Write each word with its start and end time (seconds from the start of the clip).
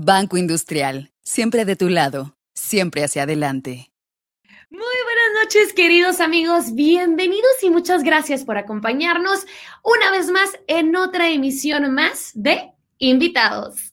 Banco 0.00 0.36
Industrial, 0.36 1.10
siempre 1.22 1.64
de 1.64 1.74
tu 1.74 1.88
lado, 1.88 2.36
siempre 2.54 3.02
hacia 3.02 3.24
adelante. 3.24 3.90
Muy 4.70 4.80
buenas 4.80 5.42
noches, 5.42 5.72
queridos 5.72 6.20
amigos. 6.20 6.72
Bienvenidos 6.76 7.60
y 7.62 7.70
muchas 7.70 8.04
gracias 8.04 8.44
por 8.44 8.58
acompañarnos 8.58 9.44
una 9.82 10.12
vez 10.12 10.30
más 10.30 10.50
en 10.68 10.94
otra 10.94 11.30
emisión 11.30 11.92
más 11.94 12.30
de 12.34 12.70
Invitados. 12.98 13.92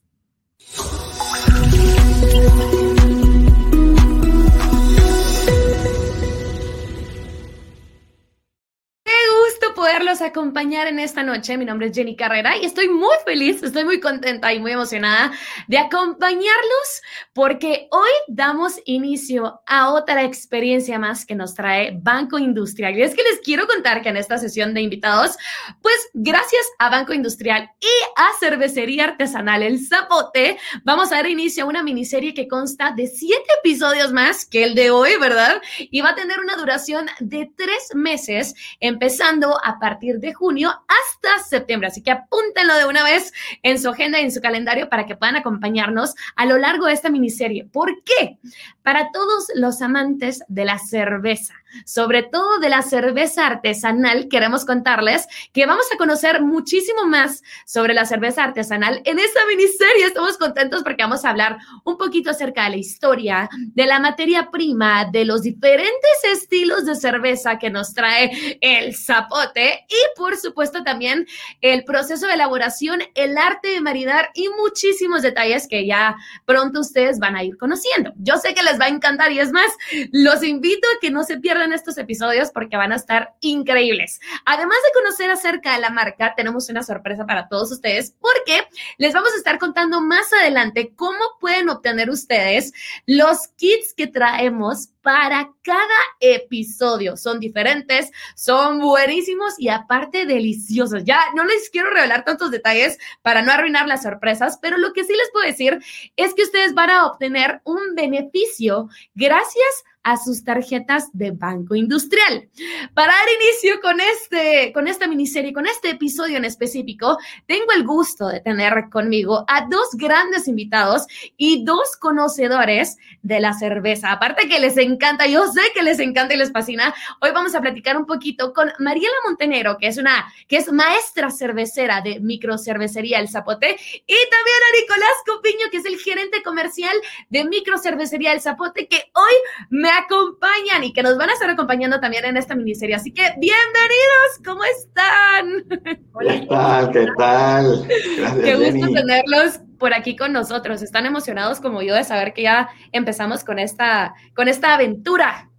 Poderlos 9.95 10.21
acompañar 10.21 10.87
en 10.87 10.99
esta 10.99 11.23
noche. 11.23 11.57
Mi 11.57 11.63
nombre 11.63 11.87
es 11.87 11.95
Jenny 11.95 12.17
Carrera 12.17 12.57
y 12.57 12.65
estoy 12.65 12.89
muy 12.89 13.15
feliz, 13.25 13.63
estoy 13.63 13.85
muy 13.85 14.01
contenta 14.01 14.51
y 14.51 14.59
muy 14.59 14.73
emocionada 14.73 15.31
de 15.69 15.77
acompañarlos 15.77 17.01
porque 17.31 17.87
hoy 17.91 18.09
damos 18.27 18.73
inicio 18.83 19.61
a 19.65 19.93
otra 19.93 20.25
experiencia 20.25 20.99
más 20.99 21.25
que 21.25 21.33
nos 21.33 21.55
trae 21.55 21.97
Banco 21.97 22.37
Industrial. 22.37 22.93
Y 22.97 23.03
es 23.03 23.15
que 23.15 23.23
les 23.23 23.39
quiero 23.39 23.67
contar 23.67 24.01
que 24.01 24.09
en 24.09 24.17
esta 24.17 24.37
sesión 24.37 24.73
de 24.73 24.81
invitados, 24.81 25.37
pues 25.81 25.95
gracias 26.13 26.65
a 26.77 26.89
Banco 26.89 27.13
Industrial 27.13 27.69
y 27.79 28.03
a 28.17 28.27
Cervecería 28.37 29.05
Artesanal 29.05 29.63
El 29.63 29.79
Zapote, 29.79 30.57
vamos 30.83 31.13
a 31.13 31.15
dar 31.15 31.27
inicio 31.27 31.63
a 31.63 31.67
una 31.67 31.83
miniserie 31.83 32.33
que 32.33 32.49
consta 32.49 32.91
de 32.91 33.07
siete 33.07 33.47
episodios 33.63 34.11
más 34.11 34.45
que 34.45 34.65
el 34.65 34.75
de 34.75 34.91
hoy, 34.91 35.11
¿verdad? 35.21 35.61
Y 35.79 36.01
va 36.01 36.09
a 36.09 36.15
tener 36.15 36.41
una 36.41 36.57
duración 36.57 37.05
de 37.21 37.49
tres 37.55 37.95
meses, 37.95 38.55
empezando 38.81 39.57
a 39.63 39.79
partir 39.85 40.19
de 40.19 40.33
junio 40.33 40.71
hasta 40.87 41.43
septiembre. 41.43 41.89
Así 41.89 42.01
que 42.01 42.09
apúntenlo 42.09 42.73
de 42.75 42.87
una 42.87 43.03
vez 43.03 43.31
en 43.61 43.79
su 43.79 43.89
agenda 43.89 44.19
y 44.19 44.23
en 44.23 44.31
su 44.31 44.41
calendario 44.41 44.89
para 44.89 45.05
que 45.05 45.15
puedan 45.15 45.35
acompañarnos 45.35 46.15
a 46.35 46.47
lo 46.47 46.57
largo 46.57 46.87
de 46.87 46.93
esta 46.93 47.11
miniserie. 47.11 47.65
¿Por 47.65 48.01
qué? 48.03 48.39
Para 48.85 49.11
todos 49.11 49.47
los 49.55 49.81
amantes 49.81 50.43
de 50.47 50.63
la 50.63 50.77
cerveza 50.77 51.55
sobre 51.83 52.23
todo 52.23 52.59
de 52.59 52.69
la 52.69 52.81
cerveza 52.81 53.47
artesanal, 53.47 54.27
queremos 54.29 54.65
contarles 54.65 55.27
que 55.51 55.65
vamos 55.65 55.85
a 55.93 55.97
conocer 55.97 56.41
muchísimo 56.41 57.05
más 57.05 57.43
sobre 57.65 57.93
la 57.93 58.05
cerveza 58.05 58.43
artesanal 58.43 59.01
en 59.03 59.19
esta 59.19 59.45
miniserie. 59.47 60.05
Estamos 60.05 60.37
contentos 60.37 60.83
porque 60.83 61.03
vamos 61.03 61.25
a 61.25 61.31
hablar 61.31 61.57
un 61.83 61.97
poquito 61.97 62.29
acerca 62.29 62.65
de 62.65 62.69
la 62.71 62.77
historia, 62.77 63.49
de 63.57 63.85
la 63.85 63.99
materia 63.99 64.49
prima, 64.51 65.05
de 65.05 65.25
los 65.25 65.41
diferentes 65.41 66.23
estilos 66.31 66.85
de 66.85 66.95
cerveza 66.95 67.57
que 67.57 67.69
nos 67.69 67.93
trae 67.93 68.57
el 68.61 68.95
zapote 68.95 69.85
y 69.89 70.17
por 70.17 70.37
supuesto 70.37 70.83
también 70.83 71.27
el 71.61 71.83
proceso 71.83 72.27
de 72.27 72.33
elaboración, 72.33 73.01
el 73.15 73.37
arte 73.37 73.69
de 73.69 73.81
maridar 73.81 74.29
y 74.33 74.49
muchísimos 74.49 75.21
detalles 75.21 75.67
que 75.67 75.85
ya 75.85 76.15
pronto 76.45 76.79
ustedes 76.79 77.19
van 77.19 77.35
a 77.35 77.43
ir 77.43 77.57
conociendo. 77.57 78.13
Yo 78.17 78.37
sé 78.37 78.53
que 78.53 78.63
les 78.63 78.74
va 78.79 78.85
a 78.85 78.89
encantar 78.89 79.31
y 79.31 79.39
es 79.39 79.51
más, 79.51 79.71
los 80.11 80.43
invito 80.43 80.87
a 80.87 80.99
que 80.99 81.11
no 81.11 81.23
se 81.23 81.37
pierdan 81.37 81.73
estos 81.73 81.97
episodios 81.97 82.51
porque 82.51 82.77
van 82.77 82.91
a 82.91 82.95
estar 82.95 83.35
increíbles. 83.41 84.19
Además 84.45 84.77
de 84.83 84.99
conocer 84.99 85.29
acerca 85.29 85.73
de 85.73 85.81
la 85.81 85.89
marca, 85.89 86.33
tenemos 86.35 86.69
una 86.69 86.83
sorpresa 86.83 87.25
para 87.25 87.47
todos 87.47 87.71
ustedes 87.71 88.15
porque 88.19 88.67
les 88.97 89.13
vamos 89.13 89.31
a 89.33 89.37
estar 89.37 89.59
contando 89.59 90.01
más 90.01 90.31
adelante 90.33 90.93
cómo 90.95 91.19
pueden 91.39 91.69
obtener 91.69 92.09
ustedes 92.09 92.73
los 93.05 93.47
kits 93.55 93.93
que 93.93 94.07
traemos 94.07 94.89
para 95.05 95.51
cada 95.61 95.99
episodio. 96.19 97.15
Son 97.15 97.39
diferentes, 97.39 98.11
son 98.35 98.79
buenísimos 98.79 99.53
y 99.59 99.69
aparte 99.69 100.25
deliciosos. 100.25 101.03
Ya 101.03 101.21
no 101.35 101.45
les 101.45 101.69
quiero 101.69 101.91
revelar 101.91 102.25
tantos 102.25 102.49
detalles 102.49 102.97
para 103.21 103.43
no 103.43 103.51
arruinar 103.51 103.87
las 103.87 104.01
sorpresas, 104.01 104.57
pero 104.59 104.79
lo 104.79 104.93
que 104.93 105.03
sí 105.03 105.13
les 105.13 105.29
puedo 105.31 105.45
decir 105.45 105.77
es 106.15 106.33
que 106.33 106.41
ustedes 106.41 106.73
van 106.73 106.89
a 106.89 107.05
obtener 107.05 107.61
un 107.65 107.93
beneficio 107.93 108.89
gracias 109.13 109.83
a 109.85 109.94
sus 110.15 110.43
tarjetas 110.43 111.09
de 111.13 111.31
Banco 111.31 111.73
Industrial. 111.73 112.47
Para 112.93 113.11
dar 113.11 113.27
inicio 113.41 113.81
con, 113.81 113.99
este, 113.99 114.71
con 114.71 114.87
esta 114.87 115.07
miniserie, 115.07 115.51
con 115.51 115.65
este 115.65 115.89
episodio 115.89 116.37
en 116.37 116.45
específico, 116.45 117.17
tengo 117.47 117.71
el 117.75 117.83
gusto 117.83 118.27
de 118.27 118.39
tener 118.39 118.89
conmigo 118.91 119.43
a 119.47 119.67
dos 119.67 119.89
grandes 119.93 120.47
invitados 120.47 121.07
y 121.37 121.65
dos 121.65 121.97
conocedores 121.97 122.97
de 123.23 123.39
la 123.39 123.53
cerveza. 123.53 124.11
Aparte 124.11 124.47
que 124.47 124.59
les 124.59 124.77
encanta, 124.77 125.25
yo 125.25 125.47
sé 125.47 125.61
que 125.73 125.81
les 125.81 125.99
encanta 125.99 126.35
y 126.35 126.37
les 126.37 126.51
fascina. 126.51 126.93
Hoy 127.21 127.31
vamos 127.33 127.55
a 127.55 127.61
platicar 127.61 127.97
un 127.97 128.05
poquito 128.05 128.53
con 128.53 128.71
Mariela 128.77 129.15
Montenero, 129.25 129.77
que 129.77 129.87
es 129.87 129.97
una, 129.97 130.31
que 130.47 130.57
es 130.57 130.71
maestra 130.71 131.31
cervecera 131.31 132.01
de 132.01 132.19
microcervecería 132.19 133.19
El 133.19 133.29
Zapote, 133.29 133.71
y 133.71 134.15
también 134.29 134.57
a 134.69 134.79
Nicolás 134.79 135.15
Copiño, 135.25 135.65
que 135.71 135.77
es 135.77 135.85
el 135.85 135.97
gerente 135.97 136.43
comercial 136.43 136.95
de 137.29 137.45
microcervecería 137.45 138.33
El 138.33 138.41
Zapote, 138.41 138.87
que 138.87 139.03
hoy 139.13 139.33
me 139.69 139.94
acompañan 139.97 140.83
y 140.83 140.93
que 140.93 141.03
nos 141.03 141.17
van 141.17 141.29
a 141.29 141.33
estar 141.33 141.49
acompañando 141.49 141.99
también 141.99 142.25
en 142.25 142.37
esta 142.37 142.55
miniserie. 142.55 142.95
Así 142.95 143.11
que 143.11 143.21
bienvenidos, 143.37 144.41
¿cómo 144.43 144.63
están? 144.63 146.07
Hola. 146.13 146.33
¿Qué 146.33 146.47
tal? 146.47 146.91
¿Qué 146.91 147.07
tal? 147.17 147.87
Gracias, 148.17 148.43
Qué 148.43 148.55
gusto 148.55 148.93
tenerlos 148.93 149.59
por 149.77 149.93
aquí 149.93 150.15
con 150.15 150.33
nosotros. 150.33 150.81
Están 150.81 151.05
emocionados 151.05 151.59
como 151.59 151.81
yo 151.81 151.95
de 151.95 152.03
saber 152.03 152.33
que 152.33 152.43
ya 152.43 152.69
empezamos 152.91 153.43
con 153.43 153.59
esta, 153.59 154.13
con 154.35 154.47
esta 154.47 154.73
aventura. 154.73 155.49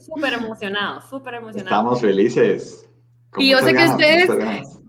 Súper 0.00 0.34
emocionados, 0.34 1.08
súper 1.08 1.34
emocionados. 1.34 1.70
Estamos 1.70 2.00
felices. 2.00 2.88
Y 3.36 3.50
yo 3.50 3.58
sé 3.58 3.74
que 3.74 3.84
ustedes 3.84 4.30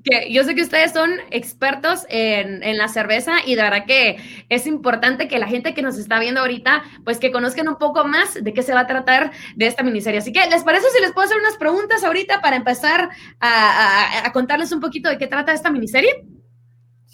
que 0.05 0.31
yo 0.31 0.43
sé 0.43 0.53
que 0.53 0.61
ustedes 0.61 0.93
son 0.93 1.09
expertos 1.31 2.05
en, 2.09 2.61
en, 2.61 2.77
la 2.77 2.87
cerveza 2.87 3.37
y 3.43 3.55
de 3.55 3.63
verdad 3.63 3.85
que 3.87 4.17
es 4.49 4.67
importante 4.67 5.27
que 5.27 5.39
la 5.39 5.47
gente 5.47 5.73
que 5.73 5.81
nos 5.81 5.97
está 5.97 6.19
viendo 6.19 6.41
ahorita, 6.41 6.83
pues 7.03 7.17
que 7.17 7.31
conozcan 7.31 7.67
un 7.67 7.77
poco 7.77 8.05
más 8.05 8.35
de 8.35 8.53
qué 8.53 8.61
se 8.61 8.73
va 8.73 8.81
a 8.81 8.87
tratar 8.87 9.31
de 9.55 9.65
esta 9.65 9.81
miniserie. 9.81 10.19
Así 10.19 10.31
que, 10.31 10.47
¿les 10.47 10.63
parece 10.63 10.85
si 10.91 11.01
les 11.01 11.11
puedo 11.11 11.25
hacer 11.25 11.39
unas 11.39 11.57
preguntas 11.57 12.03
ahorita 12.03 12.39
para 12.39 12.55
empezar 12.55 13.09
a, 13.39 14.21
a, 14.21 14.27
a 14.27 14.31
contarles 14.31 14.71
un 14.71 14.79
poquito 14.79 15.09
de 15.09 15.17
qué 15.17 15.25
trata 15.25 15.53
esta 15.53 15.71
miniserie? 15.71 16.23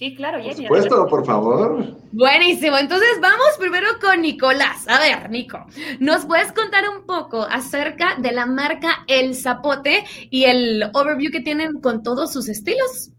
Sí, 0.01 0.16
claro, 0.16 0.41
Por 0.41 0.56
supuesto, 0.56 1.07
por 1.07 1.25
favor. 1.28 1.85
Buenísimo. 2.12 2.75
Entonces 2.75 3.19
vamos 3.22 3.50
primero 3.59 3.85
con 4.01 4.23
Nicolás. 4.23 4.88
A 4.88 5.00
ver, 5.00 5.29
Nico, 5.29 5.63
¿nos 6.00 6.25
puedes 6.25 6.51
contar 6.53 6.85
un 6.89 7.06
poco 7.06 7.44
acerca 7.44 8.16
de 8.17 8.31
la 8.31 8.47
marca 8.47 9.06
El 9.06 9.35
Zapote 9.35 10.03
y 10.31 10.45
el 10.45 10.89
overview 10.95 11.31
que 11.31 11.41
tienen 11.41 11.79
con 11.81 12.01
todos 12.01 12.34
sus 12.34 12.50
estilos? 12.50 13.12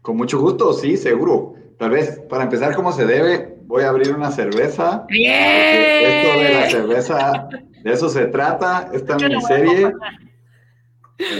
Con 0.00 0.16
mucho 0.16 0.38
gusto, 0.38 0.72
sí, 0.72 0.96
seguro. 0.96 1.54
Tal 1.80 1.90
vez 1.90 2.20
para 2.28 2.44
empezar 2.44 2.76
como 2.76 2.92
se 2.92 3.04
debe, 3.04 3.56
voy 3.64 3.82
a 3.82 3.88
abrir 3.88 4.14
una 4.14 4.30
cerveza. 4.30 5.04
¡Bien! 5.08 5.32
Esto 5.32 6.38
de 6.38 6.54
la 6.54 6.70
cerveza, 6.70 7.48
de 7.82 7.92
eso 7.92 8.08
se 8.08 8.26
trata, 8.26 8.88
esta 8.92 9.16
miniserie. 9.16 9.92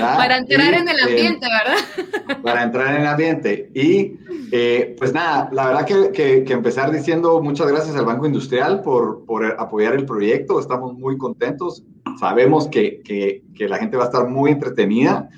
Para 0.01 0.39
entrar 0.39 0.75
en 0.75 0.89
el 0.89 1.01
ambiente, 1.01 1.47
¿verdad? 1.47 2.43
Para 2.43 2.63
entrar 2.65 2.95
en 2.95 3.03
el 3.03 3.07
ambiente. 3.07 3.71
Y 3.75 4.19
eh, 4.51 4.97
pues 4.99 5.13
nada, 5.13 5.49
la 5.53 5.67
verdad 5.67 5.87
que, 5.87 6.45
que, 6.45 6.53
empezar 6.53 6.91
diciendo 6.91 7.41
muchas 7.41 7.69
gracias 7.69 7.95
al 7.95 8.05
Banco 8.05 8.27
Industrial 8.27 8.83
por, 8.83 9.25
por 9.25 9.45
apoyar 9.45 9.95
el 9.95 10.05
proyecto. 10.05 10.59
Estamos 10.59 10.95
muy 10.95 11.17
contentos. 11.17 11.85
Sabemos 12.19 12.67
que, 12.67 13.03
que, 13.05 13.69
la 13.69 13.79
gente 13.79 13.97
va 13.97 14.05
a 14.05 14.07
estar 14.07 14.29
muy 14.29 14.51
entretenida. 14.51 15.29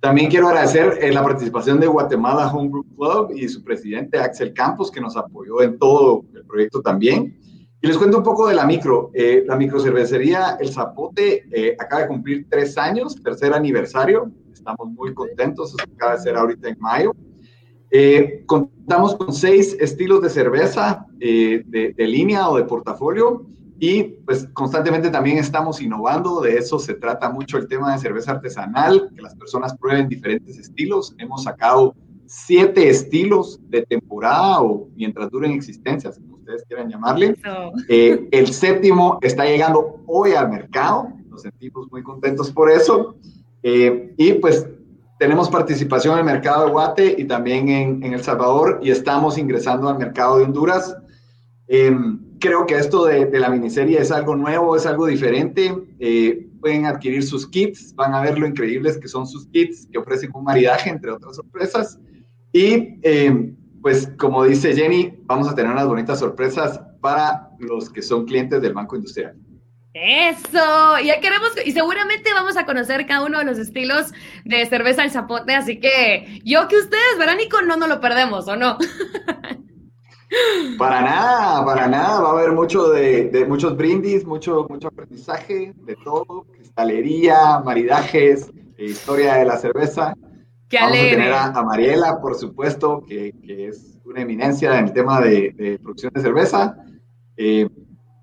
También 0.00 0.28
quiero 0.28 0.48
agradecer 0.48 0.98
eh, 1.00 1.12
la 1.12 1.22
participación 1.22 1.78
de 1.78 1.86
Guatemala 1.86 2.52
Homebrew 2.52 2.84
Club 2.96 3.32
y 3.36 3.48
su 3.48 3.62
presidente 3.62 4.18
Axel 4.18 4.52
Campos, 4.52 4.90
que 4.90 5.00
nos 5.00 5.16
apoyó 5.16 5.62
en 5.62 5.78
todo 5.78 6.24
el 6.34 6.44
proyecto 6.44 6.82
también. 6.82 7.38
Y 7.84 7.86
les 7.86 7.98
cuento 7.98 8.16
un 8.16 8.24
poco 8.24 8.48
de 8.48 8.54
la 8.54 8.64
micro. 8.64 9.10
Eh, 9.12 9.44
la 9.46 9.56
microcervecería 9.56 10.56
El 10.58 10.72
Zapote 10.72 11.44
eh, 11.50 11.76
acaba 11.78 12.00
de 12.00 12.08
cumplir 12.08 12.46
tres 12.48 12.78
años, 12.78 13.22
tercer 13.22 13.52
aniversario. 13.52 14.32
Estamos 14.50 14.88
muy 14.88 15.12
contentos, 15.12 15.74
eso 15.74 15.84
acaba 15.94 16.16
de 16.16 16.22
ser 16.22 16.34
ahorita 16.34 16.70
en 16.70 16.78
mayo. 16.80 17.14
Eh, 17.90 18.42
contamos 18.46 19.14
con 19.16 19.34
seis 19.34 19.76
estilos 19.78 20.22
de 20.22 20.30
cerveza 20.30 21.04
de, 21.16 21.62
de, 21.94 22.06
línea 22.08 22.48
o 22.48 22.56
de 22.56 22.64
portafolio 22.64 23.44
y 23.78 24.02
pues 24.24 24.48
constantemente 24.54 25.10
también 25.10 25.36
estamos 25.36 25.82
innovando, 25.82 26.40
de 26.40 26.56
eso 26.56 26.78
se 26.78 26.94
trata 26.94 27.28
mucho 27.28 27.58
el 27.58 27.68
tema 27.68 27.92
de 27.92 27.98
cerveza 27.98 28.32
artesanal, 28.32 29.10
que 29.14 29.20
las 29.20 29.34
personas 29.34 29.76
prueben 29.76 30.08
diferentes 30.08 30.58
estilos. 30.58 31.14
Hemos 31.18 31.42
sacado 31.42 31.94
siete 32.24 32.88
estilos 32.88 33.60
de 33.68 33.82
temporada 33.82 34.62
o 34.62 34.88
mientras 34.96 35.28
duren 35.28 35.52
existencias, 35.52 36.18
ustedes 36.44 36.64
quieran 36.68 36.90
llamarle. 36.90 37.34
Eh, 37.88 38.28
el 38.30 38.52
séptimo 38.52 39.18
está 39.22 39.44
llegando 39.44 40.02
hoy 40.06 40.32
al 40.32 40.50
mercado, 40.50 41.08
nos 41.28 41.42
sentimos 41.42 41.90
muy 41.90 42.02
contentos 42.02 42.50
por 42.50 42.70
eso. 42.70 43.16
Eh, 43.62 44.14
y 44.18 44.34
pues 44.34 44.66
tenemos 45.18 45.48
participación 45.48 46.14
en 46.14 46.20
el 46.20 46.24
mercado 46.26 46.66
de 46.66 46.72
Guate 46.72 47.14
y 47.16 47.24
también 47.24 47.68
en, 47.70 48.04
en 48.04 48.12
El 48.12 48.22
Salvador 48.22 48.80
y 48.82 48.90
estamos 48.90 49.38
ingresando 49.38 49.88
al 49.88 49.98
mercado 49.98 50.36
de 50.38 50.44
Honduras. 50.44 50.94
Em, 51.66 52.20
creo 52.38 52.66
que 52.66 52.74
esto 52.74 53.06
de, 53.06 53.24
de, 53.24 53.40
la 53.40 53.48
miniserie 53.48 53.98
es 53.98 54.10
algo 54.10 54.36
nuevo, 54.36 54.76
es 54.76 54.84
algo 54.84 55.06
diferente. 55.06 55.74
Eh, 55.98 56.46
pueden 56.60 56.84
adquirir 56.84 57.22
sus 57.22 57.46
kits, 57.46 57.94
van 57.94 58.12
a 58.12 58.20
ver 58.20 58.38
lo 58.38 58.46
increíbles 58.46 58.98
que 58.98 59.08
son 59.08 59.26
sus 59.26 59.46
kits, 59.46 59.88
que 59.90 59.98
ofrecen 59.98 60.30
un 60.34 60.44
maridaje, 60.44 60.90
entre 60.90 61.10
otras 61.10 61.36
sorpresas. 61.36 61.98
Y 62.52 62.98
eh, 63.02 63.54
pues 63.84 64.08
como 64.18 64.44
dice 64.44 64.74
Jenny, 64.74 65.12
vamos 65.24 65.46
a 65.46 65.54
tener 65.54 65.70
unas 65.70 65.86
bonitas 65.86 66.18
sorpresas 66.18 66.80
para 67.02 67.50
los 67.58 67.90
que 67.90 68.00
son 68.00 68.24
clientes 68.24 68.62
del 68.62 68.72
Banco 68.72 68.96
Industrial. 68.96 69.36
Eso, 69.92 70.98
ya 71.04 71.20
queremos, 71.20 71.50
y 71.62 71.72
seguramente 71.72 72.32
vamos 72.32 72.56
a 72.56 72.64
conocer 72.64 73.04
cada 73.04 73.26
uno 73.26 73.40
de 73.40 73.44
los 73.44 73.58
estilos 73.58 74.10
de 74.46 74.64
cerveza 74.64 75.02
al 75.02 75.10
zapote, 75.10 75.54
así 75.54 75.80
que 75.80 76.40
yo 76.46 76.66
que 76.66 76.78
ustedes, 76.78 77.18
verán, 77.18 77.36
Nico, 77.36 77.60
no 77.60 77.76
nos 77.76 77.90
lo 77.90 78.00
perdemos, 78.00 78.48
¿o 78.48 78.56
no? 78.56 78.78
Para 80.78 81.02
nada, 81.02 81.64
para 81.66 81.86
nada, 81.86 82.20
va 82.20 82.30
a 82.30 82.32
haber 82.32 82.52
mucho 82.52 82.88
de, 82.88 83.44
muchos 83.46 83.76
brindis, 83.76 84.24
mucho, 84.24 84.66
mucho 84.68 84.88
aprendizaje, 84.88 85.74
de 85.76 85.94
todo, 85.96 86.46
cristalería, 86.54 87.60
maridajes, 87.62 88.50
eh, 88.78 88.86
historia 88.86 89.34
de 89.34 89.44
la 89.44 89.58
cerveza. 89.58 90.14
Qué 90.68 90.78
Vamos 90.78 90.92
alegre. 90.92 91.12
a 91.12 91.16
tener 91.16 91.32
a, 91.32 91.44
a 91.46 91.62
Mariela, 91.62 92.20
por 92.20 92.34
supuesto, 92.34 93.04
que, 93.06 93.32
que, 93.44 93.68
es 93.68 93.98
una 94.04 94.22
eminencia 94.22 94.78
en 94.78 94.86
el 94.86 94.92
tema 94.92 95.20
de, 95.20 95.52
de 95.52 95.78
producción 95.78 96.12
de 96.14 96.20
cerveza. 96.20 96.76
Eh, 97.36 97.68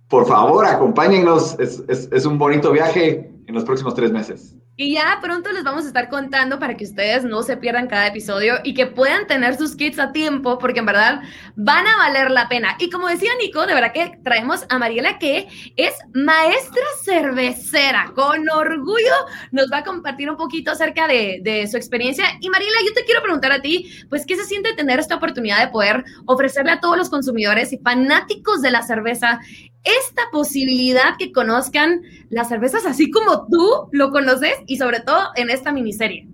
por 0.08 0.28
favor, 0.28 0.66
acompáñennos. 0.66 1.58
Es, 1.60 1.84
es, 1.88 2.10
es, 2.12 2.26
un 2.26 2.38
bonito 2.38 2.72
viaje 2.72 3.32
en 3.48 3.56
los 3.56 3.64
próximos 3.64 3.96
tres 3.96 4.12
meses. 4.12 4.58
Y 4.82 4.94
ya 4.96 5.20
pronto 5.22 5.52
les 5.52 5.64
vamos 5.64 5.84
a 5.84 5.90
estar 5.90 6.10
contando 6.10 6.58
para 6.58 6.76
que 6.76 6.86
ustedes 6.86 7.24
no 7.24 7.44
se 7.44 7.56
pierdan 7.56 7.86
cada 7.86 8.08
episodio 8.08 8.56
y 8.64 8.74
que 8.74 8.88
puedan 8.88 9.28
tener 9.28 9.56
sus 9.56 9.76
kits 9.76 10.00
a 10.00 10.12
tiempo, 10.12 10.58
porque 10.58 10.80
en 10.80 10.88
verdad 10.88 11.22
van 11.56 11.86
a 11.86 11.98
valer 11.98 12.32
la 12.32 12.50
pena. 12.50 12.76
Y 12.80 12.90
como 12.90 13.08
decía 13.08 13.30
Nico, 13.40 13.68
de 13.68 13.76
verdad 13.76 13.94
que 13.94 14.18
traemos 14.24 14.66
a 14.70 14.80
Mariela, 14.80 15.20
que 15.20 15.48
es 15.76 15.94
maestra 16.16 16.82
cervecera. 17.04 18.12
Con 18.16 18.50
orgullo 18.50 19.14
nos 19.52 19.72
va 19.72 19.78
a 19.78 19.84
compartir 19.84 20.32
un 20.32 20.36
poquito 20.38 20.72
acerca 20.72 21.06
de, 21.06 21.42
de 21.44 21.68
su 21.68 21.78
experiencia. 21.78 22.26
Y 22.40 22.50
Mariela, 22.50 22.78
yo 22.84 22.96
te 22.96 23.06
quiero 23.06 23.22
preguntar 23.22 23.52
a 23.52 23.62
ti, 23.62 23.88
pues, 24.10 24.26
¿qué 24.26 24.36
se 24.36 24.46
siente 24.46 24.74
tener 24.74 25.00
esta 25.00 25.18
oportunidad 25.18 25.64
de 25.64 25.72
poder 25.72 26.04
ofrecerle 26.26 26.72
a 26.72 26.80
todos 26.80 26.98
los 26.98 27.12
consumidores 27.12 27.72
y 27.72 27.78
fanáticos 27.78 28.64
de 28.64 28.72
la 28.72 28.82
cerveza 28.82 29.42
esta 29.84 30.24
posibilidad 30.32 31.18
que 31.18 31.32
conozcan 31.32 32.04
las 32.30 32.50
cervezas 32.50 32.86
así 32.86 33.10
como 33.10 33.48
tú 33.48 33.88
lo 33.92 34.12
conoces 34.12 34.54
y 34.72 34.78
sobre 34.78 35.02
todo 35.02 35.32
en 35.36 35.50
esta 35.50 35.74
miniserie? 35.74 36.30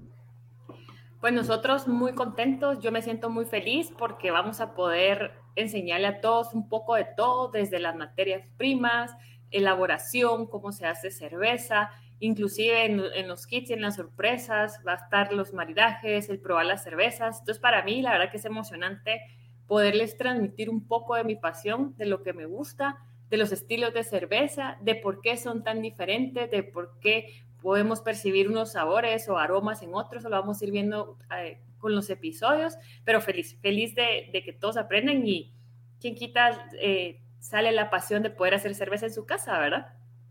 Pues 1.19 1.33
nosotros 1.33 1.87
muy 1.87 2.13
contentos, 2.13 2.77
yo 2.83 2.91
me 2.91 3.01
siento 3.01 3.31
muy 3.31 3.45
feliz 3.45 3.91
porque 3.97 4.29
vamos 4.29 4.61
a 4.61 4.75
poder 4.75 5.31
enseñarle 5.55 6.05
a 6.05 6.21
todos 6.21 6.53
un 6.53 6.69
poco 6.69 6.93
de 6.93 7.07
todo, 7.17 7.49
desde 7.49 7.79
las 7.79 7.95
materias 7.95 8.43
primas, 8.55 9.11
elaboración, 9.49 10.45
cómo 10.45 10.71
se 10.71 10.85
hace 10.85 11.09
cerveza, 11.09 11.89
inclusive 12.19 12.85
en, 12.85 13.01
en, 13.15 13.27
los 13.27 13.47
kits 13.47 13.71
y 13.71 13.73
en 13.73 13.81
las 13.81 13.95
sorpresas, 13.95 14.81
va 14.87 14.93
a 14.93 14.97
estar 14.97 15.33
los 15.33 15.51
maridajes, 15.51 16.29
el 16.29 16.39
probar 16.39 16.67
las 16.67 16.83
cervezas. 16.83 17.39
Entonces 17.39 17.59
para 17.59 17.81
mí 17.81 18.03
la 18.03 18.11
verdad 18.11 18.29
que 18.29 18.37
es 18.37 18.45
emocionante 18.45 19.19
poderles 19.65 20.15
transmitir 20.15 20.69
un 20.69 20.87
poco 20.87 21.15
de 21.15 21.23
mi 21.23 21.37
pasión, 21.37 21.95
de 21.97 22.05
lo 22.05 22.21
que 22.21 22.33
me 22.33 22.45
gusta 22.45 22.99
de 23.29 23.37
los 23.37 23.51
estilos 23.51 23.93
de 23.93 24.03
cerveza, 24.03 24.77
de 24.81 24.95
por 24.95 25.21
qué 25.21 25.37
son 25.37 25.63
tan 25.63 25.81
diferentes, 25.81 26.49
de 26.49 26.63
por 26.63 26.97
qué 26.99 27.45
podemos 27.67 27.99
percibir 27.99 28.47
unos 28.47 28.71
sabores 28.71 29.27
o 29.27 29.37
aromas 29.37 29.81
en 29.81 29.93
otros, 29.93 30.23
lo 30.23 30.29
vamos 30.29 30.61
a 30.61 30.63
ir 30.63 30.71
viendo 30.71 31.17
eh, 31.37 31.59
con 31.79 31.93
los 31.93 32.09
episodios, 32.09 32.77
pero 33.03 33.19
feliz, 33.19 33.59
feliz 33.61 33.93
de, 33.93 34.29
de 34.31 34.41
que 34.41 34.53
todos 34.53 34.77
aprendan 34.77 35.27
y 35.27 35.53
quien 35.99 36.15
quita 36.15 36.69
eh, 36.81 37.19
sale 37.39 37.73
la 37.73 37.89
pasión 37.89 38.23
de 38.23 38.29
poder 38.29 38.53
hacer 38.53 38.73
cerveza 38.73 39.07
en 39.07 39.13
su 39.13 39.25
casa, 39.25 39.59
¿verdad? 39.59 39.87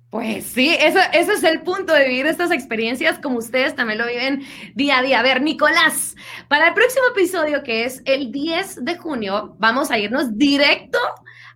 Pues 0.08 0.46
sí, 0.46 0.74
eso, 0.80 0.98
eso 1.12 1.32
es 1.32 1.44
el 1.44 1.60
punto 1.60 1.92
de 1.92 2.08
vivir 2.08 2.24
estas 2.24 2.50
experiencias 2.50 3.18
como 3.18 3.36
ustedes 3.36 3.76
también 3.76 3.98
lo 3.98 4.06
viven 4.06 4.42
día 4.74 4.96
a 4.96 5.02
día. 5.02 5.20
A 5.20 5.22
ver, 5.22 5.42
Nicolás, 5.42 6.16
para 6.48 6.68
el 6.68 6.72
próximo 6.72 7.04
episodio 7.10 7.62
que 7.62 7.84
es 7.84 8.00
el 8.06 8.32
10 8.32 8.82
de 8.82 8.96
junio, 8.96 9.56
vamos 9.58 9.90
a 9.90 9.98
irnos 9.98 10.38
directo 10.38 10.98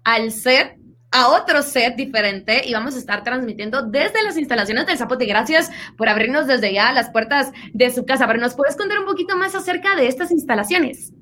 al 0.04 0.30
set 0.30 0.76
a 1.12 1.28
otro 1.28 1.62
set 1.62 1.96
diferente 1.96 2.62
y 2.66 2.72
vamos 2.72 2.94
a 2.94 2.98
estar 2.98 3.24
transmitiendo 3.24 3.82
desde 3.82 4.22
las 4.22 4.36
instalaciones 4.36 4.86
del 4.86 4.96
Zapote. 4.96 5.26
Gracias 5.26 5.70
por 5.96 6.08
abrirnos 6.08 6.46
desde 6.46 6.72
ya 6.72 6.92
las 6.92 7.10
puertas 7.10 7.52
de 7.72 7.90
su 7.90 8.04
casa. 8.06 8.26
Pero 8.26 8.40
¿nos 8.40 8.54
puedes 8.54 8.76
contar 8.76 8.98
un 9.00 9.06
poquito 9.06 9.36
más 9.36 9.54
acerca 9.54 9.96
de 9.96 10.06
estas 10.06 10.30
instalaciones? 10.30 11.12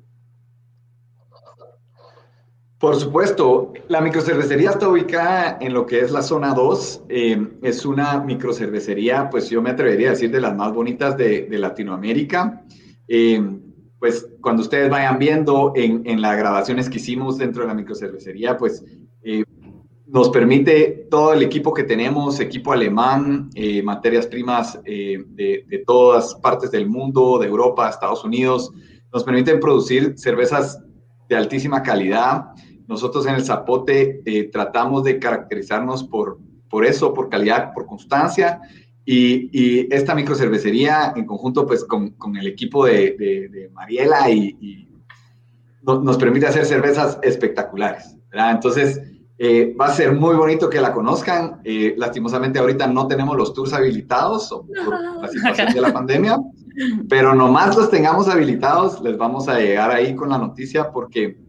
Por 2.77 2.95
supuesto, 2.95 3.73
la 3.89 3.99
microcervecería 3.99 4.69
está 4.69 4.87
ubicada 4.87 5.57
en 5.59 5.73
lo 5.73 5.85
que 5.85 5.99
es 5.99 6.11
la 6.11 6.21
zona 6.21 6.53
2. 6.53 7.03
Eh, 7.09 7.47
es 7.61 7.85
una 7.85 8.21
microcervecería, 8.21 9.29
pues 9.29 9.49
yo 9.49 9.61
me 9.61 9.71
atrevería 9.71 10.07
a 10.07 10.11
decir, 10.11 10.31
de 10.31 10.39
las 10.39 10.55
más 10.55 10.71
bonitas 10.73 11.17
de, 11.17 11.45
Latinoamérica. 11.49 12.63
Eh, 13.05 13.41
pues 13.99 14.29
cuando 14.39 14.61
ustedes 14.61 14.89
vayan 14.89 15.19
viendo 15.19 15.73
en, 15.75 16.03
en, 16.05 16.21
las 16.21 16.37
grabaciones 16.37 16.89
que 16.89 16.99
hicimos 16.99 17.37
dentro 17.37 17.63
de 17.63 17.67
la 17.67 17.73
microcervecería, 17.73 18.55
pues 18.55 18.81
nos 20.11 20.29
permite 20.29 21.07
todo 21.11 21.33
el 21.33 21.43
equipo 21.43 21.71
que 21.71 21.83
tenemos, 21.83 22.39
equipo 22.39 22.73
alemán, 22.73 23.51
eh, 23.53 23.83
materias 23.83 24.25
primas 24.25 24.79
eh, 24.83 25.23
de, 25.27 25.65
de, 25.67 25.77
todas 25.85 26.33
partes 26.35 26.71
del 26.71 26.89
mundo, 26.89 27.37
de 27.37 27.47
Europa, 27.47 27.87
Estados 27.87 28.23
Unidos, 28.23 28.71
nos 29.13 29.23
permiten 29.23 29.59
producir 29.59 30.15
cervezas 30.17 30.83
de 31.27 31.35
altísima 31.35 31.83
calidad. 31.83 32.45
Nosotros 32.87 33.27
en 33.27 33.35
el 33.35 33.43
Zapote 33.43 34.21
eh, 34.25 34.49
tratamos 34.51 35.03
de 35.03 35.19
caracterizarnos 35.19 36.03
por, 36.03 36.39
por 36.71 36.85
eso, 36.85 37.13
por 37.13 37.29
calidad, 37.29 37.71
por 37.73 37.85
constancia. 37.85 38.61
Y, 39.05 39.49
y 39.51 39.93
esta 39.93 40.15
microcervecería, 40.15 41.13
en 41.15 41.25
conjunto 41.25 41.67
pues, 41.67 41.83
con, 41.83 42.11
con 42.11 42.35
el 42.35 42.47
equipo 42.47 42.85
de, 42.85 43.15
de, 43.17 43.49
de 43.49 43.69
Mariela, 43.69 44.27
y, 44.31 44.57
y 44.59 44.87
no, 45.83 46.01
nos 46.01 46.17
permite 46.17 46.47
hacer 46.47 46.65
cervezas 46.65 47.19
espectaculares. 47.21 48.15
Entonces, 48.31 49.01
eh, 49.41 49.73
va 49.79 49.85
a 49.85 49.93
ser 49.93 50.13
muy 50.13 50.35
bonito 50.35 50.69
que 50.69 50.81
la 50.81 50.91
conozcan. 50.91 51.61
Eh, 51.63 51.95
lastimosamente 51.97 52.59
ahorita 52.59 52.87
no 52.87 53.07
tenemos 53.07 53.37
los 53.37 53.53
tours 53.53 53.71
habilitados 53.71 54.49
por 54.49 55.21
la 55.21 55.27
situación 55.29 55.73
de 55.73 55.79
la 55.79 55.93
pandemia, 55.93 56.37
pero 57.07 57.33
nomás 57.33 57.77
los 57.77 57.89
tengamos 57.89 58.27
habilitados, 58.27 59.01
les 59.01 59.17
vamos 59.17 59.47
a 59.47 59.57
llegar 59.57 59.91
ahí 59.91 60.13
con 60.13 60.27
la 60.27 60.37
noticia 60.37 60.91
porque 60.91 61.39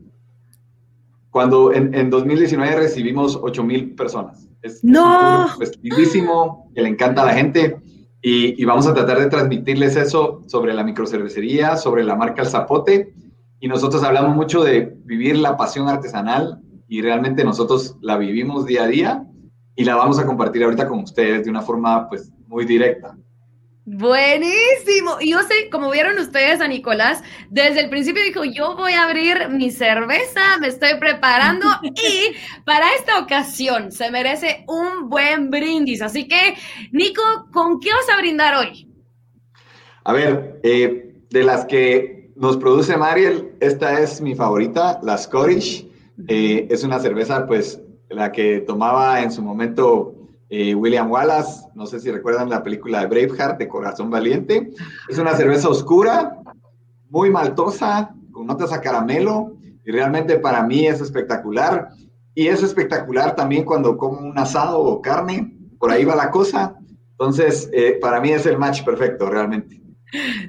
cuando 1.31 1.73
en, 1.73 1.93
en 1.93 2.11
2019 2.11 2.77
recibimos 2.77 3.37
8 3.43 3.65
mil 3.65 3.95
personas. 3.97 4.49
Es, 4.63 4.85
no. 4.85 5.49
es 5.61 5.77
lindísimo, 5.83 6.71
que 6.73 6.83
le 6.83 6.91
encanta 6.91 7.23
a 7.23 7.27
la 7.27 7.35
gente 7.35 7.81
y, 8.23 8.61
y, 8.61 8.65
vamos 8.67 8.87
a 8.87 8.95
tratar 8.95 9.19
de 9.19 9.27
transmitirles 9.27 9.97
eso 9.97 10.43
sobre 10.47 10.75
la 10.75 10.85
microcervecería, 10.85 11.77
sobre 11.77 12.05
la 12.05 12.15
marca 12.15 12.43
El 12.43 12.49
Zapote 12.49 13.15
y 13.59 13.67
nosotros 13.67 14.05
hablamos 14.05 14.37
mucho 14.37 14.63
de 14.63 14.97
vivir 15.05 15.39
la 15.39 15.57
pasión 15.57 15.89
artesanal 15.89 16.61
y 16.91 17.01
realmente 17.03 17.45
nosotros 17.45 17.97
la 18.03 18.19
vivimos 18.19 18.67
día 18.67 18.83
a 18.83 18.89
día 18.89 19.25
y 19.77 19.85
la 19.85 19.95
vamos 19.95 20.19
a 20.19 20.27
compartir 20.27 20.65
ahorita 20.65 20.89
con 20.89 20.99
ustedes 20.99 21.45
de 21.45 21.51
una 21.51 21.63
forma 21.63 22.09
pues 22.09 22.33
muy 22.49 22.65
directa. 22.67 23.17
Buenísimo. 23.85 25.19
Y 25.21 25.31
yo 25.31 25.43
sé, 25.43 25.71
como 25.71 25.89
vieron 25.89 26.19
ustedes 26.19 26.61
a 26.61 26.67
Nicolás, 26.67 27.23
desde 27.49 27.81
el 27.81 27.91
principio 27.91 28.25
dijo, 28.25 28.43
yo 28.45 28.75
voy 28.75 28.95
a 28.95 29.05
abrir 29.05 29.51
mi 29.51 29.71
cerveza, 29.71 30.59
me 30.61 30.67
estoy 30.67 30.99
preparando 30.99 31.67
y 31.85 32.35
para 32.65 32.93
esta 32.99 33.21
ocasión 33.21 33.93
se 33.93 34.11
merece 34.11 34.65
un 34.67 35.09
buen 35.09 35.49
brindis. 35.49 36.03
Así 36.03 36.27
que, 36.27 36.57
Nico, 36.91 37.23
¿con 37.53 37.79
qué 37.79 37.91
vas 37.93 38.09
a 38.13 38.21
brindar 38.21 38.57
hoy? 38.57 38.89
A 40.03 40.13
ver, 40.13 40.59
eh, 40.65 41.15
de 41.31 41.45
las 41.45 41.67
que 41.67 42.33
nos 42.35 42.57
produce 42.57 42.97
Mariel, 42.97 43.53
esta 43.61 44.01
es 44.01 44.21
mi 44.21 44.35
favorita, 44.35 44.99
la 45.05 45.17
Scottish. 45.17 45.90
Eh, 46.29 46.69
es 46.71 46.85
una 46.85 46.99
cerveza, 47.01 47.47
pues, 47.47 47.81
la 48.09 48.33
que 48.33 48.61
tomaba 48.61 49.23
en 49.23 49.31
su 49.31 49.43
momento 49.43 50.15
eh, 50.49 50.75
William 50.75 51.11
Wallace, 51.11 51.69
no 51.75 51.87
sé 51.87 52.01
si 52.01 52.11
recuerdan 52.11 52.51
la 52.51 52.63
película 52.63 53.01
de 53.01 53.07
Braveheart, 53.07 53.59
de 53.59 53.69
Corazón 53.69 54.11
Valiente. 54.11 54.71
Es 55.09 55.19
una 55.19 55.35
cerveza 55.35 55.69
oscura, 55.69 56.37
muy 57.09 57.31
maltosa, 57.31 58.13
con 58.33 58.47
notas 58.47 58.73
a 58.73 58.81
caramelo, 58.81 59.57
y 59.85 59.93
realmente 59.93 60.39
para 60.39 60.65
mí 60.65 60.87
es 60.87 61.01
espectacular. 61.01 61.89
Y 62.35 62.49
es 62.49 62.63
espectacular 62.63 63.37
también 63.37 63.65
cuando 63.65 63.97
como 63.97 64.19
un 64.19 64.39
asado 64.39 64.81
o 64.81 65.01
carne, 65.01 65.57
por 65.79 65.91
ahí 65.91 66.05
va 66.05 66.17
la 66.17 66.31
cosa. 66.31 66.77
Entonces, 67.13 67.71
eh, 67.73 67.99
para 68.01 68.21
mí 68.21 68.31
es 68.31 68.47
el 68.47 68.59
match 68.59 68.85
perfecto, 68.85 69.29
realmente. 69.29 69.80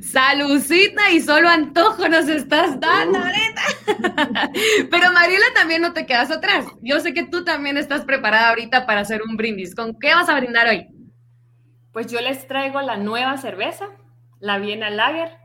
Salucita 0.01 1.12
y 1.12 1.22
solo 1.22 1.48
antojo 1.50 2.08
nos 2.08 2.27
estás 2.27 2.80
dando, 2.80 3.20
ahorita. 3.20 4.51
Pero 4.89 5.12
Mariela 5.13 5.46
también 5.53 5.82
no 5.82 5.94
te 5.94 6.06
quedas 6.06 6.32
atrás. 6.32 6.65
Yo 6.82 7.00
sé 7.00 7.13
que 7.13 7.24
tú 7.24 7.44
también 7.44 7.77
estás 7.77 8.03
preparada 8.06 8.50
ahorita 8.50 8.86
para 8.86 9.01
hacer 9.01 9.22
un 9.22 9.38
brindis. 9.38 9.75
¿Con 9.75 9.98
qué 10.00 10.13
vas 10.13 10.30
a 10.30 10.39
brindar 10.39 10.68
hoy? 10.68 10.88
Pues 11.91 12.08
yo 12.12 12.22
les 12.22 12.48
traigo 12.48 12.82
la 12.82 12.98
nueva 12.98 13.38
cerveza, 13.38 13.89
la 14.39 14.58
Viena 14.58 14.89
Lager. 14.89 15.39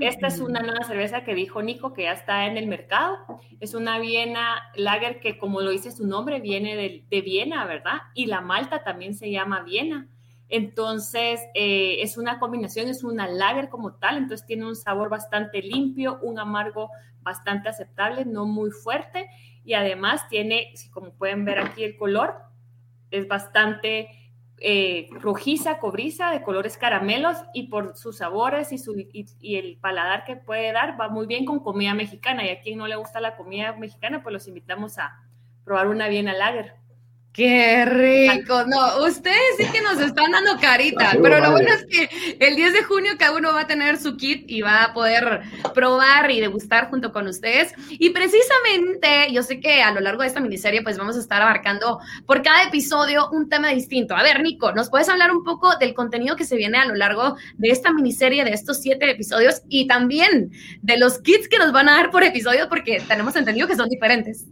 Esta 0.00 0.28
es 0.28 0.40
una 0.40 0.60
nueva 0.60 0.82
cerveza 0.84 1.24
que 1.24 1.34
dijo 1.34 1.60
Nico 1.60 1.92
que 1.92 2.04
ya 2.04 2.12
está 2.12 2.46
en 2.46 2.56
el 2.56 2.66
mercado. 2.66 3.18
Es 3.60 3.74
una 3.74 3.98
Viena 3.98 4.62
Lager 4.76 5.20
que, 5.20 5.36
como 5.36 5.60
lo 5.60 5.70
dice 5.70 5.90
su 5.90 6.06
nombre, 6.06 6.40
viene 6.40 6.74
de, 6.74 7.04
de 7.08 7.20
Viena, 7.20 7.66
¿verdad? 7.66 7.98
Y 8.14 8.26
la 8.26 8.40
malta 8.40 8.82
también 8.82 9.14
se 9.14 9.30
llama 9.30 9.62
Viena. 9.62 10.08
Entonces, 10.48 11.40
eh, 11.54 11.96
es 12.00 12.16
una 12.16 12.38
combinación, 12.38 12.88
es 12.88 13.02
una 13.02 13.26
lager 13.26 13.68
como 13.68 13.94
tal, 13.94 14.18
entonces 14.18 14.46
tiene 14.46 14.66
un 14.66 14.76
sabor 14.76 15.08
bastante 15.08 15.62
limpio, 15.62 16.18
un 16.22 16.38
amargo 16.38 16.90
bastante 17.22 17.68
aceptable, 17.68 18.24
no 18.24 18.44
muy 18.46 18.70
fuerte, 18.70 19.28
y 19.64 19.74
además 19.74 20.28
tiene, 20.28 20.74
como 20.92 21.14
pueden 21.14 21.44
ver 21.44 21.58
aquí 21.58 21.82
el 21.82 21.96
color, 21.96 22.36
es 23.10 23.26
bastante 23.26 24.08
eh, 24.58 25.08
rojiza, 25.10 25.78
cobriza, 25.78 26.30
de 26.30 26.42
colores 26.42 26.76
caramelos, 26.76 27.38
y 27.54 27.68
por 27.68 27.96
sus 27.96 28.18
sabores 28.18 28.70
y, 28.72 28.78
su, 28.78 28.94
y, 28.96 29.56
el 29.56 29.78
paladar 29.78 30.24
que 30.24 30.36
puede 30.36 30.72
dar, 30.72 31.00
va 31.00 31.08
muy 31.08 31.26
bien 31.26 31.46
con 31.46 31.60
comida 31.60 31.94
mexicana, 31.94 32.44
y 32.44 32.50
a 32.50 32.60
quien 32.60 32.78
no 32.78 32.86
le 32.86 32.96
gusta 32.96 33.20
la 33.20 33.36
comida 33.36 33.72
mexicana, 33.76 34.22
pues 34.22 34.32
los 34.32 34.46
invitamos 34.46 34.98
a 34.98 35.18
probar 35.64 35.88
una 35.88 36.08
Viena 36.08 36.34
Lager. 36.34 36.83
Qué 37.34 37.84
rico. 37.84 38.64
No, 38.64 39.04
ustedes 39.04 39.36
sí 39.58 39.66
que 39.72 39.80
nos 39.80 39.98
están 39.98 40.30
dando 40.30 40.56
carita, 40.60 41.18
pero 41.20 41.40
lo 41.40 41.50
bueno 41.50 41.68
es 41.74 41.84
que 41.84 42.36
el 42.38 42.54
10 42.54 42.72
de 42.72 42.84
junio 42.84 43.14
cada 43.18 43.36
uno 43.36 43.52
va 43.52 43.62
a 43.62 43.66
tener 43.66 43.96
su 43.96 44.16
kit 44.16 44.44
y 44.46 44.62
va 44.62 44.84
a 44.84 44.94
poder 44.94 45.42
probar 45.74 46.30
y 46.30 46.38
degustar 46.38 46.90
junto 46.90 47.12
con 47.12 47.26
ustedes. 47.26 47.74
Y 47.90 48.10
precisamente, 48.10 49.32
yo 49.32 49.42
sé 49.42 49.58
que 49.58 49.82
a 49.82 49.90
lo 49.90 49.98
largo 49.98 50.22
de 50.22 50.28
esta 50.28 50.38
miniserie 50.38 50.82
pues 50.82 50.96
vamos 50.96 51.16
a 51.16 51.18
estar 51.18 51.42
abarcando 51.42 51.98
por 52.24 52.40
cada 52.42 52.68
episodio 52.68 53.28
un 53.32 53.48
tema 53.48 53.70
distinto. 53.70 54.14
A 54.14 54.22
ver, 54.22 54.40
Nico, 54.40 54.70
¿nos 54.70 54.88
puedes 54.88 55.08
hablar 55.08 55.32
un 55.32 55.42
poco 55.42 55.76
del 55.78 55.92
contenido 55.92 56.36
que 56.36 56.44
se 56.44 56.54
viene 56.54 56.78
a 56.78 56.84
lo 56.84 56.94
largo 56.94 57.34
de 57.56 57.68
esta 57.70 57.92
miniserie 57.92 58.44
de 58.44 58.52
estos 58.52 58.80
siete 58.80 59.10
episodios 59.10 59.62
y 59.68 59.88
también 59.88 60.52
de 60.82 60.98
los 60.98 61.18
kits 61.18 61.48
que 61.48 61.58
nos 61.58 61.72
van 61.72 61.88
a 61.88 61.96
dar 61.96 62.12
por 62.12 62.22
episodio 62.22 62.68
porque 62.68 63.02
tenemos 63.08 63.34
entendido 63.34 63.66
que 63.66 63.74
son 63.74 63.88
diferentes? 63.88 64.46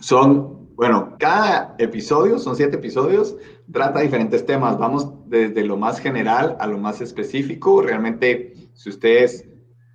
Son 0.00 0.63
bueno, 0.76 1.16
cada 1.18 1.76
episodio, 1.78 2.38
son 2.38 2.56
siete 2.56 2.76
episodios, 2.76 3.36
trata 3.72 4.00
diferentes 4.00 4.44
temas. 4.44 4.76
Vamos 4.78 5.08
desde 5.26 5.64
lo 5.64 5.76
más 5.76 6.00
general 6.00 6.56
a 6.58 6.66
lo 6.66 6.78
más 6.78 7.00
específico. 7.00 7.80
Realmente, 7.80 8.54
si 8.74 8.90
ustedes 8.90 9.48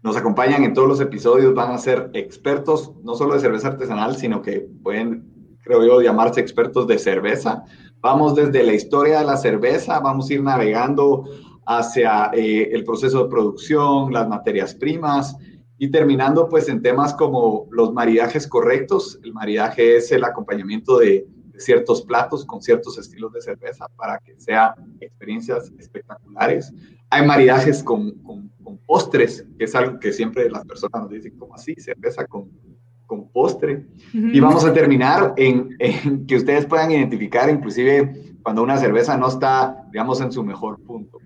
nos 0.03 0.15
acompañan 0.15 0.63
en 0.63 0.73
todos 0.73 0.87
los 0.87 1.01
episodios, 1.01 1.53
van 1.53 1.71
a 1.71 1.77
ser 1.77 2.09
expertos, 2.13 2.93
no 3.03 3.15
solo 3.15 3.33
de 3.33 3.41
cerveza 3.41 3.67
artesanal, 3.67 4.15
sino 4.15 4.41
que 4.41 4.69
pueden, 4.81 5.57
creo 5.63 5.85
yo, 5.85 6.01
llamarse 6.01 6.39
expertos 6.39 6.87
de 6.87 6.97
cerveza. 6.97 7.65
Vamos 7.99 8.35
desde 8.35 8.63
la 8.63 8.73
historia 8.73 9.19
de 9.19 9.25
la 9.25 9.35
cerveza, 9.35 9.99
vamos 9.99 10.29
a 10.29 10.33
ir 10.33 10.43
navegando 10.43 11.25
hacia 11.65 12.31
eh, 12.33 12.69
el 12.71 12.85
proceso 12.85 13.23
de 13.23 13.29
producción, 13.29 14.13
las 14.13 14.29
materias 14.29 14.73
primas, 14.73 15.35
y 15.79 15.89
terminando 15.89 16.47
pues 16.49 16.69
en 16.69 16.81
temas 16.81 17.13
como 17.13 17.67
los 17.71 17.93
maridajes 17.93 18.47
correctos. 18.47 19.19
El 19.23 19.33
maridaje 19.33 19.97
es 19.97 20.11
el 20.11 20.23
acompañamiento 20.23 20.99
de, 20.99 21.25
ciertos 21.59 22.01
platos 22.01 22.45
con 22.45 22.61
ciertos 22.61 22.97
estilos 22.97 23.33
de 23.33 23.41
cerveza 23.41 23.87
para 23.95 24.19
que 24.19 24.39
sean 24.39 24.71
experiencias 24.99 25.71
espectaculares. 25.77 26.71
Hay 27.09 27.25
maridajes 27.25 27.83
con, 27.83 28.11
con, 28.23 28.49
postres, 28.85 29.45
que 29.57 29.65
es 29.65 29.75
algo 29.75 29.99
que 29.99 30.11
siempre 30.11 30.49
las 30.49 30.65
personas 30.65 31.01
nos 31.01 31.11
dicen, 31.11 31.37
como 31.37 31.53
así? 31.53 31.75
Cerveza 31.77 32.25
con, 32.25 32.49
con 33.05 33.29
postre. 33.29 33.85
Y 34.13 34.39
vamos 34.39 34.63
a 34.65 34.73
terminar 34.73 35.33
en, 35.37 35.75
en, 35.79 36.25
que 36.25 36.37
ustedes 36.37 36.65
puedan 36.65 36.89
identificar 36.91 37.49
inclusive 37.49 38.37
cuando 38.41 38.63
una 38.63 38.77
cerveza 38.77 39.17
no 39.17 39.27
está, 39.27 39.85
digamos, 39.91 40.21
en 40.21 40.31
su 40.31 40.43
mejor 40.43 40.79
punto. 40.81 41.19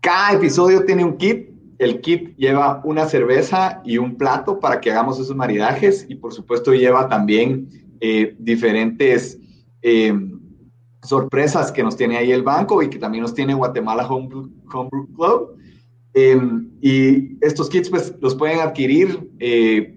Cada 0.00 0.34
episodio 0.34 0.84
tiene 0.84 1.04
un 1.04 1.16
kit 1.16 1.55
el 1.78 2.00
kit 2.00 2.36
lleva 2.36 2.80
una 2.84 3.06
cerveza 3.06 3.82
y 3.84 3.98
un 3.98 4.16
plato 4.16 4.60
para 4.60 4.80
que 4.80 4.90
hagamos 4.90 5.18
esos 5.18 5.36
maridajes 5.36 6.06
y 6.08 6.14
por 6.16 6.32
supuesto 6.32 6.72
lleva 6.72 7.08
también 7.08 7.68
eh, 8.00 8.34
diferentes 8.38 9.38
eh, 9.82 10.14
sorpresas 11.02 11.70
que 11.70 11.82
nos 11.82 11.96
tiene 11.96 12.16
ahí 12.16 12.32
el 12.32 12.42
banco 12.42 12.82
y 12.82 12.90
que 12.90 12.98
también 12.98 13.22
nos 13.22 13.34
tiene 13.34 13.54
Guatemala 13.54 14.06
Homebrew, 14.06 14.50
Club. 15.14 15.56
Em, 16.14 16.70
y 16.80 17.36
estos 17.44 17.68
kits 17.68 17.90
pues 17.90 18.14
los 18.20 18.34
pueden 18.34 18.60
adquirir 18.60 19.30
eh, 19.38 19.92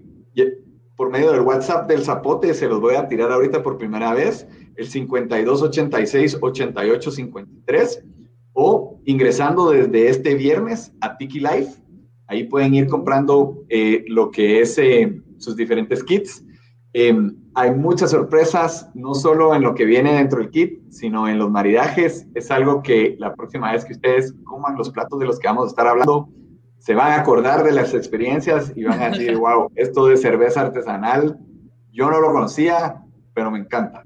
por 0.96 1.08
medio 1.10 1.32
del 1.32 1.40
WhatsApp 1.40 1.88
del 1.88 2.02
Zapote, 2.02 2.52
se 2.52 2.68
los 2.68 2.78
voy 2.78 2.94
a 2.94 3.08
tirar 3.08 3.32
ahorita 3.32 3.62
por 3.62 3.78
primera 3.78 4.12
vez, 4.12 4.46
el 4.76 4.86
5286 4.86 6.36
8853 6.42 8.04
o 8.52 8.99
ingresando 9.10 9.70
desde 9.70 10.08
este 10.08 10.34
viernes 10.34 10.92
a 11.00 11.16
Tiki 11.16 11.40
Life. 11.40 11.82
Ahí 12.28 12.44
pueden 12.44 12.74
ir 12.74 12.86
comprando 12.86 13.64
eh, 13.68 14.04
lo 14.06 14.30
que 14.30 14.60
es 14.60 14.78
eh, 14.78 15.20
sus 15.38 15.56
diferentes 15.56 16.04
kits. 16.04 16.44
Em, 16.92 17.36
hay 17.54 17.72
muchas 17.72 18.12
sorpresas, 18.12 18.88
no 18.94 19.14
solo 19.14 19.54
en 19.54 19.62
lo 19.62 19.74
que 19.74 19.84
viene 19.84 20.14
dentro 20.14 20.38
del 20.38 20.50
kit, 20.50 20.80
sino 20.90 21.28
en 21.28 21.38
los 21.38 21.50
maridajes. 21.50 22.26
Es 22.34 22.50
algo 22.50 22.82
que 22.82 23.16
la 23.18 23.34
próxima 23.34 23.72
vez 23.72 23.84
que 23.84 23.94
ustedes 23.94 24.32
coman 24.44 24.76
los 24.76 24.90
platos 24.90 25.18
de 25.18 25.26
los 25.26 25.38
que 25.38 25.48
vamos 25.48 25.64
a 25.64 25.68
estar 25.68 25.86
hablando, 25.88 26.28
se 26.78 26.94
van 26.94 27.12
a 27.12 27.20
acordar 27.20 27.64
de 27.64 27.72
las 27.72 27.92
experiencias 27.94 28.72
y 28.76 28.84
van 28.84 29.02
a 29.02 29.10
decir, 29.10 29.36
wow, 29.38 29.70
esto 29.74 30.06
de 30.06 30.16
cerveza 30.16 30.62
artesanal, 30.62 31.38
yo 31.92 32.10
no 32.10 32.20
lo 32.20 32.32
conocía, 32.32 33.02
pero 33.34 33.50
me 33.50 33.58
encanta 33.58 34.04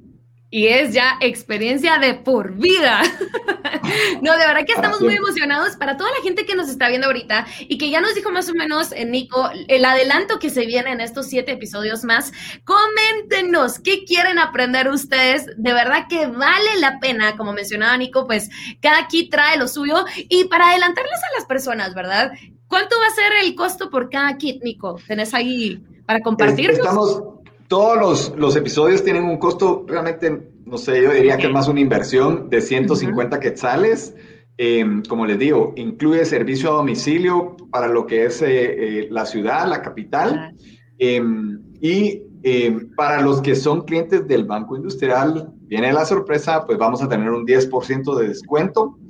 y 0.55 0.69
es 0.69 0.93
ya 0.93 1.17
experiencia 1.21 1.99
de 1.99 2.15
por 2.15 2.55
vida. 2.55 3.03
no, 4.23 4.37
de 4.37 4.47
verdad 4.47 4.65
que 4.65 4.73
estamos 4.73 5.01
muy 5.01 5.17
emocionados 5.17 5.75
para 5.75 5.97
toda 5.97 6.11
la 6.17 6.23
gente 6.23 6.47
que 6.47 6.55
nos 6.55 6.69
está 6.69 6.89
viendo 6.89 7.09
ahorita 7.09 7.45
y 7.59 7.77
que 7.77 7.91
ya 7.91 8.01
nos 8.01 8.15
dijo 8.15 8.31
más 8.31 8.49
o 8.49 8.55
menos, 8.55 8.93
eh, 8.93 9.05
Nico, 9.05 9.51
el 9.67 9.85
adelanto 9.85 10.39
que 10.39 10.51
se 10.51 10.65
viene 10.65 10.93
en 10.93 11.01
estos 11.01 11.27
siete 11.27 11.51
episodios 11.51 12.05
más. 12.05 12.33
Coméntenos 12.63 13.81
qué 13.81 14.05
quieren 14.05 14.39
aprender 14.39 14.89
ustedes. 14.91 15.47
De 15.57 15.73
verdad 15.73 16.07
que 16.09 16.29
vale 16.29 16.79
la 16.79 17.01
pena, 17.01 17.37
como 17.37 17.53
mencionaba 17.53 17.97
Nico, 17.97 18.25
pues 18.29 18.49
cada 18.81 19.09
kit 19.09 19.33
trae 19.33 19.59
lo 19.59 19.67
suyo 19.67 20.05
y 20.29 20.45
para 20.45 20.69
adelantarles 20.69 21.19
a 21.19 21.37
las 21.37 21.47
personas, 21.47 21.95
¿verdad? 21.95 22.31
¿Cuánto 22.69 22.95
va 23.01 23.09
a 23.09 23.11
ser 23.11 23.33
el 23.43 23.57
costo 23.57 23.91
por 23.91 24.09
cada 24.09 24.37
kit, 24.37 24.63
Nico? 24.63 25.01
¿Tenés 25.09 25.35
ahí 25.35 25.83
para 26.07 26.21
compartirnos? 26.21 26.79
Estamos 26.79 27.34
todos 27.75 27.99
los, 27.99 28.39
los, 28.39 28.55
episodios 28.55 29.03
tienen 29.03 29.25
un 29.25 29.37
costo 29.37 29.85
realmente, 29.89 30.49
no 30.65 30.79
sé, 30.79 31.03
yo 31.03 31.13
diría 31.13 31.37
que 31.37 31.49
es 31.49 31.53
más 31.53 31.67
una 31.67 31.81
inversión 31.81 32.49
de 32.49 32.61
150 32.61 33.41
quetzales. 33.41 34.15
Em, 34.57 35.03
como 35.03 35.27
les 35.27 35.41
digo, 35.41 35.73
incluye 35.75 36.25
servicio 36.25 36.71
a 36.71 36.77
domicilio 36.77 37.57
para 37.73 37.89
lo 37.89 38.07
que 38.07 38.27
es 38.27 38.41
eh, 38.43 38.47
eh, 38.47 39.09
la 39.11 39.27
ciudad, 39.27 39.67
la 39.67 39.83
capital. 39.83 40.55
Em, 40.99 41.65
y 41.81 42.23
em, 42.45 42.95
para 42.95 43.21
los 43.21 43.41
que 43.41 43.57
son 43.57 43.81
clientes 43.81 44.25
del 44.29 44.45
Banco 44.45 44.77
Industrial, 44.77 45.53
viene 45.63 45.93
la 45.93 46.05
sorpresa, 46.05 46.65
pues 46.67 46.79
vamos 46.79 47.03
a 47.03 47.09
tener 47.09 47.29
un 47.29 47.45
10% 47.45 48.17
de 48.17 48.29
descuento. 48.29 49.01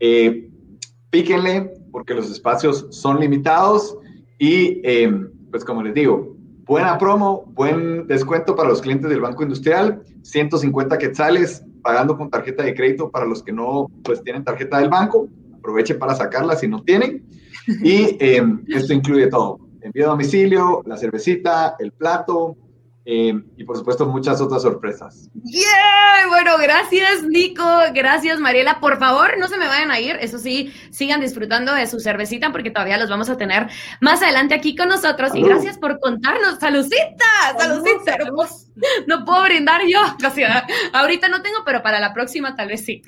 Eh, 0.00 0.48
píquenle 1.10 1.74
porque 1.92 2.14
los 2.14 2.30
espacios 2.30 2.86
son 2.88 3.20
limitados 3.20 3.98
y 4.38 4.80
pues 5.50 5.62
como 5.62 5.82
les 5.82 5.92
digo, 5.92 6.33
Buena 6.66 6.96
promo, 6.96 7.44
buen 7.48 8.06
descuento 8.06 8.56
para 8.56 8.70
los 8.70 8.80
clientes 8.80 9.10
del 9.10 9.20
Banco 9.20 9.42
Industrial, 9.42 10.02
150 10.22 10.96
quetzales 10.96 11.62
pagando 11.82 12.16
con 12.16 12.30
tarjeta 12.30 12.62
de 12.62 12.74
crédito 12.74 13.10
para 13.10 13.26
los 13.26 13.42
que 13.42 13.52
no 13.52 13.90
pues 14.02 14.22
tienen 14.22 14.44
tarjeta 14.44 14.78
del 14.78 14.88
banco, 14.88 15.28
aprovechen 15.58 15.98
para 15.98 16.14
sacarla 16.14 16.56
si 16.56 16.66
no 16.66 16.82
tienen. 16.82 17.22
Y 17.82 18.16
em, 18.18 18.64
esto 18.68 18.94
incluye 18.94 19.26
todo, 19.26 19.58
envío 19.82 20.06
a 20.06 20.10
domicilio, 20.10 20.82
la 20.86 20.96
cervecita, 20.96 21.76
el 21.78 21.92
plato, 21.92 22.56
eh, 23.06 23.34
y 23.56 23.64
por 23.64 23.76
supuesto 23.76 24.06
muchas 24.06 24.40
otras 24.40 24.62
sorpresas. 24.62 25.28
Yeah, 25.44 26.26
bueno, 26.28 26.56
gracias 26.58 27.22
Nico, 27.24 27.64
gracias 27.92 28.40
Mariela. 28.40 28.80
Por 28.80 28.98
favor, 28.98 29.36
no 29.38 29.46
se 29.48 29.58
me 29.58 29.66
vayan 29.66 29.90
a 29.90 30.00
ir, 30.00 30.16
eso 30.20 30.38
sí, 30.38 30.72
sigan 30.90 31.20
disfrutando 31.20 31.74
de 31.74 31.86
su 31.86 32.00
cervecita 32.00 32.50
porque 32.50 32.70
todavía 32.70 32.96
los 32.96 33.10
vamos 33.10 33.28
a 33.28 33.36
tener 33.36 33.68
más 34.00 34.22
adelante 34.22 34.54
aquí 34.54 34.74
con 34.74 34.88
nosotros. 34.88 35.34
Y 35.34 35.42
gracias 35.42 35.78
por 35.78 36.00
contarnos. 36.00 36.58
¡Salucita! 36.58 37.24
¡Salucita! 37.58 38.16
No, 39.06 39.24
puedo 39.24 39.44
brindar 39.44 39.82
yo, 39.86 40.00
ahorita 40.92 41.28
no 41.28 41.42
tengo, 41.42 41.58
pero 41.64 41.82
para 41.82 42.00
la 42.00 42.14
próxima 42.14 42.56
tal 42.56 42.68
vez 42.68 42.84
sí. 42.84 43.02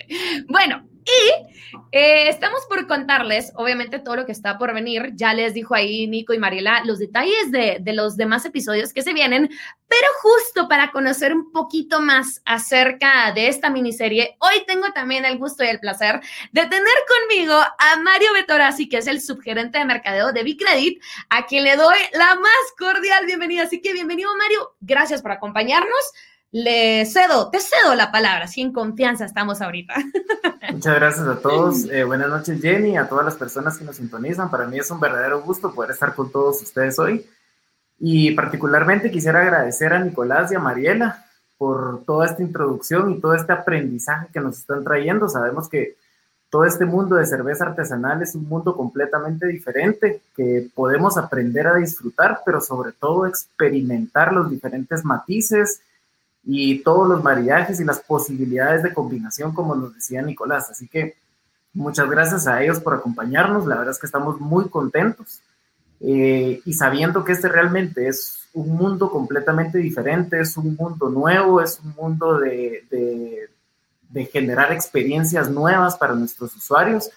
Bueno, 0.49 0.87
y 1.07 1.57
eh, 1.93 2.29
estamos 2.29 2.67
por 2.69 2.87
contarles, 2.87 3.53
obviamente, 3.55 3.99
todo 3.99 4.17
lo 4.17 4.27
que 4.27 4.33
está 4.33 4.59
por 4.59 4.75
venir. 4.75 5.13
Ya 5.15 5.35
les 5.35 5.55
dijo 5.55 5.75
ahí 5.75 6.07
Nico 6.07 6.35
y 6.35 6.39
Mariela 6.39 6.83
los 6.85 6.99
detalles 6.99 7.51
de, 7.53 7.79
de, 7.81 7.93
los 7.93 8.17
demás 8.17 8.45
episodios 8.45 8.93
que 8.93 9.03
se 9.03 9.13
vienen, 9.13 9.49
pero 9.89 10.07
justo 10.21 10.69
para 10.69 10.91
conocer 10.91 11.33
un 11.33 11.53
poquito 11.53 12.01
más 12.01 12.43
acerca 12.45 13.33
de 13.33 13.49
esta 13.49 13.71
miniserie, 13.71 14.37
hoy 14.41 14.65
tengo 14.67 14.93
también 14.93 15.25
el 15.25 15.39
gusto 15.39 15.65
y 15.65 15.69
el 15.69 15.81
placer 15.81 16.21
de 16.53 16.67
tener 16.67 16.95
conmigo 17.09 17.55
a 17.55 17.97
Mario 18.03 18.33
Betorazzi, 18.35 18.89
que 18.89 18.99
es 18.99 19.07
el 19.07 19.21
subgerente 19.21 19.79
de 19.79 19.85
mercadeo 19.85 20.33
de 20.33 20.43
Bicredit, 20.43 21.01
a 21.31 21.47
quien 21.47 21.65
le 21.65 21.77
doy 21.77 21.99
la 22.15 22.35
más 22.35 22.73
cordial 22.79 23.27
bienvenida. 23.27 23.63
Así 23.63 23.81
que 23.81 23.93
bienvenido, 23.93 24.35
Mario. 24.37 24.75
Gracias 24.81 25.23
por 25.23 25.33
acompañarnos 25.33 26.13
le 26.53 27.05
cedo, 27.07 27.51
te 27.51 27.59
cedo 27.61 27.95
la 27.95 28.11
palabra, 28.11 28.47
sin 28.47 28.73
confianza 28.73 29.25
estamos 29.25 29.61
ahorita. 29.61 29.95
Muchas 30.73 30.95
gracias 30.95 31.27
a 31.27 31.39
todos. 31.41 31.85
Eh, 31.91 32.05
buenas 32.05 32.29
noches, 32.29 32.61
Jenny, 32.61 32.97
a 32.97 33.09
todas 33.09 33.25
las 33.25 33.37
personas 33.37 33.77
que 33.79 33.85
nos 33.85 33.97
sintonizan. 33.97 34.51
Para 34.51 34.67
mí 34.67 34.79
es 34.79 34.91
un 34.91 35.01
verdadero 35.01 35.43
gusto 35.43 35.75
poder 35.75 35.91
estar 35.93 36.15
con 36.15 36.31
todos 36.31 36.63
ustedes 36.63 36.99
hoy. 36.99 37.27
Y 37.99 38.33
particularmente 38.33 39.11
quisiera 39.11 39.41
agradecer 39.41 39.93
a 39.93 40.01
Nicolás 40.01 40.53
y 40.53 40.55
a 40.55 40.61
Mariela 40.61 41.25
por 41.57 42.05
toda 42.05 42.27
esta 42.27 42.43
introducción 42.43 43.11
y 43.11 43.21
todo 43.21 43.35
este 43.35 43.53
aprendizaje 43.53 44.29
que 44.33 44.41
nos 44.41 44.59
están 44.59 44.85
trayendo. 44.85 45.29
Sabemos 45.29 45.69
que 45.69 45.97
todo 46.51 46.65
este 46.65 46.85
mundo 46.85 47.17
de 47.17 47.27
cerveza 47.27 47.65
artesanal 47.65 48.23
es 48.23 48.35
un 48.35 48.49
mundo 48.49 48.77
completamente 48.77 49.47
diferente 49.47 50.21
que 50.37 50.69
podemos 50.75 51.17
aprender 51.17 51.67
a 51.67 51.75
disfrutar, 51.75 52.41
pero 52.45 52.61
sobre 52.61 52.93
todo 52.93 53.27
experimentar 53.27 54.33
los 54.33 54.51
diferentes 54.51 55.05
matices 55.05 55.81
y 56.47 56.79
todos 56.79 57.09
los 57.09 57.25
maridajes 57.25 57.81
y 57.81 57.85
las 57.85 57.99
posibilidades 57.99 58.85
de 58.85 58.95
combinación, 58.95 59.53
como 59.53 59.75
nos 59.75 59.95
decía 59.95 60.23
Nicolás. 60.23 60.71
Así 60.71 60.87
que 60.87 61.17
muchas 61.75 62.09
gracias 62.09 62.47
a 62.47 62.63
ellos 62.63 62.79
por 62.79 62.95
acompañarnos. 62.95 63.67
La 63.67 63.77
verdad 63.77 63.93
es 63.93 63.99
que 63.99 64.07
estamos 64.07 64.41
muy 64.41 64.69
contentos 64.69 65.41
eh, 66.01 66.61
y 66.65 66.73
sabiendo 66.73 67.25
que 67.25 67.33
este 67.33 67.49
realmente 67.49 68.07
es 68.07 68.49
un 68.55 68.77
mundo 68.77 69.11
completamente 69.11 69.79
diferente, 69.79 70.41
es 70.41 70.57
un 70.57 70.77
mundo 70.77 71.11
nuevo, 71.11 71.61
es 71.61 71.81
un 71.81 71.95
mundo 71.95 72.39
de, 72.39 72.85
de, 74.09 74.25
generar 74.27 74.73
experiencias 74.73 75.51
nuevas 75.51 75.97
para 75.97 76.15
nuestros 76.15 76.57
usuarios, 76.57 77.11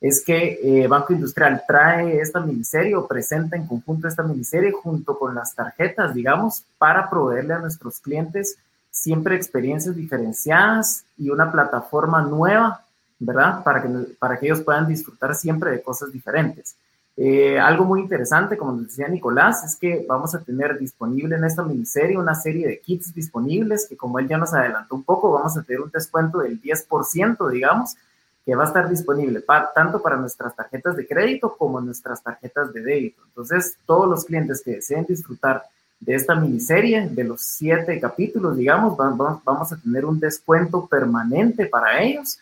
es 0.00 0.24
que 0.24 0.58
eh, 0.62 0.86
Banco 0.88 1.12
Industrial 1.12 1.62
trae 1.66 2.20
esta 2.20 2.40
miniserie 2.40 2.96
o 2.96 3.06
presenta 3.06 3.56
en 3.56 3.66
conjunto 3.66 4.08
esta 4.08 4.22
miniserie 4.22 4.72
junto 4.72 5.18
con 5.18 5.34
las 5.34 5.54
tarjetas, 5.54 6.14
digamos, 6.14 6.64
para 6.78 7.10
proveerle 7.10 7.54
a 7.54 7.58
nuestros 7.58 8.00
clientes 8.00 8.56
siempre 8.98 9.36
experiencias 9.36 9.94
diferenciadas 9.94 11.04
y 11.16 11.30
una 11.30 11.52
plataforma 11.52 12.22
nueva, 12.22 12.84
¿verdad? 13.20 13.62
Para 13.62 13.82
que, 13.82 13.88
para 14.18 14.38
que 14.38 14.46
ellos 14.46 14.62
puedan 14.62 14.88
disfrutar 14.88 15.34
siempre 15.34 15.70
de 15.70 15.82
cosas 15.82 16.12
diferentes. 16.12 16.74
Eh, 17.16 17.58
algo 17.58 17.84
muy 17.84 18.00
interesante, 18.00 18.56
como 18.56 18.72
decía 18.80 19.08
Nicolás, 19.08 19.64
es 19.64 19.76
que 19.76 20.04
vamos 20.08 20.34
a 20.34 20.40
tener 20.40 20.78
disponible 20.78 21.36
en 21.36 21.44
esta 21.44 21.62
miniserie 21.62 22.16
una 22.16 22.34
serie 22.34 22.66
de 22.66 22.80
kits 22.80 23.14
disponibles 23.14 23.86
que 23.88 23.96
como 23.96 24.18
él 24.18 24.28
ya 24.28 24.38
nos 24.38 24.54
adelantó 24.54 24.94
un 24.94 25.02
poco, 25.02 25.32
vamos 25.32 25.56
a 25.56 25.62
tener 25.62 25.80
un 25.80 25.90
descuento 25.90 26.38
del 26.38 26.60
10%, 26.60 27.50
digamos, 27.50 27.96
que 28.44 28.54
va 28.54 28.64
a 28.64 28.66
estar 28.66 28.88
disponible 28.88 29.44
tanto 29.74 30.00
para 30.00 30.16
nuestras 30.16 30.54
tarjetas 30.56 30.96
de 30.96 31.06
crédito 31.06 31.56
como 31.56 31.80
nuestras 31.80 32.22
tarjetas 32.22 32.72
de 32.72 32.82
débito. 32.82 33.22
Entonces, 33.26 33.76
todos 33.84 34.08
los 34.08 34.24
clientes 34.24 34.62
que 34.62 34.76
deseen 34.76 35.04
disfrutar 35.06 35.64
de 36.00 36.14
esta 36.14 36.34
miniserie, 36.34 37.08
de 37.08 37.24
los 37.24 37.42
siete 37.42 37.98
capítulos, 38.00 38.56
digamos, 38.56 38.96
vamos, 38.96 39.42
vamos 39.44 39.72
a 39.72 39.76
tener 39.76 40.04
un 40.04 40.20
descuento 40.20 40.86
permanente 40.86 41.66
para 41.66 42.00
ellos 42.02 42.38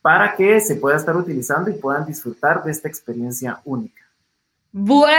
para 0.00 0.34
que 0.36 0.60
se 0.60 0.76
pueda 0.76 0.96
estar 0.96 1.16
utilizando 1.16 1.70
y 1.70 1.74
puedan 1.74 2.06
disfrutar 2.06 2.62
de 2.62 2.70
esta 2.70 2.88
experiencia 2.88 3.60
única. 3.64 4.02
Buenísimo, 4.70 5.16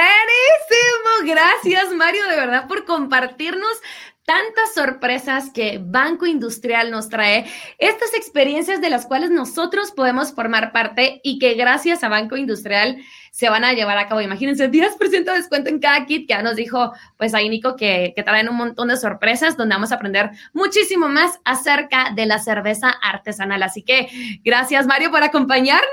gracias 1.25 1.93
Mario, 1.95 2.23
de 2.29 2.35
verdad, 2.35 2.67
por 2.67 2.85
compartirnos 2.85 3.81
tantas 4.29 4.75
sorpresas 4.75 5.49
que 5.49 5.81
Banco 5.83 6.27
Industrial 6.27 6.91
nos 6.91 7.09
trae, 7.09 7.45
estas 7.79 8.13
experiencias 8.13 8.79
de 8.79 8.91
las 8.91 9.07
cuales 9.07 9.31
nosotros 9.31 9.91
podemos 9.91 10.33
formar 10.33 10.71
parte 10.71 11.19
y 11.23 11.39
que 11.39 11.55
gracias 11.55 12.03
a 12.03 12.09
Banco 12.09 12.37
Industrial 12.37 12.97
se 13.31 13.49
van 13.49 13.63
a 13.63 13.73
llevar 13.73 13.97
a 13.97 14.07
cabo. 14.07 14.21
Imagínense, 14.21 14.69
10% 14.69 15.23
de 15.23 15.31
descuento 15.31 15.69
en 15.69 15.79
cada 15.79 16.05
kit, 16.05 16.27
que 16.27 16.33
ya 16.33 16.41
nos 16.41 16.55
dijo 16.55 16.93
pues 17.17 17.33
ahí 17.33 17.49
Nico 17.49 17.75
que, 17.75 18.13
que 18.15 18.23
traen 18.23 18.49
un 18.49 18.55
montón 18.55 18.89
de 18.89 18.97
sorpresas 18.97 19.57
donde 19.57 19.75
vamos 19.75 19.91
a 19.91 19.95
aprender 19.95 20.31
muchísimo 20.53 21.07
más 21.07 21.39
acerca 21.45 22.11
de 22.15 22.25
la 22.25 22.39
cerveza 22.39 22.89
artesanal. 22.89 23.63
Así 23.63 23.83
que 23.83 24.09
gracias 24.43 24.87
Mario 24.87 25.11
por 25.11 25.23
acompañarnos 25.23 25.89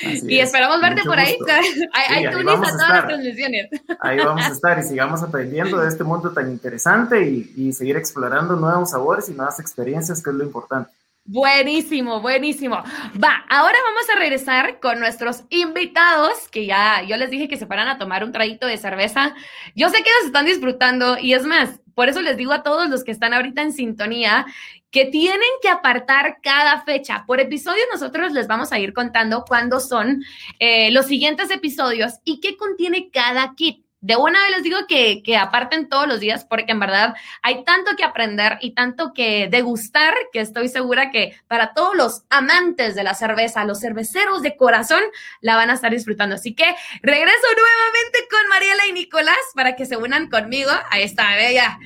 y 0.00 0.38
esperamos 0.38 0.80
verte 0.80 1.02
por 1.04 1.18
ahí. 1.18 1.36
ahí, 1.92 2.24
a 2.26 2.30
todas 2.30 2.76
las 2.76 3.06
transmisiones. 3.06 3.70
Ahí 4.00 4.18
vamos 4.18 4.44
a 4.44 4.52
estar 4.52 4.78
y 4.78 4.82
sigamos 4.82 5.22
aprendiendo 5.22 5.80
de 5.80 5.88
este 5.88 6.04
mundo 6.04 6.32
tan 6.32 6.50
interesante 6.50 7.22
y, 7.22 7.52
y 7.56 7.72
seguir 7.72 7.96
explorando 7.96 8.56
nuevos 8.56 8.90
sabores 8.90 9.28
y 9.28 9.32
nuevas 9.32 9.60
experiencias, 9.60 10.22
que 10.22 10.30
es 10.30 10.36
lo 10.36 10.44
importante. 10.44 10.90
Buenísimo, 11.24 12.20
buenísimo. 12.20 12.82
Va, 13.22 13.44
ahora 13.48 13.78
vamos 13.84 14.10
a 14.10 14.18
regresar 14.18 14.80
con 14.80 14.98
nuestros 14.98 15.44
invitados, 15.50 16.48
que 16.48 16.66
ya 16.66 17.02
yo 17.02 17.16
les 17.16 17.30
dije 17.30 17.46
que 17.46 17.56
se 17.56 17.66
paran 17.66 17.86
a 17.86 17.98
tomar 17.98 18.24
un 18.24 18.32
traguito 18.32 18.66
de 18.66 18.76
cerveza. 18.76 19.34
Yo 19.76 19.90
sé 19.90 20.02
que 20.02 20.10
los 20.18 20.26
están 20.26 20.46
disfrutando 20.46 21.18
y 21.18 21.34
es 21.34 21.44
más, 21.44 21.80
por 21.94 22.08
eso 22.08 22.20
les 22.20 22.36
digo 22.36 22.52
a 22.52 22.64
todos 22.64 22.88
los 22.90 23.04
que 23.04 23.12
están 23.12 23.32
ahorita 23.32 23.62
en 23.62 23.72
sintonía 23.72 24.46
que 24.90 25.04
tienen 25.04 25.40
que 25.62 25.68
apartar 25.68 26.38
cada 26.42 26.82
fecha. 26.82 27.24
Por 27.26 27.38
episodio 27.38 27.82
nosotros 27.92 28.32
les 28.32 28.48
vamos 28.48 28.72
a 28.72 28.80
ir 28.80 28.92
contando 28.92 29.44
cuándo 29.46 29.78
son 29.78 30.24
eh, 30.58 30.90
los 30.90 31.06
siguientes 31.06 31.50
episodios 31.50 32.14
y 32.24 32.40
qué 32.40 32.56
contiene 32.56 33.10
cada 33.12 33.54
kit 33.54 33.84
de 34.00 34.16
una 34.16 34.40
vez 34.42 34.50
les 34.52 34.62
digo 34.62 34.78
que, 34.88 35.22
que, 35.22 35.36
aparten 35.36 35.88
todos 35.88 36.08
los 36.08 36.20
días 36.20 36.44
porque 36.44 36.72
en 36.72 36.80
verdad 36.80 37.14
hay 37.42 37.64
tanto 37.64 37.96
que 37.96 38.04
aprender 38.04 38.58
y 38.60 38.72
tanto 38.72 39.12
que 39.12 39.48
degustar 39.50 40.14
que 40.32 40.40
estoy 40.40 40.68
segura 40.68 41.10
que 41.10 41.36
para 41.48 41.74
todos 41.74 41.94
los 41.94 42.22
amantes 42.30 42.94
de 42.94 43.02
la 43.02 43.14
cerveza, 43.14 43.64
los 43.64 43.80
cerveceros 43.80 44.42
de 44.42 44.56
corazón, 44.56 45.02
la 45.40 45.56
van 45.56 45.70
a 45.70 45.74
estar 45.74 45.90
disfrutando. 45.90 46.36
Así 46.36 46.54
que 46.54 46.64
regreso 47.02 47.46
nuevamente 47.56 48.18
con 48.30 48.48
Mariela 48.48 48.86
y 48.88 48.92
Nicolás 48.92 49.36
para 49.54 49.76
que 49.76 49.84
se 49.86 49.96
unan 49.96 50.28
conmigo. 50.28 50.70
Ahí 50.90 51.02
está, 51.02 51.34
bella. 51.36 51.78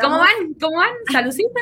¿Cómo 0.00 0.18
van? 0.18 0.54
¿Cómo 0.60 0.76
van? 0.76 0.94
Saludcita. 1.10 1.60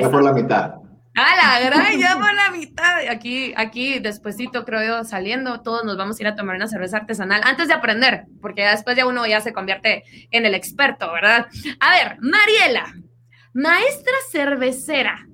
por 0.10 0.22
la 0.22 0.32
mitad. 0.32 0.87
A 1.18 1.36
la 1.36 1.60
gran, 1.60 1.98
ya 1.98 2.14
por 2.14 2.32
la 2.32 2.50
mitad. 2.52 3.08
Aquí, 3.10 3.52
aquí, 3.56 3.98
despuesito, 3.98 4.64
creo 4.64 4.86
yo, 4.86 5.04
saliendo, 5.04 5.62
todos 5.62 5.84
nos 5.84 5.96
vamos 5.96 6.16
a 6.18 6.22
ir 6.22 6.28
a 6.28 6.36
tomar 6.36 6.54
una 6.54 6.68
cerveza 6.68 6.98
artesanal 6.98 7.40
antes 7.42 7.66
de 7.66 7.74
aprender, 7.74 8.26
porque 8.40 8.62
después 8.64 8.96
ya 8.96 9.04
uno 9.04 9.26
ya 9.26 9.40
se 9.40 9.52
convierte 9.52 10.04
en 10.30 10.46
el 10.46 10.54
experto, 10.54 11.12
¿verdad? 11.12 11.48
A 11.80 11.90
ver, 11.90 12.18
Mariela, 12.20 12.94
maestra 13.52 14.14
cervecera, 14.30 15.26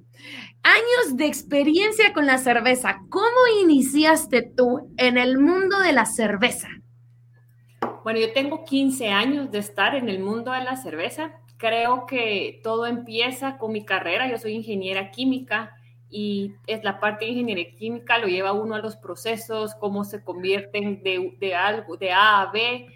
años 0.63 1.17
de 1.17 1.27
experiencia 1.27 2.15
con 2.15 2.25
la 2.25 2.39
cerveza. 2.39 2.97
¿Cómo 3.11 3.47
iniciaste 3.63 4.41
tú 4.57 4.91
en 4.97 5.19
el 5.19 5.39
mundo 5.39 5.81
de 5.81 5.93
la 5.93 6.07
cerveza? 6.07 6.69
Bueno, 8.05 8.21
yo 8.21 8.33
tengo 8.33 8.65
15 8.65 9.09
años 9.11 9.51
de 9.51 9.59
estar 9.59 9.95
en 9.95 10.09
el 10.09 10.21
mundo 10.21 10.53
de 10.53 10.63
la 10.63 10.77
cerveza 10.77 11.33
creo 11.65 12.05
que 12.05 12.61
todo 12.63 12.85
empieza 12.85 13.57
con 13.57 13.73
mi 13.73 13.87
carrera. 13.87 14.29
Yo 14.29 14.37
soy 14.37 14.53
ingeniera 14.53 15.11
química 15.11 15.75
y 16.11 16.53
es 16.67 16.85
la 16.85 17.01
parte 17.01 17.25
de 17.25 17.31
ingeniería 17.31 17.75
química 17.75 18.19
lo 18.19 18.27
lleva 18.27 18.53
uno 18.53 18.75
a 18.75 18.81
los 18.81 18.97
procesos, 18.97 19.75
cómo 19.75 20.05
se 20.05 20.23
convierten 20.23 21.03
de, 21.03 21.35
de 21.41 21.55
algo, 21.55 21.97
de 21.97 22.13
A 22.13 22.43
a 22.43 22.53
B. 22.53 22.87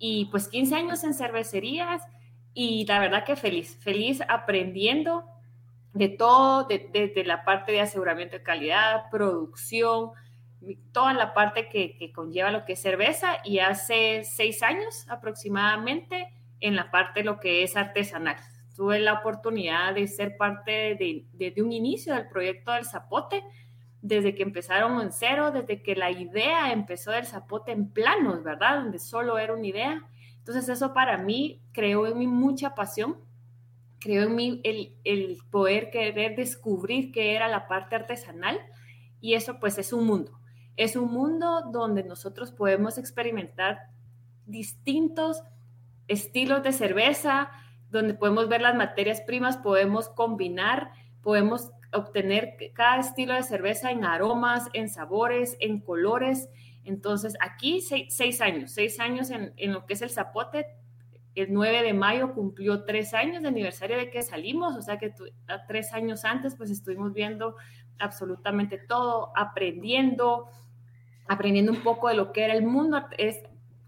Y 0.00 0.24
pues 0.32 0.48
15 0.48 0.74
años 0.74 1.04
en 1.04 1.14
cervecerías 1.14 2.02
y 2.52 2.84
la 2.86 2.98
verdad 2.98 3.24
que 3.24 3.36
feliz, 3.36 3.78
feliz 3.80 4.20
aprendiendo 4.28 5.24
de 5.92 6.08
todo, 6.08 6.64
desde 6.64 7.06
de, 7.06 7.24
la 7.24 7.44
parte 7.44 7.70
de 7.70 7.80
aseguramiento 7.80 8.38
de 8.38 8.42
calidad, 8.42 9.08
producción, 9.08 10.10
toda 10.90 11.14
la 11.14 11.32
parte 11.32 11.68
que, 11.68 11.96
que, 11.96 12.10
conlleva 12.10 12.50
lo 12.50 12.64
que 12.64 12.72
es 12.72 12.82
cerveza 12.82 13.38
y 13.44 13.60
hace 13.60 14.24
seis 14.24 14.64
años 14.64 15.06
aproximadamente 15.08 16.32
en 16.60 16.76
la 16.76 16.90
parte 16.90 17.20
de 17.20 17.24
lo 17.24 17.40
que 17.40 17.62
es 17.62 17.76
artesanal. 17.76 18.36
Tuve 18.74 19.00
la 19.00 19.14
oportunidad 19.14 19.94
de 19.94 20.06
ser 20.06 20.36
parte 20.36 20.96
de, 20.96 21.62
un 21.62 21.72
inicio 21.72 22.14
del 22.14 22.28
proyecto 22.28 22.72
del 22.72 22.84
zapote, 22.84 23.42
desde 24.02 24.34
que 24.34 24.42
empezaron 24.42 25.00
en 25.00 25.12
cero, 25.12 25.50
desde 25.50 25.82
que 25.82 25.96
la 25.96 26.10
idea 26.10 26.72
empezó 26.72 27.10
del 27.10 27.26
zapote 27.26 27.72
en 27.72 27.90
planos, 27.90 28.44
¿verdad? 28.44 28.82
Donde 28.82 28.98
solo 28.98 29.38
era 29.38 29.54
una 29.54 29.66
idea. 29.66 30.02
Entonces 30.38 30.68
eso 30.68 30.92
para 30.92 31.18
mí 31.18 31.62
creó 31.72 32.06
en 32.06 32.18
mí 32.18 32.26
mucha 32.26 32.74
pasión, 32.74 33.16
creó 33.98 34.24
en 34.24 34.36
mí 34.36 34.60
el, 34.62 34.94
el 35.04 35.38
poder 35.50 35.90
querer 35.90 36.36
descubrir 36.36 37.10
qué 37.10 37.34
era 37.34 37.48
la 37.48 37.66
parte 37.66 37.96
artesanal 37.96 38.60
y 39.20 39.34
eso 39.34 39.58
pues 39.58 39.78
es 39.78 39.92
un 39.92 40.06
mundo. 40.06 40.38
Es 40.76 40.94
un 40.94 41.10
mundo 41.10 41.62
donde 41.72 42.04
nosotros 42.04 42.52
podemos 42.52 42.98
experimentar 42.98 43.78
distintos 44.44 45.42
estilos 46.08 46.62
de 46.62 46.72
cerveza, 46.72 47.50
donde 47.90 48.14
podemos 48.14 48.48
ver 48.48 48.60
las 48.60 48.74
materias 48.74 49.20
primas, 49.20 49.56
podemos 49.56 50.08
combinar, 50.08 50.92
podemos 51.22 51.70
obtener 51.92 52.56
cada 52.74 53.00
estilo 53.00 53.34
de 53.34 53.42
cerveza 53.42 53.90
en 53.90 54.04
aromas, 54.04 54.68
en 54.72 54.88
sabores, 54.88 55.56
en 55.60 55.80
colores. 55.80 56.48
Entonces, 56.84 57.36
aquí 57.40 57.80
seis, 57.80 58.40
años, 58.40 58.72
seis 58.72 59.00
años 59.00 59.30
en, 59.30 59.72
lo 59.72 59.86
que 59.86 59.94
es 59.94 60.02
el 60.02 60.10
zapote. 60.10 60.66
El 61.34 61.52
9 61.52 61.82
de 61.82 61.92
mayo 61.92 62.32
cumplió 62.32 62.84
tres 62.84 63.12
años 63.12 63.42
de 63.42 63.48
aniversario 63.48 63.98
de 63.98 64.10
que 64.10 64.22
salimos, 64.22 64.74
o 64.74 64.80
sea 64.80 64.98
que 64.98 65.12
tres 65.68 65.92
años 65.92 66.24
antes 66.24 66.54
pues 66.54 66.70
estuvimos 66.70 67.12
viendo 67.12 67.56
absolutamente 67.98 68.78
todo, 68.78 69.32
aprendiendo, 69.36 70.48
aprendiendo 71.28 71.72
un 71.72 71.82
poco 71.82 72.08
de 72.08 72.14
lo 72.14 72.32
que 72.32 72.44
era 72.44 72.54
el 72.54 72.64
mundo. 72.64 73.04
Es, 73.18 73.42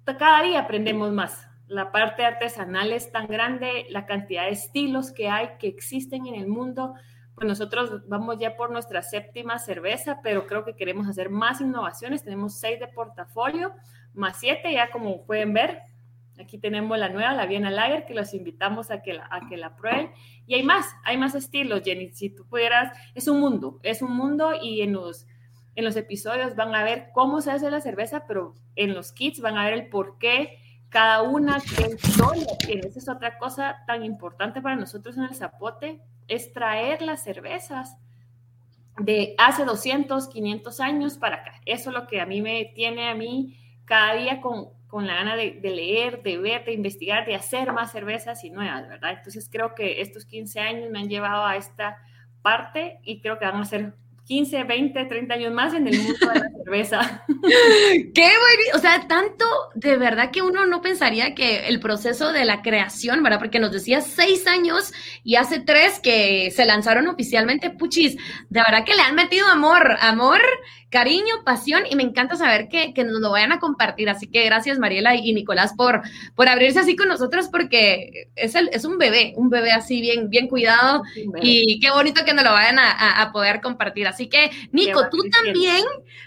cada 0.05 0.43
día 0.43 0.61
aprendemos 0.61 1.11
más, 1.13 1.48
la 1.69 1.93
parte 1.93 2.25
artesanal 2.25 2.93
es 2.93 3.13
tan 3.13 3.27
grande, 3.27 3.87
la 3.91 4.07
cantidad 4.07 4.45
de 4.45 4.51
estilos 4.51 5.13
que 5.13 5.29
hay, 5.29 5.51
que 5.59 5.69
existen 5.69 6.27
en 6.27 6.35
el 6.35 6.49
mundo. 6.49 6.95
Pues 7.35 7.47
nosotros 7.47 8.09
vamos 8.09 8.39
ya 8.39 8.57
por 8.57 8.71
nuestra 8.71 9.03
séptima 9.03 9.59
cerveza, 9.59 10.21
pero 10.23 10.47
creo 10.47 10.65
que 10.65 10.75
queremos 10.75 11.07
hacer 11.07 11.31
más 11.31 11.61
innovaciones. 11.61 12.25
Tenemos 12.25 12.59
seis 12.59 12.81
de 12.81 12.89
portafolio, 12.89 13.73
más 14.15 14.39
siete, 14.41 14.73
ya 14.73 14.91
como 14.91 15.25
pueden 15.25 15.53
ver. 15.53 15.83
Aquí 16.41 16.59
tenemos 16.59 16.97
la 16.99 17.11
nueva, 17.11 17.35
la 17.35 17.47
Viena 17.47 17.71
Lager, 17.71 18.07
que 18.07 18.15
los 18.15 18.33
invitamos 18.33 18.91
a 18.91 19.03
que 19.03 19.13
la, 19.13 19.29
a 19.31 19.49
que 19.49 19.57
la 19.57 19.77
prueben. 19.77 20.11
Y 20.47 20.55
hay 20.55 20.63
más, 20.63 20.87
hay 21.05 21.17
más 21.19 21.35
estilos, 21.35 21.83
Jenny. 21.85 22.13
Si 22.13 22.31
tú 22.31 22.47
pudieras, 22.47 22.97
es 23.15 23.29
un 23.29 23.41
mundo, 23.41 23.79
es 23.83 24.03
un 24.03 24.17
mundo 24.17 24.53
y 24.61 24.81
en 24.81 24.95
los 24.95 25.27
en 25.75 25.85
los 25.85 25.95
episodios 25.95 26.57
van 26.57 26.75
a 26.75 26.83
ver 26.83 27.11
cómo 27.15 27.41
se 27.41 27.53
hace 27.53 27.71
la 27.71 27.81
cerveza, 27.81 28.25
pero 28.27 28.53
en 28.75 28.95
los 28.95 29.13
kits 29.13 29.41
van 29.41 29.57
a 29.57 29.65
ver 29.65 29.75
el 29.75 29.89
por 29.89 30.19
qué 30.19 30.59
cada 30.89 31.23
una, 31.23 31.61
qué 31.61 31.95
historia 31.95 32.47
tiene. 32.59 32.89
Esa 32.89 32.99
es 32.99 33.09
otra 33.09 33.39
cosa 33.39 33.83
tan 33.87 34.05
importante 34.05 34.61
para 34.61 34.77
nosotros 34.77 35.17
en 35.17 35.25
el 35.25 35.35
Zapote, 35.35 36.01
es 36.29 36.53
traer 36.53 37.03
las 37.03 37.23
cervezas 37.23 37.97
de 38.99 39.35
hace 39.39 39.65
200, 39.65 40.29
500 40.29 40.81
años 40.81 41.19
para 41.19 41.37
acá. 41.37 41.61
Eso 41.65 41.91
es 41.91 41.97
lo 41.97 42.07
que 42.07 42.21
a 42.21 42.27
mí 42.27 42.43
me 42.43 42.73
tiene 42.75 43.09
a 43.09 43.15
mí 43.15 43.59
cada 43.85 44.15
día 44.15 44.41
con, 44.41 44.71
con 44.87 45.07
la 45.07 45.15
gana 45.15 45.37
de, 45.37 45.53
de, 45.61 45.71
leer, 45.71 46.23
de 46.23 46.39
ver, 46.39 46.65
de 46.65 46.73
investigar, 46.73 47.27
de 47.27 47.35
hacer 47.35 47.73
más 47.73 47.93
cervezas 47.93 48.45
y 48.45 48.51
nuevas, 48.51 48.89
¿verdad? 48.89 49.13
Entonces 49.13 49.49
creo 49.51 49.75
que 49.75 50.01
estos 50.01 50.25
15 50.25 50.61
años 50.61 50.91
me 50.91 50.99
han 50.99 51.09
llevado 51.09 51.45
a 51.45 51.57
esta 51.57 51.99
parte 52.43 52.99
y 53.03 53.21
creo 53.21 53.39
que 53.39 53.45
van 53.45 53.61
a 53.61 53.65
ser 53.65 53.95
15, 54.29 54.65
20, 54.65 55.05
30 55.07 55.35
años 55.35 55.53
más 55.55 55.73
en 55.73 55.89
el 55.89 55.99
mundo 55.99 56.29
de 56.29 56.39
la 56.39 56.51
cerveza. 56.65 57.25
Qué 58.15 58.21
bueno, 58.23 58.63
o 58.75 58.79
sea, 58.79 59.09
tanto 59.09 59.47
de 59.75 59.97
verdad 59.97 60.31
que 60.31 60.43
uno 60.43 60.67
no 60.67 60.83
pensaría 60.83 61.35
que 61.35 61.67
el 61.67 61.81
proceso 61.81 62.31
de 62.31 62.45
la 62.45 62.61
creación, 62.61 63.23
¿verdad? 63.23 63.39
Porque 63.39 63.59
nos 63.59 63.73
decía 63.73 64.03
seis 64.03 64.47
años 64.47 64.93
y 65.25 65.37
hace 65.37 65.61
tres 65.61 65.99
que 65.99 66.51
se 66.51 66.67
lanzaron 66.67 67.09
oficialmente, 67.09 67.71
puchis, 67.71 68.17
de 68.51 68.61
verdad 68.61 68.85
que 68.85 68.95
le 68.95 69.01
han 69.01 69.15
metido 69.15 69.47
amor, 69.47 69.97
amor 69.99 70.41
cariño, 70.91 71.43
pasión 71.45 71.83
y 71.89 71.97
me 71.97 72.03
encanta 72.03 72.37
saber 72.37 72.69
que, 72.69 72.95
que, 72.95 73.05
nos 73.05 73.21
lo 73.21 73.31
vayan 73.31 73.53
a 73.53 73.61
compartir. 73.61 74.09
Así 74.09 74.27
que 74.27 74.45
gracias 74.45 74.79
Mariela 74.79 75.15
y 75.15 75.33
Nicolás 75.33 75.75
por, 75.77 76.03
por 76.35 76.49
abrirse 76.49 76.81
así 76.81 76.97
con 76.97 77.09
nosotros 77.09 77.49
porque 77.49 78.29
es, 78.35 78.55
el, 78.55 78.69
es 78.73 78.85
un 78.85 78.99
bebé, 78.99 79.33
un 79.37 79.51
bebé 79.51 79.73
así 79.73 80.01
bien, 80.01 80.31
bien 80.31 80.49
cuidado 80.49 81.03
y 81.43 81.81
qué 81.81 81.91
bonito 81.91 82.25
que 82.25 82.35
nos 82.35 82.45
lo 82.45 82.53
vayan 82.53 82.79
a, 82.79 83.23
a 83.23 83.33
poder 83.33 83.61
compartir. 83.61 84.07
Así 84.07 84.29
que 84.29 84.51
Nico, 84.73 85.09
tú 85.11 85.19
también, 85.43 85.85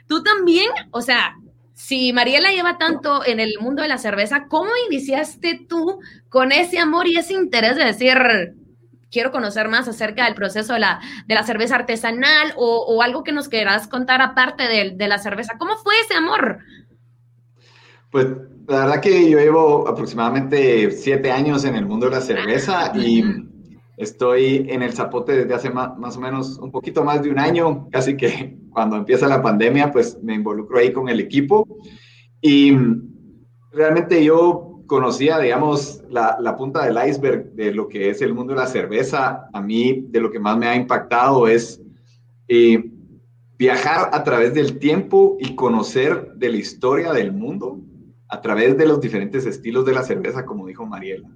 tú 0.07 0.23
también, 0.23 0.69
o 0.91 1.01
sea, 1.01 1.35
si 1.73 2.13
Mariela 2.13 2.51
lleva 2.51 2.77
tanto 2.77 3.25
en 3.25 3.39
el 3.39 3.55
mundo 3.59 3.81
de 3.81 3.87
la 3.87 3.97
cerveza, 3.97 4.45
¿cómo 4.47 4.69
iniciaste 4.87 5.65
tú 5.67 5.99
con 6.29 6.51
ese 6.51 6.77
amor 6.77 7.07
y 7.07 7.17
ese 7.17 7.33
interés 7.33 7.75
de 7.75 7.85
decir, 7.85 8.53
quiero 9.11 9.31
conocer 9.31 9.67
más 9.67 9.87
acerca 9.87 10.25
del 10.25 10.35
proceso 10.35 10.73
de 10.73 10.79
la, 10.79 10.99
de 11.27 11.35
la 11.35 11.43
cerveza 11.43 11.75
artesanal 11.75 12.53
o, 12.55 12.85
o, 12.87 13.01
algo 13.01 13.23
que 13.23 13.31
nos 13.31 13.49
quieras 13.49 13.87
contar 13.87 14.21
aparte 14.21 14.63
de, 14.63 14.91
de, 14.95 15.07
la 15.07 15.17
cerveza. 15.17 15.57
¿Cómo 15.59 15.75
fue 15.75 15.93
ese 16.03 16.15
amor? 16.15 16.59
Pues 18.09 18.27
la 18.67 18.85
verdad 18.85 19.01
que 19.01 19.29
yo 19.29 19.37
llevo 19.37 19.87
aproximadamente 19.87 20.91
siete 20.91 21.31
años 21.31 21.65
en 21.65 21.75
el 21.75 21.85
mundo 21.85 22.07
de 22.07 22.13
la 22.13 22.21
cerveza 22.21 22.91
y 22.95 23.23
estoy 23.97 24.65
en 24.69 24.81
el 24.81 24.93
Zapote 24.93 25.33
desde 25.33 25.53
hace 25.53 25.69
más, 25.69 25.97
más, 25.97 26.17
o 26.17 26.21
menos 26.21 26.57
un 26.57 26.71
poquito 26.71 27.03
más 27.03 27.21
de 27.21 27.29
un 27.29 27.39
año, 27.39 27.87
casi 27.91 28.17
que 28.17 28.57
cuando 28.71 28.95
empieza 28.95 29.27
la 29.27 29.41
pandemia, 29.41 29.91
pues 29.91 30.17
me 30.23 30.33
involucro 30.33 30.79
ahí 30.79 30.91
con 30.91 31.09
el 31.09 31.19
equipo 31.19 31.67
y 32.41 32.75
realmente 33.71 34.23
yo 34.23 34.70
conocía, 34.91 35.39
digamos, 35.39 36.03
la, 36.09 36.35
la, 36.41 36.57
punta 36.57 36.83
del 36.83 36.97
iceberg 37.07 37.53
de 37.53 37.73
lo 37.73 37.87
que 37.87 38.09
es 38.09 38.21
el 38.21 38.33
mundo 38.33 38.51
de 38.51 38.59
la 38.59 38.67
cerveza. 38.67 39.47
A 39.53 39.61
mí, 39.61 40.03
de 40.09 40.19
lo 40.19 40.29
que 40.29 40.37
más 40.37 40.57
me 40.57 40.67
ha 40.67 40.75
impactado 40.75 41.47
es 41.47 41.81
eh, 42.49 42.91
viajar 43.57 44.09
a 44.11 44.21
través 44.25 44.53
del 44.53 44.79
tiempo 44.79 45.37
y 45.39 45.55
conocer 45.55 46.33
de 46.35 46.49
la 46.49 46.57
historia 46.57 47.13
del 47.13 47.31
mundo 47.31 47.79
a 48.27 48.41
través 48.41 48.77
de 48.77 48.85
los 48.85 48.99
diferentes 48.99 49.45
estilos 49.45 49.85
de 49.85 49.93
la 49.93 50.03
cerveza, 50.03 50.45
como 50.45 50.67
dijo 50.67 50.85
Mariela. 50.85 51.29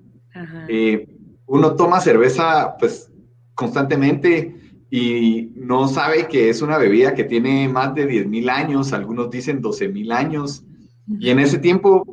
Eh, 0.68 1.08
uno 1.46 1.78
toma 1.78 2.02
cerveza, 2.02 2.76
pues, 2.78 3.10
constantemente 3.54 4.54
y 4.90 5.54
no 5.56 5.88
sabe 5.88 6.28
que 6.28 6.50
es 6.50 6.62
una 6.62 6.78
bebida 6.78 7.14
que 7.14 7.24
tiene 7.24 7.70
más 7.70 7.96
de 7.96 8.06
10.000 8.06 8.50
años, 8.50 8.92
algunos 8.92 9.30
dicen 9.30 9.62
12.000 9.62 10.12
años, 10.12 10.66
y 11.08 11.30
en 11.30 11.40
ese 11.40 11.58
tiempo 11.58 12.04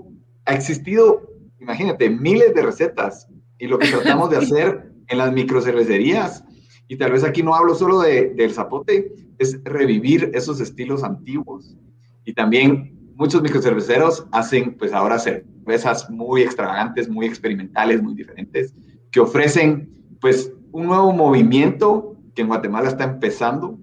ha 0.44 0.54
existido 0.54 1.31
imagínate, 1.62 2.10
miles 2.10 2.54
de 2.54 2.62
recetas 2.62 3.28
y 3.58 3.66
lo 3.66 3.78
que 3.78 3.88
tratamos 3.88 4.30
de 4.30 4.36
hacer 4.38 4.92
en 5.08 5.18
las 5.18 5.32
microcervecerías, 5.32 6.44
y 6.88 6.96
tal 6.96 7.12
vez 7.12 7.24
aquí 7.24 7.42
no 7.42 7.54
hablo 7.54 7.74
solo 7.74 8.00
de, 8.00 8.30
del 8.34 8.52
zapote, 8.52 9.12
es 9.38 9.62
revivir 9.64 10.30
esos 10.34 10.60
estilos 10.60 11.02
antiguos. 11.02 11.76
Y 12.24 12.34
también 12.34 13.14
muchos 13.14 13.42
microcerveceros 13.42 14.26
hacen 14.32 14.76
pues 14.76 14.92
ahora 14.92 15.18
cervezas 15.18 16.10
muy 16.10 16.42
extravagantes, 16.42 17.08
muy 17.08 17.26
experimentales, 17.26 18.02
muy 18.02 18.14
diferentes, 18.14 18.74
que 19.10 19.20
ofrecen 19.20 19.90
pues 20.20 20.52
un 20.72 20.86
nuevo 20.86 21.12
movimiento 21.12 22.16
que 22.34 22.42
en 22.42 22.48
Guatemala 22.48 22.88
está 22.88 23.04
empezando, 23.04 23.78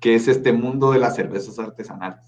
que 0.00 0.14
es 0.14 0.28
este 0.28 0.52
mundo 0.52 0.92
de 0.92 0.98
las 0.98 1.16
cervezas 1.16 1.58
artesanales. 1.58 2.20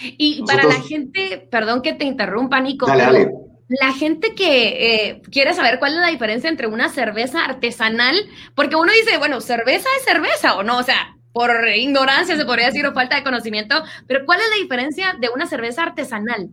Y 0.00 0.42
para 0.44 0.64
la 0.64 0.74
gente, 0.74 1.48
perdón 1.50 1.80
que 1.80 1.94
te 1.94 2.04
interrumpa, 2.04 2.60
Nico, 2.60 2.86
dale, 2.86 3.02
dale 3.02 3.45
la 3.68 3.92
gente 3.92 4.34
que 4.34 5.08
eh, 5.08 5.22
quiere 5.30 5.54
saber 5.54 5.78
cuál 5.78 5.94
es 5.94 6.00
la 6.00 6.08
diferencia 6.08 6.48
entre 6.48 6.68
una 6.68 6.88
cerveza 6.88 7.44
artesanal, 7.44 8.16
porque 8.54 8.76
uno 8.76 8.92
dice, 8.92 9.18
bueno, 9.18 9.40
cerveza 9.40 9.88
es 9.98 10.04
cerveza 10.04 10.56
o 10.56 10.62
no, 10.62 10.78
o 10.78 10.82
sea, 10.82 11.16
por 11.32 11.50
ignorancia 11.68 12.36
se 12.36 12.44
podría 12.44 12.66
decir 12.66 12.86
o 12.86 12.94
falta 12.94 13.16
de 13.16 13.24
conocimiento, 13.24 13.82
pero 14.06 14.24
¿cuál 14.24 14.40
es 14.40 14.46
la 14.50 14.62
diferencia 14.62 15.16
de 15.20 15.28
una 15.34 15.46
cerveza 15.46 15.82
artesanal? 15.82 16.48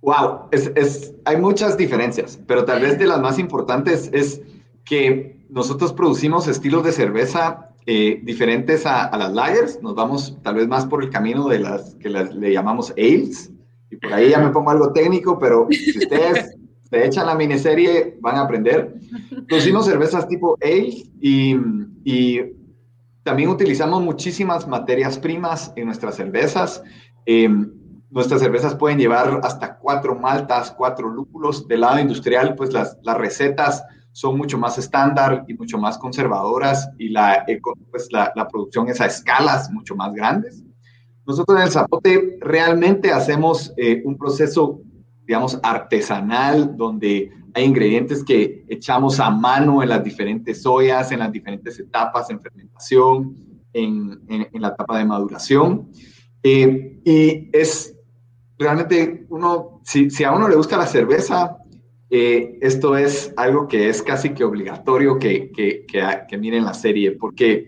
Wow, 0.00 0.50
hay 1.24 1.36
muchas 1.36 1.76
diferencias, 1.76 2.38
pero 2.46 2.64
tal 2.64 2.80
vez 2.80 2.98
de 2.98 3.06
las 3.06 3.20
más 3.20 3.38
importantes 3.38 4.10
es 4.12 4.42
que 4.84 5.38
nosotros 5.48 5.92
producimos 5.92 6.46
estilos 6.46 6.84
de 6.84 6.92
cerveza 6.92 7.70
eh, 7.86 8.20
diferentes 8.22 8.84
a, 8.84 9.16
las 9.16 9.32
lagers, 9.32 9.82
nos 9.82 9.94
vamos 9.94 10.36
tal 10.42 10.56
vez 10.56 10.68
más 10.68 10.86
por 10.86 11.02
el 11.02 11.10
camino 11.10 11.48
de 11.48 11.60
las 11.60 11.94
que 11.96 12.10
le 12.10 12.52
llamamos 12.52 12.92
ales, 12.92 13.50
y 13.90 13.96
por 13.96 14.12
ahí 14.12 14.30
ya 14.30 14.38
me 14.38 14.50
pongo 14.50 14.70
algo 14.70 14.92
técnico, 14.92 15.38
pero 15.38 15.66
si 15.70 15.98
ustedes 15.98 16.56
se 16.90 17.06
echan 17.06 17.26
la 17.26 17.34
miniserie, 17.34 18.18
van 18.20 18.36
a 18.36 18.42
aprender. 18.42 18.94
Producimos 19.46 19.86
cervezas 19.86 20.26
tipo 20.28 20.56
ale 20.62 21.04
y, 21.20 21.56
y 22.04 22.40
también 23.22 23.50
utilizamos 23.50 24.02
muchísimas 24.02 24.66
materias 24.66 25.18
primas 25.18 25.72
en 25.76 25.86
nuestras 25.86 26.16
cervezas. 26.16 26.82
Eh, 27.26 27.48
nuestras 28.10 28.40
cervezas 28.40 28.74
pueden 28.74 28.98
llevar 28.98 29.40
hasta 29.42 29.76
cuatro 29.76 30.14
maltas, 30.14 30.70
cuatro 30.70 31.08
lúpulos. 31.10 31.68
Del 31.68 31.82
lado 31.82 31.98
industrial, 31.98 32.54
pues 32.54 32.72
las, 32.72 32.96
las 33.02 33.18
recetas 33.18 33.84
son 34.12 34.38
mucho 34.38 34.56
más 34.56 34.78
estándar 34.78 35.44
y 35.46 35.54
mucho 35.54 35.78
más 35.78 35.98
conservadoras 35.98 36.90
y 36.98 37.10
la, 37.10 37.44
pues 37.90 38.08
la, 38.10 38.32
la 38.34 38.48
producción 38.48 38.88
es 38.88 39.00
a 39.00 39.06
escalas 39.06 39.70
mucho 39.70 39.94
más 39.94 40.12
grandes. 40.14 40.64
Nosotros 41.28 41.58
en 41.58 41.64
el 41.64 41.70
Zapote 41.70 42.38
realmente 42.40 43.12
hacemos 43.12 43.74
eh, 43.76 44.00
un 44.06 44.16
proceso, 44.16 44.80
digamos, 45.26 45.60
artesanal, 45.62 46.74
donde 46.74 47.30
hay 47.52 47.64
ingredientes 47.64 48.24
que 48.24 48.64
echamos 48.66 49.20
a 49.20 49.28
mano 49.28 49.82
en 49.82 49.90
las 49.90 50.02
diferentes 50.02 50.64
ollas, 50.64 51.12
en 51.12 51.18
las 51.18 51.30
diferentes 51.30 51.78
etapas, 51.78 52.30
en 52.30 52.40
fermentación, 52.40 53.36
en, 53.74 54.22
la 54.54 54.68
etapa 54.68 54.96
de 54.96 55.04
maduración. 55.04 55.90
Eh, 56.42 56.98
y 57.04 57.50
es 57.52 57.94
realmente 58.58 59.26
uno, 59.28 59.82
si, 59.84 60.08
si, 60.08 60.24
a 60.24 60.32
uno 60.32 60.48
le 60.48 60.56
gusta 60.56 60.78
la 60.78 60.86
cerveza, 60.86 61.58
eh, 62.08 62.58
esto 62.62 62.96
es 62.96 63.34
algo 63.36 63.68
que 63.68 63.90
es 63.90 64.02
casi 64.02 64.30
que 64.30 64.44
obligatorio 64.44 65.18
que, 65.18 65.52
que, 65.52 65.84
que, 65.84 66.02
que 66.26 66.38
miren 66.38 66.64
la 66.64 66.72
serie, 66.72 67.12
porque 67.12 67.66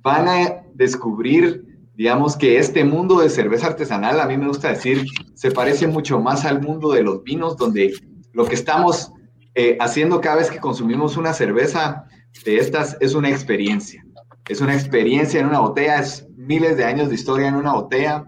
van 0.00 0.26
a 0.26 0.62
descubrir 0.72 1.73
digamos 1.96 2.36
que 2.36 2.58
este 2.58 2.84
mundo 2.84 3.20
de 3.20 3.30
cerveza 3.30 3.68
artesanal, 3.68 4.20
a 4.20 4.26
mí 4.26 4.36
me 4.36 4.48
gusta 4.48 4.68
decir, 4.68 5.04
se 5.34 5.50
parece 5.50 5.86
mucho 5.86 6.20
más 6.20 6.44
al 6.44 6.60
mundo 6.60 6.92
de 6.92 7.02
los 7.02 7.22
vinos, 7.22 7.56
donde 7.56 7.92
lo 8.32 8.44
que 8.46 8.54
estamos 8.54 9.12
eh, 9.54 9.76
haciendo 9.80 10.20
cada 10.20 10.36
vez 10.36 10.50
que 10.50 10.58
consumimos 10.58 11.16
una 11.16 11.32
cerveza 11.32 12.06
de 12.44 12.58
estas 12.58 12.96
es 13.00 13.14
una 13.14 13.30
experiencia. 13.30 14.04
Es 14.48 14.60
una 14.60 14.74
experiencia 14.74 15.40
en 15.40 15.46
una 15.46 15.60
botella, 15.60 16.00
es 16.00 16.26
miles 16.36 16.76
de 16.76 16.84
años 16.84 17.08
de 17.08 17.14
historia 17.14 17.48
en 17.48 17.54
una 17.54 17.72
botella 17.72 18.24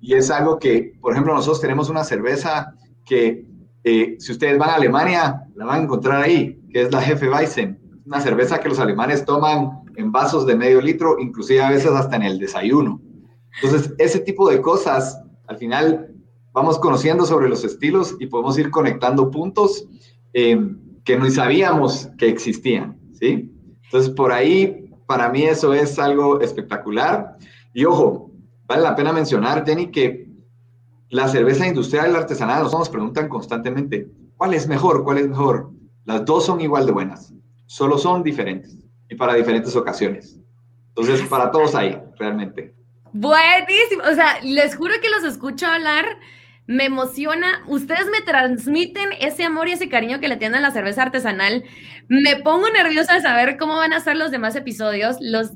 y 0.00 0.14
es 0.14 0.30
algo 0.30 0.58
que, 0.58 0.92
por 1.00 1.12
ejemplo, 1.12 1.34
nosotros 1.34 1.60
tenemos 1.60 1.90
una 1.90 2.04
cerveza 2.04 2.74
que 3.04 3.44
eh, 3.84 4.16
si 4.18 4.32
ustedes 4.32 4.58
van 4.58 4.70
a 4.70 4.74
Alemania, 4.74 5.42
la 5.54 5.64
van 5.66 5.80
a 5.80 5.82
encontrar 5.84 6.22
ahí, 6.22 6.58
que 6.72 6.82
es 6.82 6.92
la 6.92 7.02
Jefe 7.02 7.28
Weizen, 7.28 7.78
una 8.06 8.20
cerveza 8.20 8.58
que 8.58 8.68
los 8.68 8.78
alemanes 8.78 9.24
toman 9.24 9.82
en 9.96 10.10
vasos 10.10 10.46
de 10.46 10.56
medio 10.56 10.80
litro, 10.80 11.18
inclusive 11.18 11.62
a 11.62 11.70
veces 11.70 11.90
hasta 11.90 12.16
en 12.16 12.22
el 12.22 12.38
desayuno. 12.38 13.00
Entonces, 13.56 13.92
ese 13.98 14.20
tipo 14.20 14.48
de 14.48 14.60
cosas, 14.60 15.20
al 15.46 15.58
final 15.58 16.14
vamos 16.52 16.78
conociendo 16.78 17.24
sobre 17.26 17.48
los 17.48 17.64
estilos 17.64 18.16
y 18.18 18.26
podemos 18.26 18.58
ir 18.58 18.70
conectando 18.70 19.30
puntos 19.30 19.86
eh, 20.32 20.58
que 21.04 21.16
no 21.16 21.28
sabíamos 21.30 22.08
que 22.18 22.28
existían, 22.28 22.98
¿sí? 23.12 23.52
Entonces, 23.84 24.10
por 24.10 24.32
ahí, 24.32 24.90
para 25.06 25.28
mí 25.28 25.42
eso 25.42 25.74
es 25.74 25.98
algo 25.98 26.40
espectacular. 26.40 27.36
Y 27.74 27.84
ojo, 27.84 28.30
vale 28.66 28.82
la 28.82 28.94
pena 28.94 29.12
mencionar, 29.12 29.64
Jenny, 29.66 29.90
que 29.90 30.28
la 31.08 31.28
cerveza 31.28 31.66
industrial 31.66 32.10
y 32.10 32.12
la 32.12 32.18
artesanal 32.20 32.62
nos 32.62 32.88
preguntan 32.88 33.28
constantemente, 33.28 34.08
¿cuál 34.36 34.54
es 34.54 34.68
mejor? 34.68 35.02
¿Cuál 35.02 35.18
es 35.18 35.28
mejor? 35.28 35.70
Las 36.04 36.24
dos 36.24 36.46
son 36.46 36.60
igual 36.60 36.86
de 36.86 36.92
buenas, 36.92 37.34
solo 37.66 37.98
son 37.98 38.22
diferentes 38.22 38.78
y 39.08 39.16
para 39.16 39.34
diferentes 39.34 39.74
ocasiones. 39.74 40.38
Entonces, 40.88 41.26
para 41.28 41.50
todos 41.50 41.74
hay, 41.74 42.00
realmente. 42.16 42.74
Buenísimo. 43.12 44.04
O 44.10 44.14
sea, 44.14 44.38
les 44.42 44.76
juro 44.76 44.94
que 45.00 45.10
los 45.10 45.24
escucho 45.24 45.66
hablar. 45.66 46.04
Me 46.66 46.84
emociona. 46.84 47.62
Ustedes 47.66 48.06
me 48.06 48.20
transmiten 48.20 49.08
ese 49.20 49.44
amor 49.44 49.68
y 49.68 49.72
ese 49.72 49.88
cariño 49.88 50.20
que 50.20 50.28
le 50.28 50.36
tienen 50.36 50.58
a 50.58 50.68
la 50.68 50.70
cerveza 50.70 51.02
artesanal. 51.02 51.64
Me 52.08 52.36
pongo 52.36 52.68
nerviosa 52.70 53.14
de 53.14 53.22
saber 53.22 53.56
cómo 53.56 53.76
van 53.76 53.92
a 53.92 54.00
ser 54.00 54.16
los 54.16 54.30
demás 54.30 54.54
episodios, 54.54 55.16
los, 55.20 55.52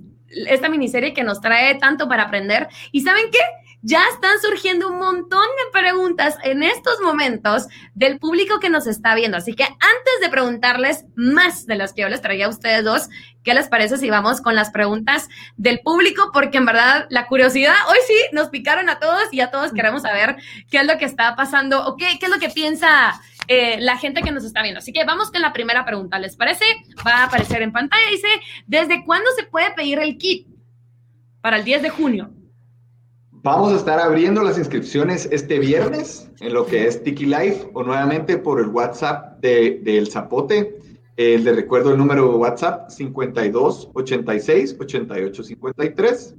esta 0.48 0.68
miniserie 0.68 1.14
que 1.14 1.22
nos 1.22 1.40
trae 1.40 1.76
tanto 1.76 2.08
para 2.08 2.24
aprender. 2.24 2.68
¿Y 2.90 3.02
saben 3.02 3.26
qué? 3.30 3.38
Ya 3.86 4.02
están 4.14 4.40
surgiendo 4.40 4.88
un 4.88 4.98
montón 4.98 5.44
de 5.44 5.78
preguntas 5.78 6.36
en 6.42 6.62
estos 6.62 7.00
momentos 7.02 7.66
del 7.94 8.18
público 8.18 8.58
que 8.58 8.70
nos 8.70 8.86
está 8.86 9.14
viendo. 9.14 9.36
Así 9.36 9.54
que 9.54 9.64
antes 9.64 10.20
de 10.22 10.30
preguntarles 10.30 11.04
más 11.16 11.66
de 11.66 11.76
las 11.76 11.92
que 11.92 12.00
yo 12.00 12.08
les 12.08 12.22
traía 12.22 12.46
a 12.46 12.48
ustedes 12.48 12.82
dos, 12.82 13.10
¿qué 13.42 13.52
les 13.52 13.68
parece 13.68 13.98
si 13.98 14.08
vamos 14.08 14.40
con 14.40 14.54
las 14.54 14.70
preguntas 14.70 15.28
del 15.58 15.80
público? 15.80 16.30
Porque 16.32 16.56
en 16.56 16.64
verdad 16.64 17.06
la 17.10 17.26
curiosidad, 17.26 17.74
hoy 17.90 17.98
sí 18.06 18.14
nos 18.32 18.48
picaron 18.48 18.88
a 18.88 18.98
todos 18.98 19.24
y 19.32 19.42
a 19.42 19.50
todos 19.50 19.74
queremos 19.74 20.00
saber 20.00 20.36
qué 20.70 20.78
es 20.78 20.86
lo 20.86 20.96
que 20.96 21.04
está 21.04 21.36
pasando 21.36 21.86
o 21.86 21.96
qué, 21.98 22.18
qué 22.18 22.24
es 22.24 22.32
lo 22.32 22.38
que 22.38 22.48
piensa 22.48 23.20
eh, 23.48 23.76
la 23.80 23.98
gente 23.98 24.22
que 24.22 24.32
nos 24.32 24.44
está 24.44 24.62
viendo. 24.62 24.78
Así 24.78 24.94
que 24.94 25.04
vamos 25.04 25.30
con 25.30 25.42
la 25.42 25.52
primera 25.52 25.84
pregunta. 25.84 26.18
¿Les 26.18 26.36
parece? 26.36 26.64
Va 27.06 27.16
a 27.16 27.24
aparecer 27.24 27.60
en 27.60 27.70
pantalla. 27.70 28.10
Dice, 28.10 28.28
¿desde 28.66 29.04
cuándo 29.04 29.28
se 29.36 29.44
puede 29.44 29.72
pedir 29.72 29.98
el 29.98 30.16
kit? 30.16 30.48
Para 31.42 31.58
el 31.58 31.64
10 31.64 31.82
de 31.82 31.90
junio. 31.90 32.33
Vamos 33.44 33.74
a 33.74 33.76
estar 33.76 34.00
abriendo 34.00 34.42
las 34.42 34.56
inscripciones 34.56 35.28
este 35.30 35.58
viernes 35.58 36.30
en 36.40 36.54
lo 36.54 36.64
que 36.64 36.86
es 36.86 37.02
Tiki 37.02 37.26
Life 37.26 37.68
o 37.74 37.82
nuevamente 37.82 38.38
por 38.38 38.58
el 38.58 38.68
WhatsApp 38.68 39.38
del 39.42 39.84
de, 39.84 40.06
Zapote. 40.06 40.78
Eh, 41.18 41.38
les 41.38 41.54
recuerdo 41.54 41.90
el 41.90 41.98
número 41.98 42.26
de 42.26 42.36
WhatsApp 42.38 42.88
52 42.88 43.90
86 43.92 44.76
88 44.80 45.44
53. 45.44 46.34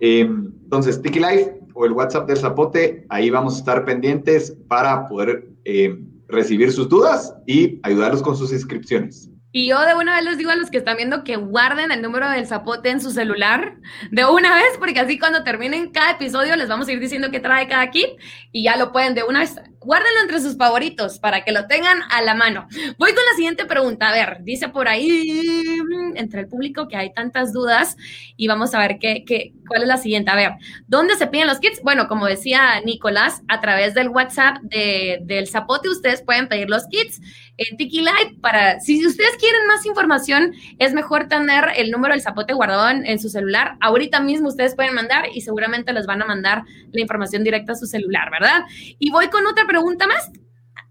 entonces, 0.00 1.00
Tiki 1.00 1.18
Life 1.18 1.60
o 1.72 1.86
el 1.86 1.92
WhatsApp 1.92 2.28
del 2.28 2.36
Zapote, 2.36 3.06
ahí 3.08 3.30
vamos 3.30 3.54
a 3.54 3.58
estar 3.60 3.84
pendientes 3.86 4.54
para 4.68 5.08
poder 5.08 5.48
eh, 5.64 5.98
recibir 6.28 6.72
sus 6.72 6.90
dudas 6.90 7.34
y 7.46 7.80
ayudarlos 7.84 8.20
con 8.20 8.36
sus 8.36 8.52
inscripciones. 8.52 9.30
Y 9.56 9.68
yo 9.68 9.80
de 9.86 9.94
una 9.94 10.16
vez 10.16 10.24
les 10.24 10.36
digo 10.36 10.50
a 10.50 10.56
los 10.56 10.68
que 10.68 10.78
están 10.78 10.96
viendo 10.96 11.22
que 11.22 11.36
guarden 11.36 11.92
el 11.92 12.02
número 12.02 12.28
del 12.28 12.44
zapote 12.44 12.90
en 12.90 13.00
su 13.00 13.12
celular 13.12 13.76
de 14.10 14.24
una 14.24 14.52
vez, 14.52 14.76
porque 14.80 14.98
así 14.98 15.16
cuando 15.16 15.44
terminen 15.44 15.92
cada 15.92 16.10
episodio 16.10 16.56
les 16.56 16.66
vamos 16.66 16.88
a 16.88 16.92
ir 16.92 16.98
diciendo 16.98 17.30
qué 17.30 17.38
trae 17.38 17.68
cada 17.68 17.88
kit 17.92 18.08
y 18.50 18.64
ya 18.64 18.76
lo 18.76 18.90
pueden 18.90 19.14
de 19.14 19.22
una 19.22 19.38
vez. 19.38 19.54
Guárdenlo 19.78 20.22
entre 20.22 20.40
sus 20.40 20.56
favoritos 20.56 21.20
para 21.20 21.44
que 21.44 21.52
lo 21.52 21.68
tengan 21.68 22.00
a 22.10 22.22
la 22.22 22.34
mano. 22.34 22.66
Voy 22.98 23.12
con 23.12 23.22
la 23.30 23.36
siguiente 23.36 23.64
pregunta. 23.66 24.08
A 24.08 24.12
ver, 24.12 24.38
dice 24.40 24.70
por 24.70 24.88
ahí 24.88 25.78
entre 26.16 26.40
el 26.40 26.48
público 26.48 26.88
que 26.88 26.96
hay 26.96 27.12
tantas 27.12 27.52
dudas 27.52 27.96
y 28.36 28.48
vamos 28.48 28.74
a 28.74 28.80
ver 28.80 28.98
qué, 28.98 29.24
qué, 29.24 29.52
cuál 29.68 29.82
es 29.82 29.88
la 29.88 29.98
siguiente. 29.98 30.32
A 30.32 30.36
ver, 30.36 30.52
¿dónde 30.88 31.14
se 31.14 31.28
piden 31.28 31.46
los 31.46 31.60
kits? 31.60 31.80
Bueno, 31.82 32.08
como 32.08 32.26
decía 32.26 32.80
Nicolás, 32.84 33.42
a 33.46 33.60
través 33.60 33.94
del 33.94 34.08
WhatsApp 34.08 34.56
de, 34.62 35.20
del 35.22 35.46
zapote 35.46 35.90
ustedes 35.90 36.22
pueden 36.22 36.48
pedir 36.48 36.68
los 36.68 36.88
kits 36.88 37.20
en 37.56 37.76
Tiki 37.76 38.00
Live 38.00 38.38
para, 38.40 38.80
si 38.80 39.04
ustedes 39.06 39.36
quieren 39.38 39.66
más 39.66 39.86
información, 39.86 40.52
es 40.78 40.92
mejor 40.92 41.28
tener 41.28 41.64
el 41.76 41.90
número 41.90 42.14
del 42.14 42.22
zapote 42.22 42.52
guardado 42.52 42.88
en, 42.90 43.18
su 43.18 43.28
celular. 43.28 43.76
Ahorita 43.80 44.20
mismo 44.20 44.48
ustedes 44.48 44.74
pueden 44.74 44.94
mandar 44.94 45.26
y 45.32 45.40
seguramente 45.40 45.92
les 45.92 46.06
van 46.06 46.22
a 46.22 46.26
mandar 46.26 46.64
la 46.92 47.00
información 47.00 47.44
directa 47.44 47.72
a 47.72 47.76
su 47.76 47.86
celular, 47.86 48.30
¿verdad? 48.30 48.64
Y 48.98 49.10
voy 49.10 49.28
con 49.28 49.46
otra 49.46 49.66
pregunta 49.66 50.06
más. 50.06 50.30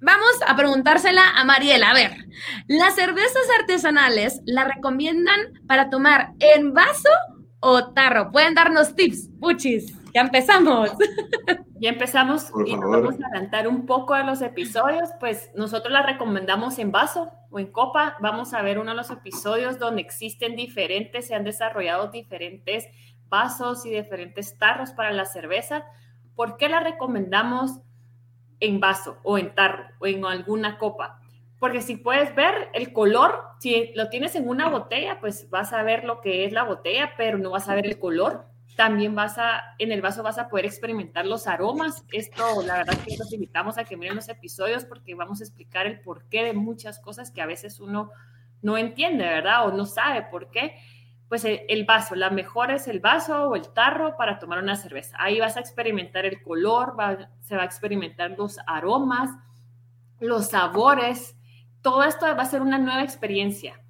Vamos 0.01 0.39
a 0.45 0.55
preguntársela 0.55 1.21
a 1.35 1.43
Mariela. 1.45 1.91
A 1.91 1.93
ver, 1.93 2.11
¿las 2.67 2.95
cervezas 2.95 3.43
artesanales 3.59 4.41
la 4.45 4.65
recomiendan 4.65 5.39
para 5.67 5.89
tomar 5.89 6.31
en 6.39 6.73
vaso 6.73 7.09
o 7.59 7.93
tarro? 7.93 8.31
Pueden 8.31 8.53
darnos 8.53 8.95
tips, 8.95 9.29
puchis. 9.39 9.93
Ya 10.13 10.21
empezamos. 10.21 10.91
Ya 11.83 11.89
empezamos 11.89 12.49
y 12.65 12.77
vamos 12.77 13.15
a 13.21 13.27
adelantar 13.27 13.67
un 13.67 13.85
poco 13.85 14.15
de 14.15 14.23
los 14.23 14.41
episodios. 14.41 15.09
Pues 15.19 15.51
nosotros 15.53 15.91
la 15.91 16.01
recomendamos 16.01 16.79
en 16.79 16.93
vaso 16.93 17.29
o 17.51 17.59
en 17.59 17.73
copa. 17.73 18.15
Vamos 18.21 18.53
a 18.53 18.61
ver 18.61 18.79
uno 18.79 18.91
de 18.91 18.95
los 18.95 19.11
episodios 19.11 19.79
donde 19.79 20.01
existen 20.01 20.55
diferentes, 20.55 21.27
se 21.27 21.35
han 21.35 21.43
desarrollado 21.43 22.07
diferentes 22.07 22.87
vasos 23.27 23.85
y 23.85 23.89
diferentes 23.89 24.57
tarros 24.57 24.91
para 24.91 25.11
la 25.11 25.25
cerveza. 25.25 25.83
¿Por 26.37 26.55
qué 26.55 26.69
la 26.69 26.79
recomendamos 26.79 27.81
en 28.61 28.79
vaso 28.79 29.17
o 29.23 29.37
en 29.37 29.53
tarro 29.53 29.83
o 29.99 30.07
en 30.07 30.23
alguna 30.23 30.77
copa? 30.77 31.19
Porque 31.59 31.81
si 31.81 31.97
puedes 31.97 32.33
ver 32.33 32.69
el 32.71 32.93
color, 32.93 33.41
si 33.59 33.91
lo 33.93 34.07
tienes 34.07 34.35
en 34.35 34.47
una 34.47 34.69
botella, 34.69 35.19
pues 35.19 35.49
vas 35.49 35.73
a 35.73 35.83
ver 35.83 36.05
lo 36.05 36.21
que 36.21 36.45
es 36.45 36.53
la 36.53 36.63
botella, 36.63 37.11
pero 37.17 37.37
no 37.37 37.49
vas 37.49 37.67
a 37.67 37.75
ver 37.75 37.85
el 37.85 37.99
color 37.99 38.52
también 38.75 39.13
vas 39.15 39.37
a, 39.37 39.75
en 39.77 39.91
el 39.91 40.01
vaso 40.01 40.23
vas 40.23 40.37
a 40.37 40.49
poder 40.49 40.65
experimentar 40.65 41.25
los 41.25 41.47
aromas. 41.47 42.03
Esto, 42.11 42.61
la 42.63 42.77
verdad 42.77 42.97
que 43.05 43.17
los 43.17 43.31
invitamos 43.31 43.77
a 43.77 43.83
que 43.83 43.97
miren 43.97 44.15
los 44.15 44.29
episodios 44.29 44.85
porque 44.85 45.15
vamos 45.15 45.41
a 45.41 45.43
explicar 45.43 45.85
el 45.85 45.99
porqué 45.99 46.43
de 46.43 46.53
muchas 46.53 46.99
cosas 46.99 47.31
que 47.31 47.41
a 47.41 47.45
veces 47.45 47.79
uno 47.79 48.11
no 48.61 48.77
entiende, 48.77 49.25
¿verdad? 49.25 49.67
O 49.67 49.71
no 49.71 49.85
sabe 49.85 50.23
por 50.23 50.49
qué. 50.49 50.75
Pues 51.29 51.45
el, 51.45 51.85
vaso, 51.85 52.15
la 52.15 52.29
mejor 52.29 52.69
es 52.71 52.87
el 52.87 52.99
vaso 52.99 53.49
o 53.49 53.55
el 53.55 53.69
tarro 53.69 54.15
para 54.17 54.39
tomar 54.39 54.59
una 54.59 54.75
cerveza. 54.75 55.15
Ahí 55.19 55.39
vas 55.39 55.57
a 55.57 55.61
experimentar 55.61 56.25
el 56.25 56.41
color, 56.41 56.95
se 57.41 57.55
va 57.55 57.63
a 57.63 57.65
experimentar 57.65 58.31
los 58.37 58.59
aromas, 58.67 59.31
los 60.19 60.49
sabores. 60.49 61.35
Todo 61.81 62.03
esto 62.03 62.25
va 62.25 62.43
a 62.43 62.45
ser 62.45 62.61
una 62.61 62.77
nueva 62.77 63.03
experiencia. 63.03 63.82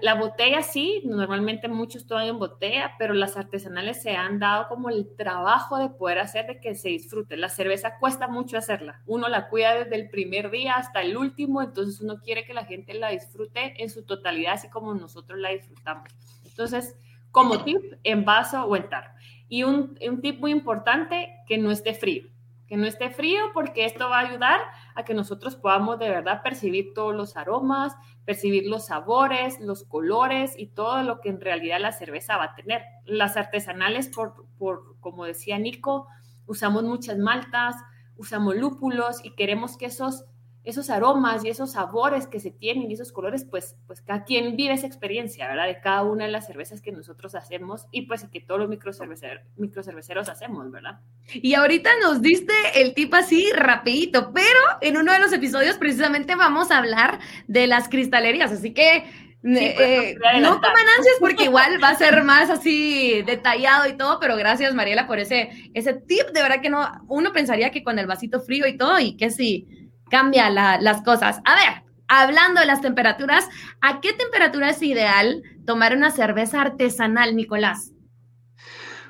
La 0.00 0.14
botella 0.14 0.62
sí, 0.62 1.02
normalmente 1.04 1.68
muchos 1.68 2.06
toman 2.06 2.26
en 2.28 2.38
botella, 2.38 2.94
pero 2.98 3.12
las 3.12 3.36
artesanales 3.36 4.02
se 4.02 4.16
han 4.16 4.38
dado 4.38 4.68
como 4.68 4.88
el 4.88 5.14
trabajo 5.16 5.76
de 5.76 5.90
poder 5.90 6.18
hacer 6.18 6.46
de 6.46 6.60
que 6.60 6.74
se 6.74 6.88
disfrute. 6.88 7.36
La 7.36 7.50
cerveza 7.50 7.98
cuesta 7.98 8.26
mucho 8.26 8.56
hacerla. 8.56 9.02
Uno 9.04 9.28
la 9.28 9.48
cuida 9.48 9.74
desde 9.74 9.96
el 9.96 10.08
primer 10.08 10.50
día 10.50 10.76
hasta 10.76 11.02
el 11.02 11.16
último, 11.16 11.62
entonces 11.62 12.00
uno 12.00 12.20
quiere 12.22 12.46
que 12.46 12.54
la 12.54 12.64
gente 12.64 12.94
la 12.94 13.10
disfrute 13.10 13.82
en 13.82 13.90
su 13.90 14.04
totalidad, 14.04 14.54
así 14.54 14.70
como 14.70 14.94
nosotros 14.94 15.38
la 15.38 15.50
disfrutamos. 15.50 16.08
Entonces, 16.46 16.96
como 17.30 17.62
tip, 17.62 17.82
en 18.02 18.24
vaso 18.24 18.64
o 18.64 18.76
en 18.76 18.88
tarro. 18.88 19.10
Y 19.46 19.64
un, 19.64 19.98
un 20.08 20.20
tip 20.22 20.40
muy 20.40 20.52
importante, 20.52 21.34
que 21.46 21.58
no 21.58 21.70
esté 21.70 21.92
frío 21.92 22.28
que 22.66 22.76
no 22.76 22.86
esté 22.86 23.10
frío 23.10 23.40
porque 23.54 23.84
esto 23.84 24.08
va 24.08 24.20
a 24.20 24.28
ayudar 24.28 24.60
a 24.96 25.04
que 25.04 25.14
nosotros 25.14 25.56
podamos 25.56 25.98
de 25.98 26.08
verdad 26.08 26.42
percibir 26.42 26.94
todos 26.94 27.14
los 27.14 27.36
aromas, 27.36 27.94
percibir 28.24 28.66
los 28.66 28.86
sabores, 28.86 29.60
los 29.60 29.84
colores 29.84 30.54
y 30.56 30.68
todo 30.68 31.02
lo 31.02 31.20
que 31.20 31.28
en 31.28 31.40
realidad 31.40 31.78
la 31.80 31.92
cerveza 31.92 32.36
va 32.36 32.44
a 32.44 32.54
tener. 32.54 32.82
Las 33.04 33.36
artesanales, 33.36 34.08
por, 34.08 34.46
por 34.58 34.98
como 35.00 35.26
decía 35.26 35.58
Nico, 35.58 36.08
usamos 36.46 36.82
muchas 36.84 37.18
maltas, 37.18 37.76
usamos 38.16 38.56
lúpulos 38.56 39.24
y 39.24 39.34
queremos 39.34 39.76
que 39.76 39.86
esos 39.86 40.24
esos 40.66 40.90
aromas 40.90 41.44
y 41.44 41.48
esos 41.48 41.72
sabores 41.72 42.26
que 42.26 42.40
se 42.40 42.50
tienen 42.50 42.90
y 42.90 42.94
esos 42.94 43.12
colores, 43.12 43.46
pues, 43.48 43.76
pues 43.86 44.02
cada 44.02 44.24
quien 44.24 44.56
vive 44.56 44.74
esa 44.74 44.88
experiencia, 44.88 45.46
¿verdad? 45.46 45.66
De 45.66 45.80
cada 45.80 46.02
una 46.02 46.24
de 46.24 46.32
las 46.32 46.46
cervezas 46.46 46.82
que 46.82 46.90
nosotros 46.90 47.36
hacemos 47.36 47.86
y 47.92 48.02
pues 48.02 48.24
que 48.24 48.40
todos 48.40 48.60
los 48.60 48.68
microcerveceros, 48.68 49.44
microcerveceros 49.56 50.28
hacemos, 50.28 50.68
¿verdad? 50.72 50.98
Y 51.32 51.54
ahorita 51.54 51.90
nos 52.02 52.20
diste 52.20 52.52
el 52.74 52.94
tip 52.94 53.14
así 53.14 53.48
rapidito, 53.54 54.32
pero 54.34 54.58
en 54.80 54.96
uno 54.96 55.12
de 55.12 55.20
los 55.20 55.32
episodios 55.32 55.78
precisamente 55.78 56.34
vamos 56.34 56.72
a 56.72 56.78
hablar 56.78 57.20
de 57.46 57.68
las 57.68 57.88
cristalerías, 57.88 58.50
así 58.50 58.74
que 58.74 59.04
pues, 59.42 59.78
eh, 59.78 60.16
no 60.40 60.60
toman 60.60 60.88
ansias 60.98 61.16
porque 61.20 61.44
igual 61.44 61.80
va 61.80 61.90
a 61.90 61.96
ser 61.96 62.24
más 62.24 62.50
así 62.50 63.22
detallado 63.22 63.88
y 63.88 63.96
todo, 63.96 64.18
pero 64.18 64.36
gracias 64.36 64.74
Mariela 64.74 65.06
por 65.06 65.20
ese, 65.20 65.70
ese 65.74 65.94
tip. 65.94 66.26
De 66.34 66.42
verdad 66.42 66.60
que 66.60 66.70
no, 66.70 66.90
uno 67.06 67.32
pensaría 67.32 67.70
que 67.70 67.84
con 67.84 68.00
el 68.00 68.08
vasito 68.08 68.40
frío 68.40 68.66
y 68.66 68.76
todo, 68.76 68.98
y 68.98 69.16
que 69.16 69.30
sí, 69.30 69.85
cambia 70.10 70.50
las 70.50 71.02
cosas. 71.02 71.40
A 71.44 71.54
ver, 71.54 71.82
hablando 72.08 72.60
de 72.60 72.66
las 72.66 72.80
temperaturas, 72.80 73.48
¿a 73.80 74.00
qué 74.00 74.12
temperatura 74.12 74.70
es 74.70 74.82
ideal 74.82 75.42
tomar 75.64 75.96
una 75.96 76.10
cerveza 76.10 76.62
artesanal, 76.62 77.36
Nicolás? 77.36 77.92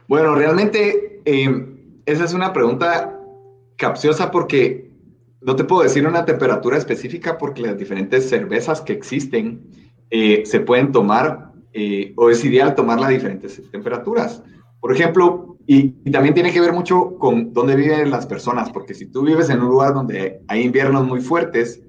Bueno, 0.08 0.34
realmente 0.34 1.20
eh, 1.24 1.66
esa 2.06 2.24
es 2.24 2.32
una 2.32 2.52
pregunta 2.52 3.18
capciosa 3.76 4.30
porque 4.30 4.90
no 5.40 5.56
te 5.56 5.64
puedo 5.64 5.82
decir 5.82 6.06
una 6.06 6.24
temperatura 6.24 6.78
específica 6.78 7.38
porque 7.38 7.62
las 7.62 7.76
diferentes 7.76 8.28
cervezas 8.28 8.80
que 8.80 8.92
existen 8.92 9.62
eh, 10.10 10.42
se 10.46 10.60
pueden 10.60 10.92
tomar 10.92 11.52
eh, 11.72 12.14
o 12.16 12.30
es 12.30 12.44
ideal 12.44 12.74
tomarlas 12.74 13.08
a 13.08 13.12
diferentes 13.12 13.60
temperaturas. 13.70 14.42
Por 14.86 14.94
ejemplo, 14.94 15.56
y, 15.66 15.88
también 16.12 16.32
tiene 16.32 16.52
que 16.52 16.60
ver 16.60 16.72
mucho 16.72 17.18
con 17.18 17.52
dónde 17.52 17.74
viven 17.74 18.08
las 18.08 18.24
personas, 18.24 18.70
porque 18.70 18.94
si 18.94 19.06
tú 19.06 19.24
vives 19.24 19.50
en 19.50 19.60
un 19.60 19.68
lugar 19.68 19.94
donde 19.94 20.42
hay 20.46 20.62
inviernos 20.62 21.04
muy 21.04 21.20
fuertes, 21.20 21.82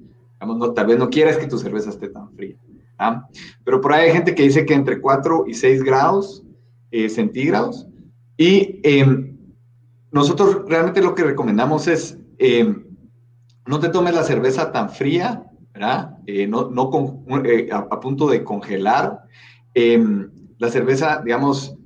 no, 0.43 0.73
tal 0.73 0.87
vez 0.87 0.97
no 0.97 1.07
quieras 1.11 1.37
que 1.37 1.45
tu 1.45 1.59
cerveza 1.59 1.91
esté 1.91 2.09
tan 2.09 2.31
fría. 2.31 2.55
¿ah? 2.97 3.27
Pero 3.63 3.81
por 3.81 3.93
ahí 3.93 4.07
hay 4.07 4.13
gente 4.13 4.33
que 4.33 4.41
dice 4.41 4.65
que 4.65 4.73
entre 4.73 4.99
4 4.99 5.45
y 5.45 5.53
6 5.53 5.83
grados 5.83 6.41
eh, 6.89 7.07
centígrados. 7.07 7.85
Y 8.35 8.79
em, 8.81 9.37
nosotros 10.11 10.63
realmente 10.67 11.03
lo 11.03 11.13
que 11.13 11.23
recomendamos 11.23 11.87
es, 11.87 12.17
em, 12.39 12.83
no 13.67 13.79
te 13.79 13.89
tomes 13.89 14.15
la 14.15 14.23
cerveza 14.23 14.71
tan 14.71 14.89
fría, 14.89 15.43
¿verdad? 15.71 16.17
Eh, 16.25 16.47
no, 16.47 16.71
no 16.71 16.89
con, 16.89 17.45
eh, 17.45 17.69
a, 17.71 17.77
a, 17.91 17.99
punto 17.99 18.27
de 18.27 18.43
congelar. 18.43 19.19
Em, 19.75 20.31
la 20.57 20.69
cerveza, 20.69 21.21
digamos, 21.23 21.76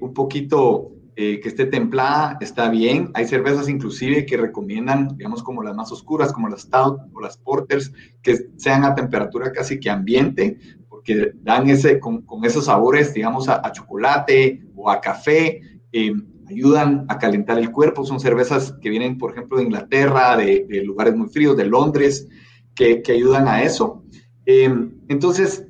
un 0.00 0.12
poquito 0.12 0.94
eh, 1.16 1.38
que 1.38 1.48
esté 1.48 1.66
templada, 1.66 2.38
está 2.40 2.68
bien. 2.70 3.12
Hay 3.14 3.28
cervezas 3.28 3.68
inclusive 3.68 4.26
que 4.26 4.36
recomiendan, 4.36 5.16
digamos, 5.16 5.44
como 5.44 5.62
las 5.62 5.76
más 5.76 5.92
oscuras, 5.92 6.32
como 6.32 6.48
las 6.48 6.62
Stout 6.62 7.02
o 7.12 7.20
las 7.20 7.36
Porters, 7.36 7.92
que 8.20 8.36
sean 8.56 8.82
a 8.82 8.96
temperatura 8.96 9.52
casi 9.52 9.78
que 9.78 9.90
ambiente, 9.90 10.58
porque 10.88 11.30
dan 11.42 11.70
ese, 11.70 12.00
con, 12.00 12.24
esos 12.42 12.64
sabores, 12.64 13.14
digamos, 13.14 13.48
a, 13.48 13.70
chocolate 13.70 14.64
o 14.74 14.90
a 14.90 15.00
café, 15.00 15.60
eh, 15.92 16.12
ayudan 16.48 17.06
a 17.08 17.16
calentar 17.16 17.60
el 17.60 17.70
cuerpo. 17.70 18.04
Son 18.04 18.18
cervezas 18.18 18.74
que 18.82 18.90
vienen, 18.90 19.16
por 19.16 19.30
ejemplo, 19.30 19.58
de 19.58 19.64
Inglaterra, 19.64 20.36
de, 20.36 20.82
lugares 20.84 21.14
muy 21.14 21.28
fríos, 21.28 21.56
de 21.56 21.66
Londres, 21.66 22.26
que, 22.74 23.02
que 23.02 23.12
ayudan 23.12 23.46
a 23.46 23.62
eso. 23.62 24.02
Eh, 24.46 24.68
entonces, 25.06 25.64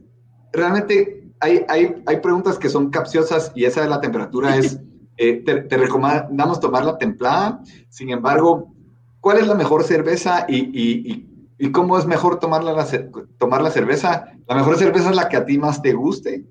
realmente 0.54 1.13
hay, 1.44 1.64
hay, 1.68 2.02
hay 2.06 2.16
preguntas 2.20 2.58
que 2.58 2.68
son 2.68 2.90
capciosas 2.90 3.52
y 3.54 3.64
esa 3.64 3.82
de 3.82 3.88
la 3.88 4.00
temperatura 4.00 4.56
es... 4.56 4.80
Eh, 5.16 5.44
te, 5.44 5.76
recomendamos 5.76 6.60
tomarla 6.60 6.98
templada. 6.98 7.60
Sin 7.88 8.10
embargo, 8.10 8.74
¿cuál 9.20 9.38
es 9.38 9.46
la 9.46 9.54
mejor 9.54 9.84
cerveza 9.84 10.46
y, 10.48 11.30
cómo 11.72 11.98
es 11.98 12.06
mejor 12.06 12.40
tomar 12.40 12.64
la, 12.64 12.86
tomar 13.38 13.62
la 13.62 13.70
cerveza? 13.70 14.26
La 14.48 14.56
mejor 14.56 14.76
cerveza 14.76 15.10
es 15.10 15.16
la 15.16 15.28
que 15.28 15.36
a 15.36 15.46
ti 15.46 15.58
más 15.58 15.82
te 15.82 15.92
guste 15.92 16.44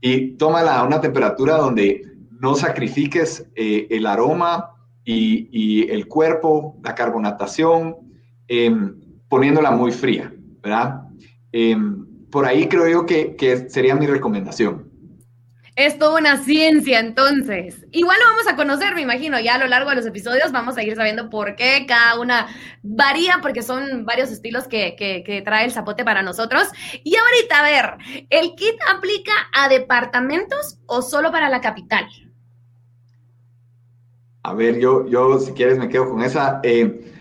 y 0.00 0.36
tómala 0.36 0.78
a 0.78 0.84
una 0.84 1.00
temperatura 1.00 1.56
donde 1.56 2.02
no 2.40 2.54
sacrifiques 2.54 3.46
eh, 3.54 3.86
el 3.90 4.06
aroma 4.06 4.70
y, 5.04 5.90
el 5.90 6.06
cuerpo, 6.06 6.76
la 6.84 6.94
carbonatación, 6.94 7.96
em, 8.46 8.94
poniéndola 9.28 9.72
muy 9.72 9.90
fría, 9.90 10.32
¿verdad? 10.62 11.02
Em, 11.50 12.06
por 12.30 12.46
ahí 12.46 12.68
creo 12.68 12.88
yo 12.88 13.06
que, 13.06 13.36
que 13.36 13.68
sería 13.68 13.94
mi 13.94 14.06
recomendación. 14.06 14.90
Es 15.76 15.98
toda 15.98 16.18
una 16.18 16.36
ciencia, 16.36 16.98
entonces. 16.98 17.86
Igual 17.90 18.18
lo 18.18 18.26
vamos 18.26 18.48
a 18.48 18.56
conocer, 18.56 18.94
me 18.94 19.00
imagino, 19.00 19.40
ya 19.40 19.54
a 19.54 19.58
lo 19.58 19.66
largo 19.66 19.88
de 19.90 19.96
los 19.96 20.06
episodios 20.06 20.52
vamos 20.52 20.76
a 20.76 20.82
ir 20.82 20.94
sabiendo 20.94 21.30
por 21.30 21.56
qué 21.56 21.86
cada 21.88 22.20
una 22.20 22.48
varía, 22.82 23.38
porque 23.40 23.62
son 23.62 24.04
varios 24.04 24.30
estilos 24.30 24.68
que, 24.68 24.94
que, 24.96 25.42
trae 25.42 25.64
el 25.64 25.72
zapote 25.72 26.04
para 26.04 26.22
nosotros. 26.22 26.68
Y 27.02 27.14
ahorita, 27.16 27.60
a 27.60 27.62
ver, 27.62 28.26
¿el 28.28 28.54
kit 28.56 28.74
aplica 28.94 29.32
a 29.54 29.68
departamentos 29.68 30.78
o 30.86 31.02
solo 31.02 31.30
para 31.30 31.48
la 31.48 31.60
capital? 31.60 32.06
A 34.42 34.54
ver, 34.54 34.78
yo, 34.78 35.06
yo 35.06 35.38
si 35.38 35.52
quieres 35.52 35.78
me 35.78 35.88
quedo 35.88 36.10
con 36.10 36.22
esa. 36.22 36.60
Eh, 36.62 37.19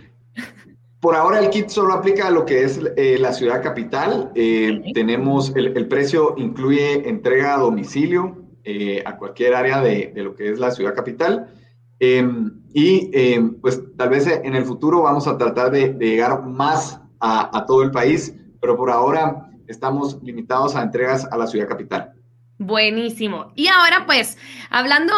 por 0.99 1.15
ahora 1.15 1.39
el 1.39 1.49
kit 1.49 1.69
solo 1.69 1.93
aplica 1.93 2.27
a 2.27 2.31
lo 2.31 2.45
que 2.45 2.63
es 2.63 2.79
eh, 2.97 3.17
la 3.19 3.31
ciudad 3.33 3.63
capital. 3.63 4.31
Eh, 4.35 4.81
tenemos, 4.93 5.53
el, 5.55 5.87
precio 5.87 6.35
incluye 6.37 7.07
entrega 7.07 7.55
a 7.55 7.59
domicilio 7.59 8.37
eh, 8.65 9.01
a 9.05 9.15
cualquier 9.15 9.55
área 9.55 9.81
de, 9.81 10.11
lo 10.15 10.35
que 10.35 10.51
es 10.51 10.59
la 10.59 10.71
ciudad 10.71 10.93
capital. 10.93 11.53
Em, 11.99 12.61
y 12.73 13.09
em, 13.13 13.55
pues 13.61 13.81
tal 13.97 14.09
vez 14.09 14.27
en 14.27 14.55
el 14.55 14.65
futuro 14.65 15.01
vamos 15.01 15.27
a 15.27 15.37
tratar 15.37 15.71
de, 15.71 15.93
llegar 15.93 16.45
más 16.45 16.99
a, 17.19 17.57
a, 17.57 17.65
todo 17.65 17.83
el 17.83 17.91
país, 17.91 18.35
pero 18.61 18.75
por 18.75 18.89
ahora 18.89 19.49
estamos 19.67 20.21
limitados 20.21 20.75
a 20.75 20.81
entregas 20.81 21.25
a 21.31 21.37
la 21.37 21.47
ciudad 21.47 21.67
capital. 21.67 22.13
Buenísimo. 22.57 23.53
Y 23.55 23.67
ahora 23.67 24.05
pues, 24.05 24.37
hablando 24.69 25.13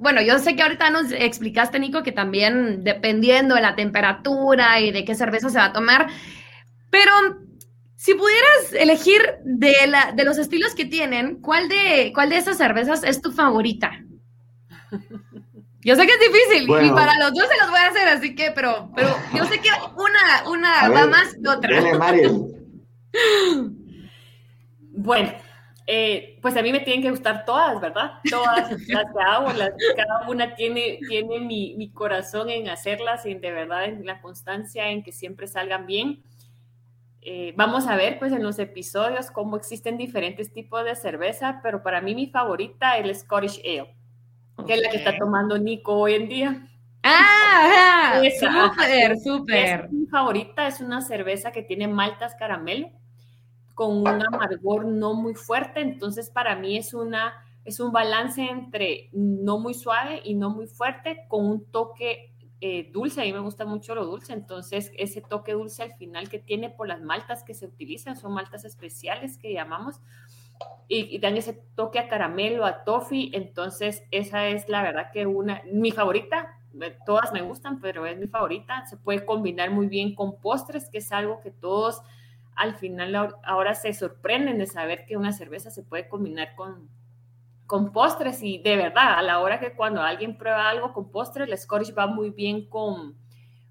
bueno, 0.00 0.22
yo 0.22 0.38
sé 0.38 0.56
que 0.56 0.62
ahorita 0.62 0.90
nos 0.90 1.12
explicaste, 1.12 1.78
Nico, 1.78 2.02
que 2.02 2.12
también 2.12 2.84
dependiendo 2.84 3.54
de 3.54 3.62
la 3.62 3.74
temperatura 3.74 4.80
y 4.80 4.90
de 4.90 5.04
qué 5.04 5.14
cerveza 5.14 5.50
se 5.50 5.58
va 5.58 5.66
a 5.66 5.72
tomar, 5.72 6.08
pero 6.90 7.12
si 7.96 8.14
pudieras 8.14 8.72
elegir 8.74 9.20
de, 9.44 9.86
la, 9.86 10.12
de 10.12 10.24
los 10.24 10.38
estilos 10.38 10.74
que 10.74 10.84
tienen, 10.84 11.40
¿cuál 11.40 11.68
de, 11.68 12.12
¿cuál 12.14 12.30
de 12.30 12.36
esas 12.36 12.58
cervezas 12.58 13.02
es 13.02 13.22
tu 13.22 13.32
favorita? 13.32 14.04
Yo 15.80 15.96
sé 15.96 16.06
que 16.06 16.12
es 16.12 16.20
difícil 16.20 16.64
y 16.64 16.90
para 16.90 17.18
los 17.18 17.34
dos 17.34 17.46
se 17.48 17.58
los 17.60 17.70
voy 17.70 17.78
a 17.78 17.88
hacer, 17.88 18.08
así 18.08 18.34
que, 18.34 18.50
pero, 18.52 18.90
pero 18.94 19.14
yo 19.34 19.44
sé 19.44 19.60
que 19.60 19.68
una, 19.96 20.50
una 20.50 20.88
va 20.88 21.06
más 21.06 21.34
que 21.34 21.48
otra. 21.48 21.70
Bueno, 24.96 25.32
eh, 25.86 26.38
pues 26.40 26.56
a 26.56 26.62
mí 26.62 26.72
me 26.72 26.80
tienen 26.80 27.02
que 27.02 27.10
gustar 27.10 27.44
todas, 27.44 27.78
¿verdad? 27.78 28.12
Todas 28.30 28.70
las 28.88 29.12
que 29.12 29.20
hago, 29.20 29.48
cada 29.96 30.28
una 30.28 30.54
tiene, 30.54 30.98
tiene 31.06 31.40
mi, 31.40 31.74
mi, 31.76 31.90
corazón 31.90 32.48
en 32.48 32.70
hacerlas 32.70 33.26
y 33.26 33.34
de 33.34 33.52
verdad 33.52 33.84
en 33.84 34.06
la 34.06 34.22
constancia 34.22 34.88
en 34.90 35.02
que 35.02 35.12
siempre 35.12 35.46
salgan 35.46 35.86
bien. 35.86 36.22
Eh, 37.20 37.52
vamos 37.56 37.86
a 37.86 37.96
ver 37.96 38.18
pues 38.18 38.32
en 38.32 38.42
los 38.42 38.58
episodios 38.58 39.30
cómo 39.30 39.56
existen 39.56 39.98
diferentes 39.98 40.52
tipos 40.52 40.84
de 40.84 40.94
cerveza, 40.94 41.60
pero 41.62 41.82
para 41.82 42.00
mí 42.00 42.14
mi 42.14 42.28
favorita 42.28 42.96
es 42.96 43.04
el 43.04 43.14
Scottish 43.14 43.60
Ale, 43.60 43.94
que 44.66 44.74
es 44.74 44.80
la 44.80 44.90
que 44.90 44.98
está 44.98 45.18
tomando 45.18 45.58
Nico 45.58 45.94
hoy 45.94 46.14
en 46.14 46.28
día. 46.28 46.68
Ah, 47.02 48.22
súper, 48.40 49.18
súper. 49.18 49.90
Mi 49.90 50.06
favorita 50.06 50.66
es 50.66 50.80
una 50.80 51.02
cerveza 51.02 51.52
que 51.52 51.62
tiene 51.62 51.88
maltas 51.88 52.34
caramelo 52.36 52.90
con 53.74 53.98
un 53.98 54.08
amargor 54.08 54.86
no 54.86 55.14
muy 55.14 55.34
fuerte, 55.34 55.80
entonces 55.80 56.30
para 56.30 56.56
mí 56.56 56.76
es 56.76 56.94
una 56.94 57.34
es 57.64 57.80
un 57.80 57.92
balance 57.92 58.42
entre 58.42 59.08
no 59.12 59.58
muy 59.58 59.74
suave 59.74 60.20
y 60.22 60.34
no 60.34 60.50
muy 60.50 60.66
fuerte 60.66 61.24
con 61.28 61.46
un 61.46 61.64
toque 61.70 62.34
eh, 62.60 62.90
dulce, 62.92 63.20
a 63.20 63.24
mí 63.24 63.32
me 63.32 63.40
gusta 63.40 63.64
mucho 63.64 63.94
lo 63.94 64.06
dulce, 64.06 64.32
entonces 64.32 64.92
ese 64.96 65.20
toque 65.20 65.52
dulce 65.52 65.82
al 65.82 65.94
final 65.94 66.28
que 66.28 66.38
tiene 66.38 66.70
por 66.70 66.88
las 66.88 67.02
maltas 67.02 67.42
que 67.42 67.52
se 67.52 67.66
utilizan, 67.66 68.16
son 68.16 68.32
maltas 68.32 68.64
especiales 68.64 69.36
que 69.38 69.52
llamamos, 69.52 70.00
y, 70.88 71.18
dan 71.18 71.36
ese 71.36 71.54
toque 71.74 71.98
a 71.98 72.08
caramelo, 72.08 72.64
a 72.64 72.84
toffee, 72.84 73.30
entonces 73.34 74.04
esa 74.10 74.46
es 74.48 74.68
la 74.68 74.82
verdad 74.82 75.10
que 75.12 75.26
una, 75.26 75.62
mi 75.72 75.90
favorita, 75.90 76.58
eh, 76.80 76.96
todas 77.04 77.32
me 77.32 77.42
gustan, 77.42 77.80
pero 77.80 78.06
es 78.06 78.18
mi 78.18 78.28
favorita, 78.28 78.86
se 78.86 78.96
puede 78.96 79.24
combinar 79.24 79.70
muy 79.70 79.88
bien 79.88 80.14
con 80.14 80.40
postres, 80.40 80.88
que 80.88 80.98
es 80.98 81.12
algo 81.12 81.40
que 81.40 81.50
todos 81.50 82.02
al 82.56 82.76
final 82.76 83.36
ahora 83.42 83.74
se 83.74 83.92
sorprenden 83.92 84.58
de 84.58 84.66
saber 84.66 85.06
que 85.06 85.16
una 85.16 85.32
cerveza 85.32 85.70
se 85.70 85.82
puede 85.82 86.08
combinar 86.08 86.54
con, 86.54 86.88
con 87.66 87.92
postres 87.92 88.42
y 88.42 88.58
de 88.58 88.76
verdad, 88.76 89.18
a 89.18 89.22
la 89.22 89.40
hora 89.40 89.58
que 89.60 89.72
cuando 89.72 90.02
alguien 90.02 90.36
prueba 90.36 90.68
algo 90.68 90.92
con 90.92 91.10
postres, 91.10 91.48
el 91.48 91.58
Scottish 91.58 91.94
va 91.96 92.06
muy 92.06 92.30
bien 92.30 92.68
con, 92.68 93.16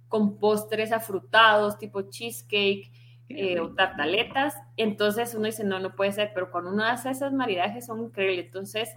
con 0.08 0.38
postres 0.38 0.91
afrutados, 0.91 1.78
tipo 1.78 2.02
cheesecake 2.04 2.91
eh, 3.30 3.60
o 3.60 3.74
tartaletas. 3.74 4.56
Entonces 4.78 5.34
uno 5.36 5.46
dice, 5.46 5.63
no, 5.63 5.80
no 5.80 5.96
puede 5.96 6.12
ser, 6.12 6.32
pero 6.34 6.52
cuando 6.52 6.72
uno 6.72 6.84
hace 6.84 7.10
esos 7.10 7.32
maridajes 7.32 7.86
son 7.86 8.02
increíbles. 8.02 8.46
Entonces 8.46 8.89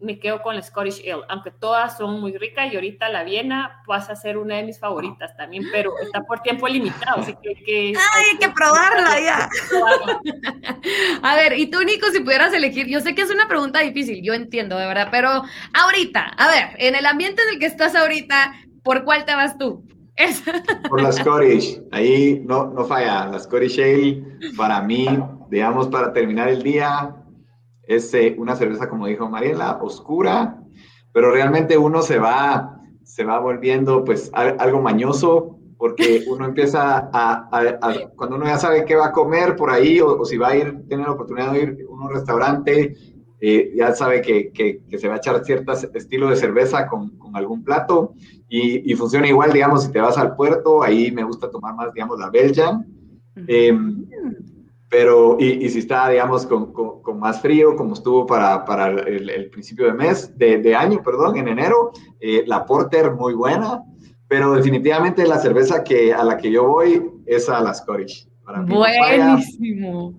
me 0.00 0.18
quedo 0.18 0.42
con 0.42 0.54
la 0.54 0.62
Scottish 0.62 1.00
Ale, 1.00 1.24
aunque 1.28 1.50
todas 1.50 1.96
son 1.96 2.20
muy 2.20 2.36
ricas 2.36 2.72
y 2.72 2.74
ahorita 2.74 3.08
la 3.08 3.24
Viena 3.24 3.82
pasa 3.86 4.12
a 4.12 4.16
ser 4.16 4.36
una 4.36 4.56
de 4.56 4.64
mis 4.64 4.78
favoritas 4.78 5.36
también, 5.36 5.64
pero 5.72 5.92
está 5.98 6.22
por 6.22 6.40
tiempo 6.40 6.68
limitado, 6.68 7.20
así 7.20 7.34
que... 7.42 7.54
que 7.64 7.92
¡Ay, 7.96 8.24
hay 8.32 8.38
que 8.38 8.48
probarla 8.50 9.20
ya! 9.20 9.48
a 11.22 11.36
ver, 11.36 11.58
y 11.58 11.70
tú, 11.70 11.82
Nico, 11.82 12.06
si 12.12 12.20
pudieras 12.20 12.52
elegir, 12.52 12.86
yo 12.86 13.00
sé 13.00 13.14
que 13.14 13.22
es 13.22 13.30
una 13.30 13.48
pregunta 13.48 13.80
difícil, 13.80 14.22
yo 14.22 14.34
entiendo, 14.34 14.76
de 14.76 14.86
verdad, 14.86 15.08
pero 15.10 15.42
ahorita, 15.72 16.22
a 16.36 16.48
ver, 16.48 16.68
en 16.78 16.94
el 16.94 17.06
ambiente 17.06 17.42
en 17.42 17.54
el 17.54 17.58
que 17.58 17.66
estás 17.66 17.94
ahorita, 17.94 18.54
¿por 18.82 19.04
cuál 19.04 19.24
te 19.24 19.34
vas 19.34 19.56
tú? 19.56 19.86
por 20.88 21.02
la 21.02 21.10
Scottish, 21.10 21.80
ahí 21.90 22.40
no, 22.44 22.66
no 22.66 22.84
falla, 22.84 23.26
la 23.26 23.38
Scottish 23.38 23.80
Ale, 23.80 24.24
para 24.56 24.80
mí, 24.82 25.08
digamos, 25.50 25.88
para 25.88 26.12
terminar 26.12 26.48
el 26.48 26.62
día, 26.62 27.14
es 27.86 28.12
eh, 28.14 28.34
una 28.38 28.56
cerveza, 28.56 28.88
como 28.88 29.06
dijo 29.06 29.28
Mariela, 29.28 29.78
oscura, 29.82 30.60
pero 31.12 31.30
realmente 31.30 31.78
uno 31.78 32.02
se 32.02 32.18
va, 32.18 32.80
se 33.02 33.24
va 33.24 33.38
volviendo 33.38 34.04
pues 34.04 34.30
algo 34.34 34.80
mañoso 34.80 35.58
porque 35.76 36.24
uno 36.28 36.46
empieza 36.46 37.10
a, 37.12 38.10
cuando 38.16 38.36
uno 38.36 38.46
ya 38.46 38.58
sabe 38.58 38.84
qué 38.84 38.96
va 38.96 39.06
a 39.06 39.12
comer 39.12 39.56
por 39.56 39.70
ahí 39.70 40.00
o, 40.00 40.24
si 40.24 40.36
va 40.36 40.48
a 40.48 40.56
ir, 40.56 40.84
tiene 40.88 41.04
la 41.04 41.12
oportunidad 41.12 41.52
de 41.52 41.62
ir 41.62 41.86
a 41.88 41.92
un 41.92 42.10
restaurante, 42.10 42.96
eh, 43.40 43.72
ya 43.76 43.92
sabe 43.94 44.22
que, 44.22 44.50
que, 44.52 44.80
se 44.98 45.08
va 45.08 45.14
a 45.14 45.16
echar 45.18 45.44
cierto 45.44 45.72
estilo 45.72 46.30
de 46.30 46.36
cerveza 46.36 46.86
con, 46.86 47.10
con 47.18 47.36
algún 47.36 47.62
plato 47.62 48.14
y, 48.48 48.90
y, 48.90 48.94
funciona 48.94 49.28
igual, 49.28 49.52
digamos, 49.52 49.84
si 49.84 49.92
te 49.92 50.00
vas 50.00 50.16
al 50.16 50.34
puerto, 50.34 50.82
ahí 50.82 51.10
me 51.10 51.24
gusta 51.24 51.50
tomar 51.50 51.74
más, 51.74 51.92
digamos, 51.92 52.18
la 52.18 52.30
Belgian. 52.30 52.86
Pero, 54.96 55.36
y, 55.40 55.68
si 55.70 55.80
está, 55.80 56.08
digamos, 56.08 56.46
con, 56.46 56.72
con, 56.72 57.18
más 57.18 57.40
frío, 57.40 57.74
como 57.74 57.94
estuvo 57.94 58.24
para, 58.26 58.64
para 58.64 58.90
el, 58.90 59.50
principio 59.50 59.86
de 59.86 59.92
mes, 59.92 60.38
de, 60.38 60.58
de, 60.58 60.76
año, 60.76 61.02
perdón, 61.02 61.36
en 61.36 61.48
enero, 61.48 61.90
eh, 62.20 62.44
la 62.46 62.64
Porter 62.64 63.10
muy 63.10 63.34
buena, 63.34 63.82
pero 64.28 64.52
definitivamente 64.52 65.26
la 65.26 65.40
cerveza 65.40 65.82
que, 65.82 66.14
a 66.14 66.22
la 66.22 66.36
que 66.36 66.52
yo 66.52 66.68
voy 66.68 67.10
es 67.26 67.48
a 67.48 67.60
la 67.60 67.74
Scottish. 67.74 68.28
Buenísimo. 68.68 70.14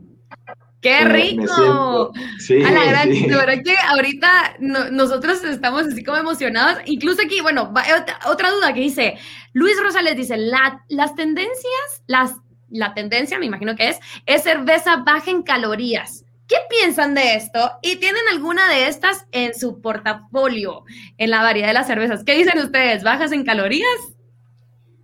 ¡Qué 0.82 1.06
rico! 1.06 2.12
sí, 2.40 2.62
a 2.62 2.70
la 2.70 2.84
gran, 2.84 3.14
sí. 3.14 3.28
de 3.28 3.36
verdad 3.36 3.64
que 3.64 3.76
ahorita 3.78 4.58
nosotros 4.92 5.42
estamos 5.46 5.88
así 5.88 6.04
como 6.04 6.18
emocionados. 6.18 6.80
Incluso 6.86 7.22
aquí, 7.26 7.40
bueno, 7.40 7.72
otra, 7.72 8.20
otra, 8.30 8.52
duda 8.52 8.74
que 8.74 8.82
dice, 8.82 9.16
Luis 9.54 9.82
Rosales 9.82 10.18
dice, 10.18 10.36
la, 10.36 10.84
las 10.90 11.16
tendencias, 11.16 12.04
las 12.08 12.34
la 12.76 12.94
tendencia, 12.94 13.40
me 13.40 13.46
imagino 13.46 13.76
que 13.76 13.90
es, 13.90 14.00
es 14.26 14.44
cerveza 14.44 14.98
baja 14.98 15.32
en 15.32 15.44
calorías. 15.44 16.26
¿Qué 16.48 16.58
piensan 16.70 17.16
de 17.16 17.36
esto? 17.36 17.72
¿Y 17.82 17.96
tienen 17.96 18.22
alguna 18.32 18.70
de 18.70 18.88
estas 18.88 19.26
en 19.32 19.56
su 19.56 19.82
portafolio 19.82 20.84
en 21.18 21.32
la 21.32 21.42
variedad 21.42 21.70
de 21.70 21.74
las 21.74 21.88
cervezas? 21.88 22.24
¿Qué 22.24 22.36
dicen 22.36 22.60
ustedes? 22.60 23.04
¿Bajas 23.04 23.32
en 23.32 23.44
calorías? 23.44 24.16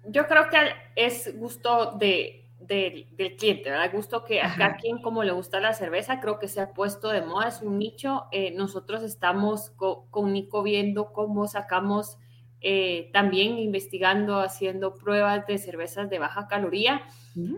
Yo 0.05 0.27
creo 0.27 0.49
que 0.49 0.57
es 0.95 1.35
gusto 1.39 1.93
de, 1.97 2.41
del 2.59 3.07
cliente, 3.37 3.71
¿verdad? 3.71 3.91
Gusto 3.91 4.23
que 4.23 4.41
a 4.41 4.55
cada 4.55 4.75
quien 4.75 5.01
como 5.01 5.23
le 5.23 5.31
gusta 5.31 5.59
la 5.59 5.73
cerveza, 5.73 6.19
creo 6.19 6.37
que 6.37 6.47
se 6.47 6.61
ha 6.61 6.73
puesto 6.73 7.09
de 7.09 7.21
moda, 7.21 7.47
es 7.47 7.61
un 7.61 7.79
nicho. 7.79 8.25
Eh, 8.31 8.51
nosotros 8.51 9.01
estamos 9.01 9.71
con 9.71 10.33
Nico 10.33 10.61
viendo 10.61 11.11
cómo 11.11 11.47
sacamos, 11.47 12.17
eh, 12.61 13.09
también 13.11 13.57
investigando, 13.57 14.39
haciendo 14.39 14.95
pruebas 14.95 15.45
de 15.47 15.57
cervezas 15.57 16.09
de 16.09 16.19
baja 16.19 16.47
caloría. 16.47 17.01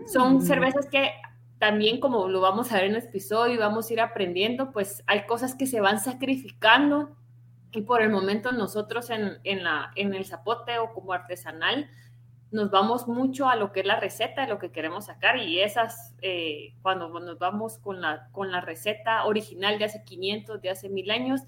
Son 0.06 0.36
mm. 0.36 0.40
cervezas 0.42 0.86
que 0.86 1.12
también 1.58 2.00
como 2.00 2.28
lo 2.28 2.40
vamos 2.40 2.72
a 2.72 2.76
ver 2.76 2.84
en 2.84 2.96
el 2.96 3.02
episodio 3.02 3.54
y 3.54 3.58
vamos 3.58 3.88
a 3.88 3.92
ir 3.92 4.00
aprendiendo, 4.00 4.72
pues 4.72 5.02
hay 5.06 5.26
cosas 5.26 5.54
que 5.54 5.66
se 5.66 5.80
van 5.80 6.00
sacrificando 6.00 7.16
y 7.72 7.82
por 7.82 8.02
el 8.02 8.10
momento 8.10 8.52
nosotros 8.52 9.10
en, 9.10 9.38
en, 9.44 9.64
la, 9.64 9.90
en 9.96 10.14
el 10.14 10.24
zapote 10.24 10.78
o 10.78 10.92
como 10.92 11.12
artesanal 11.12 11.88
nos 12.54 12.70
vamos 12.70 13.08
mucho 13.08 13.48
a 13.48 13.56
lo 13.56 13.72
que 13.72 13.80
es 13.80 13.86
la 13.86 13.98
receta, 13.98 14.46
lo 14.46 14.60
que 14.60 14.70
queremos 14.70 15.06
sacar 15.06 15.38
y 15.38 15.60
esas, 15.60 16.14
eh, 16.22 16.72
cuando 16.82 17.08
nos 17.08 17.36
vamos 17.38 17.78
con 17.78 18.00
la, 18.00 18.28
con 18.30 18.52
la 18.52 18.60
receta 18.60 19.24
original 19.24 19.76
de 19.78 19.86
hace 19.86 20.04
500, 20.04 20.62
de 20.62 20.70
hace 20.70 20.88
mil 20.88 21.10
años, 21.10 21.40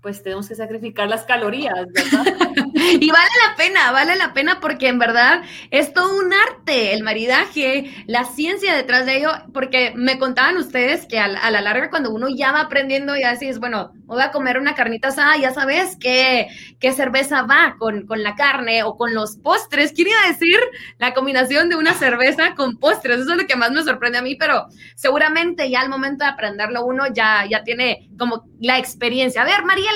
pues 0.00 0.22
tenemos 0.22 0.48
que 0.48 0.54
sacrificar 0.54 1.08
las 1.08 1.24
calorías, 1.24 1.86
¿verdad? 1.92 2.24
y 3.00 3.10
vale 3.10 3.30
la 3.46 3.56
pena, 3.56 3.92
vale 3.92 4.16
la 4.16 4.32
pena 4.32 4.58
porque 4.60 4.88
en 4.88 4.98
verdad 4.98 5.42
es 5.70 5.92
todo 5.92 6.18
un 6.18 6.32
arte, 6.32 6.94
el 6.94 7.02
maridaje, 7.02 7.90
la 8.06 8.24
ciencia 8.24 8.74
detrás 8.74 9.06
de 9.06 9.18
ello, 9.18 9.30
porque 9.52 9.92
me 9.94 10.18
contaban 10.18 10.56
ustedes 10.56 11.06
que 11.06 11.18
a, 11.18 11.28
la 11.28 11.60
larga 11.60 11.90
cuando 11.90 12.10
uno 12.10 12.28
ya 12.34 12.52
va 12.52 12.60
aprendiendo 12.60 13.16
y 13.16 13.22
así 13.22 13.48
es, 13.48 13.58
bueno, 13.58 13.92
voy 14.06 14.22
a 14.22 14.30
comer 14.30 14.58
una 14.58 14.74
carnita 14.74 15.08
asada, 15.08 15.36
ya 15.36 15.52
sabes 15.52 15.96
qué, 16.00 16.48
qué 16.78 16.92
cerveza 16.92 17.42
va 17.42 17.76
con, 17.78 18.06
con 18.06 18.22
la 18.22 18.34
carne 18.34 18.82
o 18.82 18.96
con 18.96 19.14
los 19.14 19.36
postres. 19.36 19.92
Quería 19.92 20.16
decir 20.28 20.58
la 20.98 21.12
combinación 21.12 21.68
de 21.68 21.76
una 21.76 21.94
cerveza 21.94 22.54
con 22.54 22.78
postres, 22.78 23.20
eso 23.20 23.32
es 23.32 23.36
lo 23.36 23.46
que 23.46 23.56
más 23.56 23.70
me 23.72 23.82
sorprende 23.82 24.18
a 24.18 24.22
mí, 24.22 24.36
pero 24.36 24.66
seguramente 24.94 25.68
ya 25.70 25.80
al 25.80 25.88
momento 25.88 26.24
de 26.24 26.30
aprenderlo 26.30 26.84
uno 26.84 27.04
ya, 27.12 27.44
ya 27.48 27.62
tiene 27.62 28.08
como 28.18 28.44
la 28.60 28.78
experiencia. 28.78 29.42
A 29.42 29.44
ver, 29.44 29.64
María, 29.64 29.90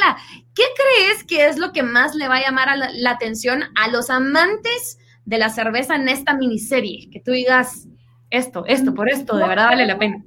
¿qué 0.54 0.62
crees 0.74 1.24
que 1.24 1.46
es 1.46 1.58
lo 1.58 1.72
que 1.72 1.82
más 1.82 2.14
le 2.14 2.28
va 2.28 2.36
a 2.36 2.42
llamar 2.42 2.68
la, 2.76 3.10
atención 3.10 3.64
a 3.74 3.88
los 3.88 4.10
amantes 4.10 4.98
de 5.24 5.38
la 5.38 5.48
cerveza 5.48 5.96
en 5.96 6.08
esta 6.08 6.34
miniserie? 6.34 7.10
Que 7.10 7.20
tú 7.20 7.32
digas 7.32 7.88
esto, 8.30 8.64
esto, 8.66 8.94
por 8.94 9.08
esto, 9.08 9.36
de 9.36 9.46
verdad 9.46 9.68
vale 9.68 9.86
la 9.86 9.98
pena. 9.98 10.24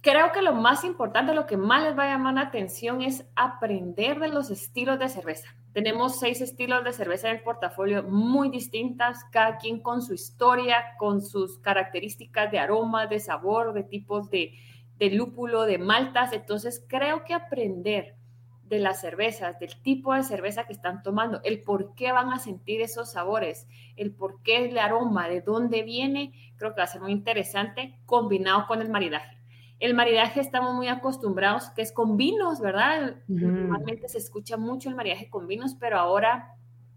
Creo 0.00 0.30
que 0.32 0.42
lo 0.42 0.54
más 0.54 0.84
importante, 0.84 1.34
lo 1.34 1.46
que 1.46 1.56
más 1.56 1.82
les 1.82 1.98
va 1.98 2.04
a 2.04 2.08
llamar 2.08 2.34
la 2.34 2.42
atención 2.42 3.02
es 3.02 3.26
aprender 3.34 4.20
de 4.20 4.28
los 4.28 4.50
estilos 4.50 4.98
de 4.98 5.08
cerveza. 5.08 5.48
Tenemos 5.72 6.20
seis 6.20 6.40
estilos 6.40 6.84
de 6.84 6.92
cerveza 6.92 7.28
en 7.28 7.36
el 7.36 7.42
portafolio 7.42 8.04
muy 8.04 8.48
distintas, 8.48 9.24
cada 9.32 9.58
quien 9.58 9.80
con 9.80 10.00
su 10.00 10.14
historia, 10.14 10.76
con 10.98 11.20
sus 11.20 11.58
características 11.58 12.50
de 12.52 12.60
aroma, 12.60 13.06
de 13.06 13.18
sabor, 13.18 13.72
de 13.72 13.82
tipos 13.82 14.30
de, 14.30 14.52
de 14.96 15.10
lúpulo, 15.10 15.64
de 15.64 15.78
maltas. 15.78 16.32
Entonces, 16.32 16.84
creo 16.88 17.24
que 17.24 17.34
aprender 17.34 18.17
de 18.68 18.78
las 18.78 19.00
cervezas, 19.00 19.58
del 19.58 19.80
tipo 19.82 20.14
de 20.14 20.22
cerveza 20.22 20.64
que 20.64 20.72
están 20.72 21.02
tomando, 21.02 21.40
el 21.44 21.62
por 21.62 21.94
qué 21.94 22.12
van 22.12 22.32
a 22.32 22.38
sentir 22.38 22.80
esos 22.80 23.12
sabores, 23.12 23.66
el 23.96 24.12
por 24.12 24.42
qué 24.42 24.66
el 24.66 24.78
aroma, 24.78 25.28
de 25.28 25.40
dónde 25.40 25.82
viene, 25.82 26.32
creo 26.56 26.74
que 26.74 26.80
va 26.80 26.84
a 26.84 26.88
ser 26.88 27.00
muy 27.00 27.12
interesante 27.12 27.98
combinado 28.06 28.66
con 28.66 28.82
el 28.82 28.90
maridaje. 28.90 29.38
El 29.80 29.94
maridaje 29.94 30.40
estamos 30.40 30.74
muy 30.74 30.88
acostumbrados, 30.88 31.70
que 31.70 31.82
es 31.82 31.92
con 31.92 32.16
vinos, 32.16 32.60
¿verdad? 32.60 33.16
Normalmente 33.28 34.08
se 34.08 34.18
escucha 34.18 34.56
mucho 34.56 34.88
el 34.88 34.96
maridaje 34.96 35.30
con 35.30 35.46
vinos, 35.46 35.76
pero 35.78 35.98
ahora 35.98 36.56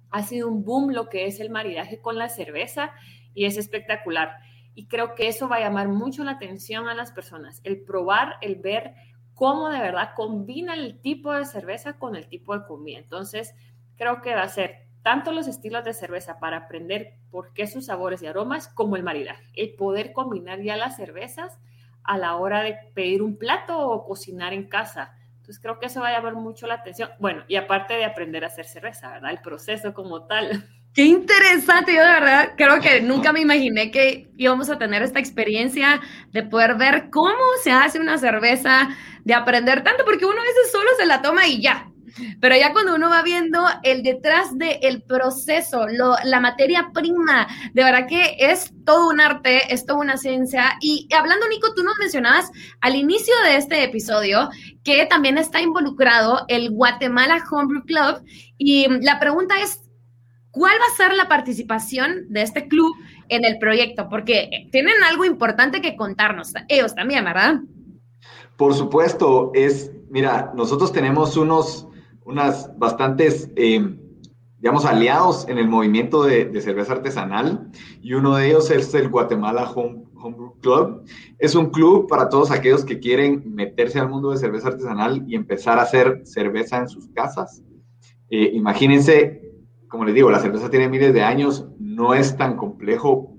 ha 0.09 0.23
sido 0.23 0.47
un 0.47 0.65
boom 0.65 0.91
lo 0.91 1.07
que 1.07 1.25
es 1.27 1.39
el 1.39 1.51
maridaje 1.51 2.01
con 2.01 2.17
la 2.17 2.27
cerveza 2.27 2.91
y 3.33 3.45
es 3.45 3.57
espectacular. 3.57 4.35
Y 4.73 4.87
creo 4.87 5.15
que 5.15 5.27
eso 5.27 5.47
va 5.47 5.57
a 5.57 5.59
llamar 5.59 5.89
mucho 5.89 6.23
la 6.23 6.31
atención 6.31 6.87
a 6.87 6.95
las 6.95 7.11
personas, 7.11 7.61
el 7.63 7.81
probar, 7.81 8.35
el 8.41 8.55
ver 8.55 8.95
cómo 9.41 9.69
de 9.69 9.79
verdad 9.79 10.11
combina 10.15 10.75
el 10.75 11.01
tipo 11.01 11.33
de 11.33 11.45
cerveza 11.45 11.93
con 11.93 12.15
el 12.15 12.27
tipo 12.27 12.55
de 12.55 12.63
comida. 12.63 12.99
Entonces, 12.99 13.55
creo 13.97 14.21
que 14.21 14.35
va 14.35 14.43
a 14.43 14.47
ser 14.47 14.85
tanto 15.01 15.31
los 15.31 15.47
estilos 15.47 15.83
de 15.83 15.95
cerveza 15.95 16.37
para 16.39 16.57
aprender 16.57 17.15
por 17.31 17.51
qué 17.51 17.65
sus 17.65 17.87
sabores 17.87 18.21
y 18.21 18.27
aromas, 18.27 18.67
como 18.67 18.97
el 18.97 19.01
maridaje, 19.01 19.43
el 19.55 19.73
poder 19.73 20.13
combinar 20.13 20.61
ya 20.61 20.77
las 20.77 20.95
cervezas 20.95 21.57
a 22.03 22.19
la 22.19 22.35
hora 22.35 22.61
de 22.61 22.77
pedir 22.93 23.23
un 23.23 23.35
plato 23.35 23.79
o 23.79 24.05
cocinar 24.05 24.53
en 24.53 24.69
casa. 24.69 25.17
Entonces 25.37 25.59
creo 25.59 25.79
que 25.79 25.87
eso 25.87 26.01
va 26.01 26.09
a 26.09 26.17
llamar 26.17 26.35
mucho 26.35 26.67
la 26.67 26.75
atención. 26.75 27.09
Bueno, 27.19 27.43
y 27.47 27.55
aparte 27.55 27.95
de 27.95 28.05
aprender 28.05 28.43
a 28.43 28.47
hacer 28.47 28.65
cerveza, 28.65 29.09
¿verdad? 29.09 29.31
El 29.31 29.41
proceso 29.41 29.95
como 29.95 30.27
tal. 30.27 30.69
Qué 30.93 31.05
interesante, 31.05 31.93
yo 31.93 32.01
de 32.01 32.11
verdad 32.11 32.53
creo 32.57 32.81
que 32.81 33.01
nunca 33.01 33.31
me 33.31 33.39
imaginé 33.39 33.91
que 33.91 34.29
íbamos 34.35 34.69
a 34.69 34.77
tener 34.77 35.01
esta 35.01 35.19
experiencia 35.19 36.01
de 36.33 36.43
poder 36.43 36.75
ver 36.75 37.09
cómo 37.09 37.43
se 37.63 37.71
hace 37.71 37.97
una 37.97 38.17
cerveza, 38.17 38.89
de 39.23 39.33
aprender 39.33 39.85
tanto, 39.85 40.03
porque 40.03 40.25
uno 40.25 40.41
a 40.41 40.43
veces 40.43 40.69
solo 40.69 40.89
se 40.97 41.05
la 41.05 41.21
toma 41.21 41.47
y 41.47 41.61
ya. 41.61 41.87
Pero 42.41 42.57
ya 42.57 42.73
cuando 42.73 42.95
uno 42.95 43.09
va 43.09 43.21
viendo 43.21 43.65
el 43.83 44.03
detrás 44.03 44.57
del 44.57 45.01
proceso, 45.03 45.87
lo, 45.87 46.15
la 46.25 46.41
materia 46.41 46.91
prima, 46.93 47.47
de 47.73 47.83
verdad 47.85 48.07
que 48.09 48.35
es 48.37 48.73
todo 48.85 49.07
un 49.07 49.21
arte, 49.21 49.73
es 49.73 49.85
toda 49.85 49.99
una 49.99 50.17
ciencia. 50.17 50.77
Y 50.81 51.07
hablando, 51.17 51.47
Nico, 51.47 51.73
tú 51.73 51.83
nos 51.83 51.97
mencionabas 51.99 52.51
al 52.81 52.95
inicio 52.95 53.33
de 53.45 53.55
este 53.55 53.83
episodio 53.85 54.49
que 54.83 55.05
también 55.05 55.37
está 55.37 55.61
involucrado 55.61 56.43
el 56.49 56.71
Guatemala 56.71 57.41
Homebrew 57.49 57.85
Club. 57.85 58.25
Y 58.57 58.87
la 59.01 59.17
pregunta 59.17 59.61
es, 59.61 59.79
¿Cuál 60.51 60.73
va 60.73 60.85
a 60.93 60.97
ser 60.97 61.15
la 61.15 61.29
participación 61.29 62.25
de 62.29 62.41
este 62.41 62.67
club 62.67 62.93
en 63.29 63.45
el 63.45 63.57
proyecto? 63.57 64.09
Porque 64.09 64.67
tienen 64.71 64.95
algo 65.09 65.23
importante 65.23 65.81
que 65.81 65.95
contarnos, 65.95 66.53
ellos 66.67 66.93
también, 66.93 67.23
¿verdad? 67.23 67.61
Por 68.57 68.73
supuesto, 68.73 69.51
es, 69.55 69.91
mira, 70.09 70.51
nosotros 70.55 70.91
tenemos 70.91 71.37
unos, 71.37 71.87
unas 72.25 72.69
bastantes, 72.77 73.49
eh, 73.55 73.97
digamos, 74.59 74.85
aliados 74.85 75.47
en 75.47 75.57
el 75.57 75.67
movimiento 75.69 76.23
de, 76.23 76.61
cerveza 76.61 76.93
artesanal 76.93 77.71
y 78.01 78.13
uno 78.13 78.35
de 78.35 78.49
ellos 78.49 78.69
es 78.69 78.93
el 78.93 79.07
Guatemala 79.07 79.71
Home, 79.71 80.03
Homebrew 80.15 80.59
Club. 80.59 81.05
Es 81.39 81.55
un 81.55 81.71
club 81.71 82.07
para 82.07 82.27
todos 82.29 82.51
aquellos 82.51 82.83
que 82.83 82.99
quieren 82.99 83.41
meterse 83.45 83.99
al 83.99 84.09
mundo 84.09 84.31
de 84.31 84.37
cerveza 84.37 84.67
artesanal 84.67 85.23
y 85.27 85.35
empezar 85.35 85.79
a 85.79 85.83
hacer 85.83 86.21
cerveza 86.25 86.77
en 86.77 86.89
sus 86.89 87.07
casas. 87.15 87.63
Eh, 88.29 88.51
imagínense 88.53 89.40
como 89.91 90.05
les 90.05 90.15
digo, 90.15 90.31
la 90.31 90.39
cerveza 90.39 90.69
tiene 90.69 90.87
miles 90.87 91.13
de 91.13 91.21
años, 91.21 91.67
no 91.77 92.13
es 92.13 92.37
tan 92.37 92.55
complejo 92.55 93.35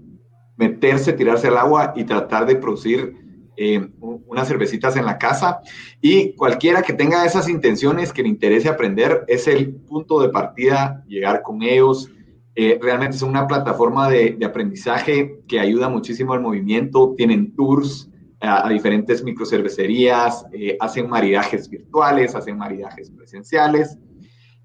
meterse, 0.58 1.14
tirarse 1.14 1.48
al 1.48 1.56
agua 1.56 1.94
y 1.96 2.04
tratar 2.04 2.44
de 2.44 2.56
producir 2.56 3.16
eh, 3.56 3.88
unas 4.00 4.48
cervecitas 4.48 4.96
en 4.96 5.06
la 5.06 5.16
casa. 5.16 5.60
Y 6.02 6.34
cualquiera 6.34 6.82
que 6.82 6.92
tenga 6.92 7.24
esas 7.24 7.48
intenciones, 7.48 8.12
que 8.12 8.22
le 8.22 8.28
interese 8.28 8.68
aprender, 8.68 9.24
es 9.28 9.48
el 9.48 9.72
punto 9.72 10.20
de 10.20 10.28
partida, 10.28 11.02
llegar 11.08 11.40
con 11.40 11.62
ellos. 11.62 12.10
Eh, 12.54 12.78
realmente 12.82 13.16
es 13.16 13.22
una 13.22 13.46
plataforma 13.46 14.10
de, 14.10 14.38
aprendizaje 14.44 15.38
que 15.48 15.58
ayuda 15.58 15.88
muchísimo 15.88 16.34
al 16.34 16.42
movimiento. 16.42 17.14
Tienen 17.16 17.56
tours 17.56 18.10
a, 18.40 18.68
diferentes 18.68 19.24
microcervecerías, 19.24 20.44
eh, 20.52 20.76
hacen 20.80 21.08
maridajes 21.08 21.70
virtuales, 21.70 22.34
hacen 22.34 22.58
maridajes 22.58 23.10
presenciales. 23.10 23.96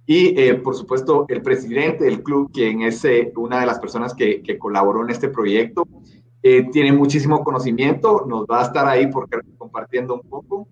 Y, 0.09 0.39
eh, 0.39 0.55
por 0.55 0.73
supuesto, 0.73 1.25
el 1.27 1.41
presidente 1.41 2.05
del 2.05 2.23
club, 2.23 2.49
quien 2.53 2.81
es 2.81 3.03
eh, 3.03 3.33
una 3.35 3.59
de 3.59 3.65
las 3.65 3.77
personas 3.77 4.13
que, 4.13 4.41
colaboró 4.57 5.03
en 5.03 5.09
este 5.09 5.27
proyecto, 5.27 5.85
eh, 6.41 6.65
tiene 6.71 6.93
muchísimo 6.93 7.43
conocimiento, 7.43 8.25
nos 8.25 8.45
va 8.45 8.61
a 8.61 8.65
estar 8.67 8.87
ahí 8.87 9.07
porque, 9.07 9.39
compartiendo 9.57 10.15
un 10.15 10.21
poco. 10.21 10.69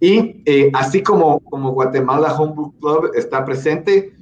Y 0.00 0.42
así 0.72 1.00
como, 1.00 1.38
como 1.38 1.70
Guatemala 1.70 2.34
Homebrew 2.36 2.72
Club 2.80 3.12
está 3.14 3.44
presente, 3.44 4.14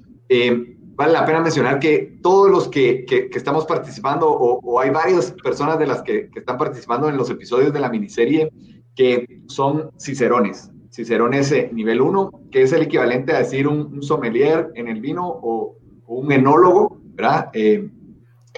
vale 0.95 1.13
la 1.15 1.25
pena 1.25 1.41
mencionar 1.41 1.79
que 1.79 2.19
todos 2.21 2.51
los 2.51 2.69
que, 2.69 3.07
que, 3.07 3.31
estamos 3.33 3.65
participando, 3.65 4.29
o, 4.29 4.61
o, 4.63 4.79
hay 4.79 4.91
varias 4.91 5.33
personas 5.43 5.79
de 5.79 5.87
las 5.87 6.03
que, 6.03 6.29
que, 6.29 6.41
están 6.41 6.59
participando 6.59 7.09
en 7.09 7.17
los 7.17 7.31
episodios 7.31 7.73
de 7.73 7.81
la 7.81 7.89
miniserie, 7.89 8.53
que 8.95 9.41
son 9.47 9.91
cicerones. 9.99 10.70
Cicerón 10.91 11.35
es 11.35 11.55
nivel 11.73 12.01
1, 12.01 12.49
que 12.51 12.63
es 12.63 12.73
el 12.73 12.83
equivalente 12.83 13.33
a 13.33 13.39
decir 13.39 13.69
un, 13.69 14.03
sommelier 14.03 14.71
en 14.75 14.89
el 14.89 15.01
vino 15.01 15.27
o, 15.27 15.77
un 16.07 16.33
enólogo, 16.33 17.01
¿verdad? 17.15 17.51
Eh, 17.53 17.89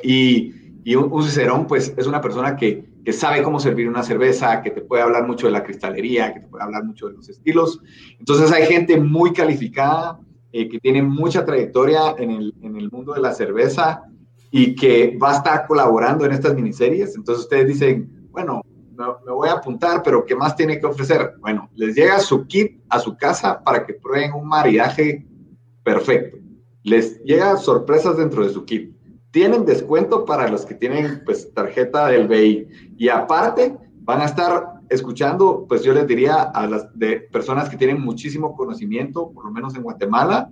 y, 0.02 0.94
un, 0.96 1.22
cicerón, 1.22 1.66
pues, 1.66 1.92
es 1.96 2.06
una 2.06 2.22
persona 2.22 2.56
que, 2.56 2.86
que, 3.04 3.12
sabe 3.12 3.42
cómo 3.42 3.60
servir 3.60 3.88
una 3.88 4.02
cerveza, 4.02 4.62
que 4.62 4.70
te 4.70 4.80
puede 4.80 5.02
hablar 5.02 5.26
mucho 5.26 5.46
de 5.46 5.52
la 5.52 5.62
cristalería, 5.62 6.32
que 6.32 6.40
te 6.40 6.48
puede 6.48 6.64
hablar 6.64 6.84
mucho 6.84 7.08
de 7.08 7.14
los 7.14 7.28
estilos. 7.28 7.80
Entonces 8.18 8.50
hay 8.50 8.66
gente 8.66 8.98
muy 8.98 9.34
calificada, 9.34 10.18
eh, 10.54 10.68
que 10.68 10.78
tiene 10.80 11.02
mucha 11.02 11.44
trayectoria 11.44 12.14
en 12.18 12.30
el, 12.30 12.54
en 12.62 12.76
el 12.76 12.90
mundo 12.90 13.14
de 13.14 13.20
la 13.20 13.32
cerveza 13.32 14.02
y 14.50 14.74
que 14.74 15.16
va 15.16 15.32
a 15.32 15.36
estar 15.36 15.66
colaborando 15.66 16.26
en 16.26 16.32
estas 16.32 16.54
miniseries. 16.54 17.16
Entonces 17.16 17.44
ustedes 17.44 17.68
dicen, 17.68 18.28
bueno, 18.30 18.62
me, 19.24 19.32
voy 19.32 19.48
a 19.48 19.54
apuntar, 19.54 20.02
pero 20.02 20.24
¿qué 20.24 20.34
más 20.34 20.56
tiene 20.56 20.78
que 20.78 20.86
ofrecer? 20.86 21.34
Bueno, 21.40 21.68
les 21.74 21.94
llega 21.94 22.18
su 22.20 22.46
kit 22.46 22.82
a 22.88 22.98
su 22.98 23.16
casa 23.16 23.62
para 23.62 23.84
que 23.84 23.94
prueben 23.94 24.32
un 24.34 24.46
maridaje 24.46 25.26
perfecto. 25.82 26.38
Les 26.82 27.22
llega 27.22 27.56
sorpresas 27.56 28.16
dentro 28.16 28.44
de 28.44 28.52
su 28.52 28.64
kit. 28.64 28.94
Tienen 29.30 29.64
descuento 29.64 30.24
para 30.24 30.48
los 30.48 30.66
que 30.66 30.74
tienen 30.74 31.22
pues 31.24 31.52
tarjeta 31.54 32.08
del 32.08 32.28
BI. 32.28 32.68
Y 32.98 33.08
aparte, 33.08 33.76
van 34.04 34.20
a 34.20 34.26
estar 34.26 34.72
escuchando, 34.90 35.64
pues 35.68 35.82
yo 35.82 35.92
les 35.94 36.06
diría 36.06 36.42
a 36.42 36.66
las 36.66 36.86
de 36.98 37.20
personas 37.20 37.68
que 37.68 37.76
tienen 37.76 38.00
muchísimo 38.00 38.54
conocimiento, 38.54 39.30
por 39.32 39.44
lo 39.46 39.50
menos 39.50 39.74
en 39.74 39.82
Guatemala, 39.82 40.50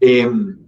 em, 0.00 0.58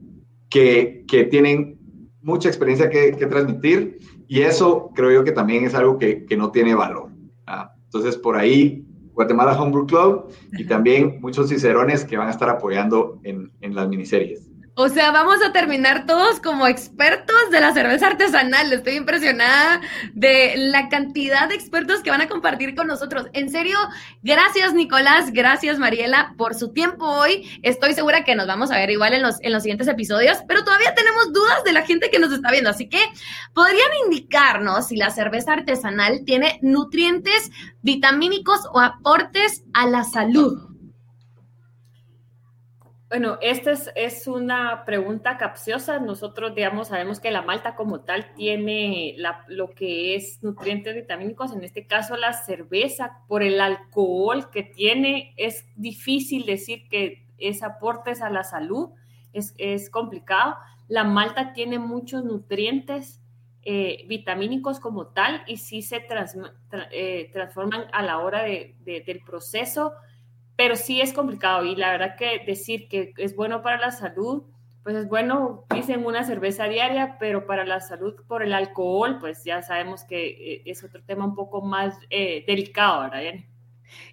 que, 0.49 1.05
que, 1.09 1.24
tienen 1.24 1.78
mucha 2.22 2.49
experiencia 2.49 2.89
que, 2.91 3.12
que, 3.12 3.26
transmitir 3.26 3.99
y 4.28 4.41
eso 4.43 4.91
creo 4.95 5.11
yo 5.11 5.24
que 5.24 5.32
también 5.32 5.64
es 5.64 5.74
algo 5.74 5.99
que, 5.99 6.24
que 6.24 6.37
no 6.37 6.51
tiene 6.51 6.74
valor. 6.74 7.14
Entonces, 7.95 8.20
por 8.20 8.36
ahí, 8.36 8.84
Guatemala 9.12 9.61
Homebrew 9.61 9.86
Club 9.86 10.24
y 10.53 10.66
también 10.66 11.20
muchos 11.20 11.49
cicerones 11.49 12.05
que 12.05 12.16
van 12.16 12.26
a 12.26 12.32
estar 12.32 12.49
apoyando 12.49 13.20
en, 13.22 13.53
en 13.61 13.76
las 13.76 13.88
miniseries. 13.88 14.43
O 14.77 14.89
sea, 14.89 15.12
vamos 15.12 15.37
a 15.41 15.53
terminar 15.53 16.05
todos 16.05 16.41
como 16.41 16.66
expertos 16.66 17.51
de 17.53 17.61
la 17.61 17.72
cerveza 17.72 18.09
artesanal. 18.09 18.72
Estoy 18.72 18.97
impresionada 18.97 19.81
de 20.14 20.55
la 20.57 20.89
cantidad 20.89 21.49
de 21.49 21.55
expertos 21.55 22.01
que 22.01 22.11
van 22.11 22.22
a 22.22 22.29
compartir 22.29 22.75
con 22.75 22.89
nosotros. 22.89 23.29
En 23.35 23.51
serio, 23.51 23.79
gracias 24.25 24.75
Nicolás, 24.75 25.33
gracias 25.33 25.79
Mariela 25.79 26.35
por 26.37 26.57
su 26.57 26.72
tiempo 26.72 27.07
hoy. 27.07 27.49
Estoy 27.62 27.95
segura 27.95 28.25
que 28.25 28.35
nos 28.35 28.49
vamos 28.49 28.72
a 28.72 28.79
ver 28.79 28.91
igual 28.91 29.14
en 29.14 29.22
los, 29.22 29.37
en 29.43 29.53
los 29.53 29.62
siguientes 29.62 29.87
episodios, 29.87 30.39
pero 30.49 30.64
todavía 30.64 30.93
tenemos 30.93 31.33
dudas 31.33 31.62
de 31.62 31.72
la 31.72 31.83
gente 31.83 32.11
que 32.11 32.18
nos 32.18 32.33
está 32.33 32.51
viendo. 32.51 32.70
Así 32.70 32.89
que, 32.89 32.99
¿podrían 33.55 33.91
indicarnos 34.07 34.89
si 34.89 34.97
la 34.97 35.11
cerveza 35.11 35.53
artesanal 35.53 36.25
tiene 36.25 36.59
nutrientes 36.62 37.53
vitamínicos 37.83 38.62
o 38.72 38.81
aportes 38.81 39.62
a 39.72 39.87
la 39.87 40.03
salud? 40.03 40.74
Bueno, 43.15 43.39
esta 43.41 43.71
es, 43.95 44.27
una 44.27 44.85
pregunta 44.85 45.39
capciosa. 45.39 46.01
Nosotros, 46.01 46.53
digamos, 46.53 46.89
sabemos 46.89 47.21
que 47.21 47.31
la 47.31 47.43
malta 47.43 47.77
como 47.77 48.01
tal 48.01 48.35
tiene 48.35 49.15
lo 49.47 49.71
que 49.71 50.17
es 50.17 50.43
nutrientes 50.43 50.97
vitamínicos. 50.97 51.53
En 51.53 51.62
este 51.62 51.87
caso, 51.87 52.17
la 52.17 52.33
cerveza, 52.33 53.21
por 53.29 53.45
el 53.45 53.61
alcohol 53.61 54.51
que 54.51 54.65
tiene, 54.65 55.33
es 55.37 55.65
difícil 55.77 56.45
decir 56.45 56.89
que 56.89 57.29
es 57.39 57.62
aportes 57.62 58.21
a 58.21 58.31
la 58.31 58.43
salud. 58.43 58.91
Es, 59.33 59.91
complicado. 59.91 60.57
La 60.89 61.05
malta 61.05 61.53
tiene 61.53 61.79
muchos 61.79 62.25
nutrientes 62.25 63.23
eh, 63.62 64.07
vitamínicos 64.09 64.81
como 64.81 65.07
tal 65.07 65.45
y 65.47 65.59
sí 65.59 65.83
se 65.83 66.05
eh, 66.91 67.31
transforman 67.33 67.85
a 67.93 68.03
la 68.03 68.19
hora 68.19 68.43
del 68.43 69.21
proceso 69.25 69.93
pero 70.57 70.76
sí 70.76 71.00
es 71.00 71.12
complicado 71.12 71.64
y 71.64 71.76
la 71.76 71.92
verdad 71.92 72.16
que 72.16 72.42
decir 72.46 72.88
que 72.88 73.12
es 73.16 73.34
bueno 73.34 73.62
para 73.62 73.78
la 73.78 73.90
salud, 73.90 74.44
pues 74.82 74.96
es 74.96 75.09
bueno, 75.09 75.64
dicen 75.74 76.05
una 76.05 76.24
cerveza 76.24 76.64
diaria, 76.64 77.16
pero 77.18 77.46
para 77.46 77.64
la 77.64 77.80
salud 77.80 78.14
por 78.28 78.42
el 78.42 78.52
alcohol, 78.52 79.18
pues 79.18 79.42
ya 79.42 79.62
sabemos 79.62 80.05
que 80.05 80.26
eh, 80.26 80.62
es 80.66 80.84
otro 80.84 81.02
tema 81.02 81.24
un 81.24 81.34
poco 81.34 81.62
más 81.62 81.98
eh, 82.11 82.44
delicado, 82.46 83.02
¿verdad? 83.02 83.40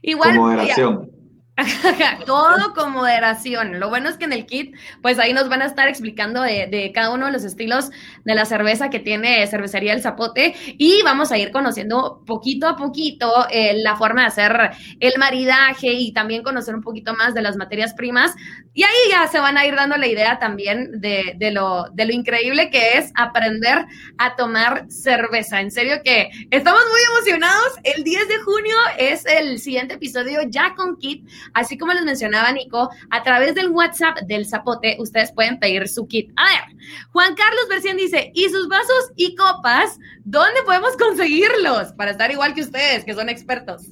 Igual, 0.01 0.35
moderación. 0.35 1.11
Todo 2.25 2.73
con 2.73 2.91
moderación. 2.91 3.79
Lo 3.79 3.89
bueno 3.89 4.09
es 4.09 4.17
que 4.17 4.25
en 4.25 4.33
el 4.33 4.45
kit, 4.45 4.75
pues 5.01 5.19
ahí 5.19 5.33
nos 5.33 5.49
van 5.49 5.61
a 5.61 5.65
estar 5.65 5.87
explicando 5.87 6.41
de, 6.41 6.91
cada 6.93 7.11
uno 7.11 7.25
de 7.27 7.31
los 7.31 7.43
estilos 7.43 7.89
de 8.23 8.35
la 8.35 8.45
cerveza 8.45 8.89
que 8.89 8.99
tiene 8.99 9.45
Cervecería 9.47 9.93
El 9.93 10.01
Zapote 10.01 10.55
y 10.77 11.01
vamos 11.03 11.31
a 11.31 11.37
ir 11.37 11.51
conociendo 11.51 12.23
poquito 12.25 12.67
a 12.67 12.75
poquito 12.75 13.47
eh, 13.49 13.73
la 13.81 13.95
forma 13.95 14.21
de 14.21 14.27
hacer 14.27 14.71
el 14.99 15.13
maridaje 15.17 15.93
y 15.93 16.13
también 16.13 16.43
conocer 16.43 16.75
un 16.75 16.81
poquito 16.81 17.13
más 17.15 17.33
de 17.33 17.41
las 17.41 17.57
materias 17.57 17.93
primas. 17.93 18.33
Y 18.73 18.83
ahí 18.83 19.09
ya 19.09 19.27
se 19.27 19.39
van 19.39 19.57
a 19.57 19.65
ir 19.65 19.75
dando 19.75 19.97
la 19.97 20.07
idea 20.07 20.39
también 20.39 21.01
de, 21.01 21.35
de, 21.37 21.51
lo, 21.51 21.89
de 21.93 22.05
lo 22.05 22.13
increíble 22.13 22.69
que 22.69 22.97
es 22.97 23.11
aprender 23.15 23.85
a 24.17 24.35
tomar 24.35 24.85
cerveza. 24.89 25.59
En 25.59 25.71
serio 25.71 25.97
que 26.03 26.29
estamos 26.49 26.81
muy 26.89 27.01
emocionados. 27.15 27.73
El 27.83 28.03
10 28.03 28.27
de 28.27 28.39
junio 28.39 28.75
es 28.97 29.25
el 29.25 29.59
siguiente 29.59 29.95
episodio 29.95 30.41
ya 30.47 30.73
con 30.75 30.97
kit 30.97 31.27
Así 31.53 31.77
como 31.77 31.93
les 31.93 32.03
mencionaba 32.03 32.51
Nico, 32.51 32.89
a 33.09 33.23
través 33.23 33.55
del 33.55 33.69
WhatsApp 33.69 34.19
del 34.27 34.45
Zapote, 34.45 34.97
ustedes 34.99 35.31
pueden 35.31 35.59
pedir 35.59 35.87
su 35.87 36.07
kit. 36.07 36.31
A 36.35 36.43
ver, 36.45 36.77
Juan 37.11 37.35
Carlos 37.35 37.67
Versión 37.69 37.97
dice, 37.97 38.31
¿y 38.33 38.49
sus 38.49 38.67
vasos 38.67 39.11
y 39.15 39.35
copas? 39.35 39.99
¿Dónde 40.23 40.61
podemos 40.65 40.95
conseguirlos? 40.97 41.93
Para 41.93 42.11
estar 42.11 42.31
igual 42.31 42.53
que 42.53 42.61
ustedes, 42.61 43.03
que 43.03 43.13
son 43.13 43.29
expertos. 43.29 43.87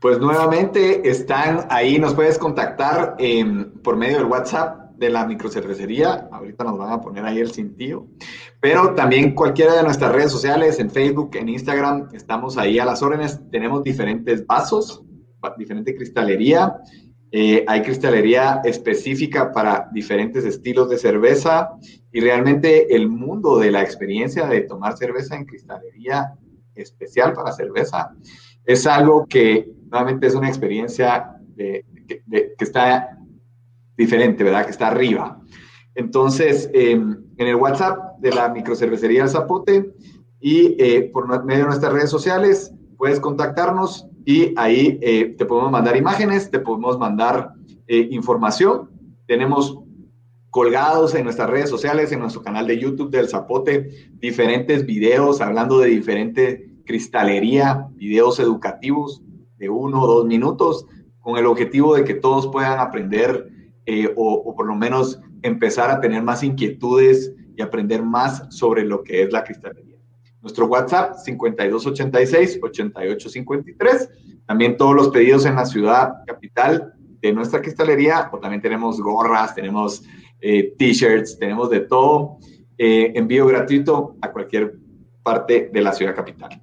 Pues 0.00 0.18
nuevamente 0.18 1.08
están 1.08 1.66
ahí, 1.68 1.98
nos 1.98 2.14
puedes 2.14 2.38
contactar 2.38 3.16
por 3.82 3.96
medio 3.96 4.16
del 4.16 4.26
WhatsApp 4.26 4.92
de 4.96 5.10
la 5.10 5.26
microcervecería. 5.26 6.28
Ahorita 6.32 6.64
nos 6.64 6.78
van 6.78 6.92
a 6.92 7.00
poner 7.00 7.24
ahí 7.24 7.38
el 7.38 7.52
cintillo. 7.52 8.06
Pero 8.60 8.94
también 8.94 9.34
cualquiera 9.34 9.74
de 9.74 9.82
nuestras 9.82 10.12
redes 10.12 10.32
sociales, 10.32 10.78
en 10.78 10.90
Facebook, 10.90 11.30
en 11.34 11.50
Instagram, 11.50 12.08
estamos 12.12 12.56
ahí 12.56 12.78
a 12.78 12.84
las 12.84 13.02
órdenes. 13.02 13.40
Tenemos 13.50 13.82
diferentes 13.82 14.46
vasos 14.46 15.02
diferente 15.56 15.94
cristalería. 15.94 16.76
Eh, 17.32 17.64
hay 17.66 17.82
cristalería 17.82 18.60
específica 18.64 19.52
para 19.52 19.88
diferentes 19.92 20.44
estilos 20.44 20.90
de 20.90 20.98
cerveza 20.98 21.70
y 22.10 22.20
realmente 22.20 22.94
el 22.94 23.08
mundo 23.08 23.58
de 23.58 23.70
la 23.70 23.82
experiencia 23.82 24.46
de 24.46 24.62
tomar 24.62 24.96
cerveza 24.96 25.36
en 25.36 25.44
cristalería 25.44 26.34
especial 26.74 27.32
para 27.32 27.52
cerveza 27.52 28.12
es 28.64 28.86
algo 28.86 29.26
que 29.26 29.72
nuevamente 29.90 30.26
es 30.26 30.34
una 30.34 30.48
experiencia 30.48 31.36
que 31.56 32.54
está 32.58 33.16
diferente, 33.96 34.44
¿verdad? 34.44 34.64
Que 34.64 34.70
está 34.70 34.88
arriba. 34.88 35.40
Entonces, 35.94 36.70
em, 36.72 37.24
en 37.36 37.46
el 37.46 37.56
WhatsApp 37.56 38.18
de 38.18 38.32
la 38.32 38.48
microcervecería 38.48 39.28
Zapote 39.28 39.92
y 40.40 40.76
eh, 40.78 41.10
por 41.12 41.26
medio 41.44 41.62
de 41.62 41.66
nuestras 41.66 41.92
redes 41.92 42.10
sociales, 42.10 42.72
puedes 43.00 43.18
contactarnos 43.18 44.06
y 44.26 44.52
ahí 44.58 44.98
eh, 45.00 45.34
te 45.38 45.46
podemos 45.46 45.72
mandar 45.72 45.96
imágenes, 45.96 46.50
te 46.50 46.58
podemos 46.58 46.98
mandar 46.98 47.54
eh, 47.86 48.08
información. 48.10 48.90
Tenemos 49.26 49.78
colgados 50.50 51.14
en 51.14 51.24
nuestras 51.24 51.48
redes 51.48 51.70
sociales, 51.70 52.12
en 52.12 52.18
nuestro 52.20 52.42
canal 52.42 52.66
de 52.66 52.78
YouTube 52.78 53.10
del 53.10 53.30
Zapote, 53.30 53.88
diferentes 54.18 54.84
videos 54.84 55.40
hablando 55.40 55.78
de 55.78 55.88
diferente 55.88 56.74
cristalería, 56.84 57.88
videos 57.94 58.38
educativos 58.38 59.22
de 59.56 59.70
uno 59.70 60.02
o 60.02 60.06
dos 60.06 60.26
minutos, 60.26 60.84
con 61.20 61.38
el 61.38 61.46
objetivo 61.46 61.94
de 61.94 62.04
que 62.04 62.12
todos 62.12 62.48
puedan 62.48 62.80
aprender 62.80 63.48
eh, 63.86 64.12
o, 64.14 64.34
o 64.34 64.54
por 64.54 64.66
lo 64.66 64.74
menos 64.74 65.18
empezar 65.40 65.90
a 65.90 66.02
tener 66.02 66.22
más 66.22 66.42
inquietudes 66.42 67.32
y 67.56 67.62
aprender 67.62 68.02
más 68.02 68.44
sobre 68.54 68.84
lo 68.84 69.02
que 69.02 69.22
es 69.22 69.32
la 69.32 69.42
cristalería. 69.42 69.89
Nuestro 70.42 70.66
WhatsApp 70.66 71.16
5286-8853. 71.26 74.08
También 74.46 74.76
todos 74.76 74.94
los 74.94 75.08
pedidos 75.10 75.46
en 75.46 75.56
la 75.56 75.66
ciudad 75.66 76.12
capital 76.26 76.94
de 77.20 77.32
nuestra 77.32 77.60
cristalería, 77.60 78.30
o 78.32 78.38
también 78.38 78.62
tenemos 78.62 79.00
gorras, 79.00 79.54
tenemos 79.54 80.02
eh, 80.40 80.74
t-shirts, 80.78 81.38
tenemos 81.38 81.68
de 81.70 81.80
todo. 81.80 82.38
Eh, 82.78 83.12
envío 83.14 83.46
gratuito 83.46 84.16
a 84.22 84.32
cualquier 84.32 84.76
parte 85.22 85.68
de 85.72 85.82
la 85.82 85.92
ciudad 85.92 86.14
capital 86.14 86.62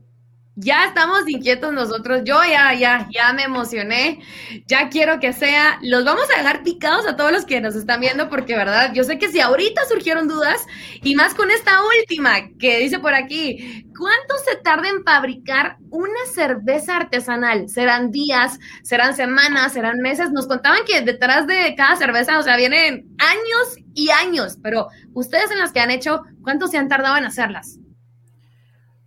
ya 0.60 0.86
estamos 0.86 1.30
inquietos 1.30 1.72
nosotros. 1.72 2.22
Yo 2.26 2.40
ya, 2.44 2.74
ya, 2.74 3.08
ya 3.12 3.32
me 3.34 3.44
emocioné. 3.44 4.22
Ya 4.66 4.90
quiero 4.90 5.20
que 5.20 5.32
sea. 5.32 5.78
Los 5.84 6.04
vamos 6.04 6.26
a 6.34 6.40
dejar 6.40 6.64
picados 6.64 7.06
a 7.08 7.16
todos 7.16 7.32
los 7.32 7.46
que 7.46 7.62
nos 7.62 7.76
están 7.76 8.02
viendo, 8.02 8.28
porque, 8.28 8.58
verdad, 8.58 8.92
yo 8.94 9.04
sé 9.04 9.20
que 9.20 9.30
si 9.30 9.40
ahorita 9.40 9.86
surgieron 9.86 10.28
dudas, 10.28 10.66
y 11.04 11.14
más 11.14 11.36
con 11.36 11.52
esta 11.52 11.80
última 12.00 12.50
que 12.60 12.80
dice 12.80 12.98
por 12.98 13.14
aquí, 13.14 13.86
¿cuánto 13.96 14.36
se 14.50 14.56
tarda 14.58 14.90
en 14.90 15.04
fabricar 15.04 15.78
una 15.92 16.26
cerveza 16.34 16.98
artesanal? 16.98 17.70
¿Serán 17.70 18.10
días? 18.10 18.60
¿Serán 18.82 19.16
semanas? 19.16 19.74
¿Serán 19.74 20.00
meses? 20.00 20.32
Nos 20.32 20.48
contaban 20.48 20.86
que 20.88 21.02
detrás 21.02 21.46
de 21.46 21.76
cada 21.76 21.96
cerveza, 21.98 22.40
o 22.40 22.44
sea, 22.44 22.58
vienen 22.58 23.16
años 23.20 23.78
y 23.94 24.10
años, 24.10 24.58
pero 24.64 24.88
ustedes 25.14 25.52
en 25.52 25.60
las 25.60 25.72
que 25.72 25.82
han 25.82 25.92
hecho, 25.92 26.24
¿cuánto 26.42 26.68
se 26.68 26.80
han 26.80 26.88
tardado 26.88 27.16
en 27.16 27.26
hacerlas? 27.26 27.78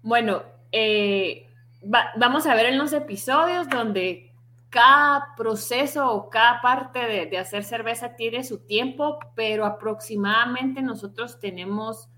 Bueno, 0.02 0.44
eh, 0.72 1.46
vamos 1.82 2.46
a 2.46 2.54
ver 2.54 2.66
en 2.66 2.78
los 2.78 2.92
episodios 2.92 3.68
donde 3.68 4.30
cada 4.70 5.34
proceso 5.36 6.12
o 6.12 6.30
cada 6.30 6.60
parte 6.62 7.00
de, 7.00 7.38
hacer 7.38 7.64
cerveza 7.64 8.14
tiene 8.14 8.44
su 8.44 8.64
tiempo, 8.64 9.18
pero 9.34 9.66
aproximadamente 9.66 10.80
nosotros 10.80 11.40
tenemos 11.40 12.08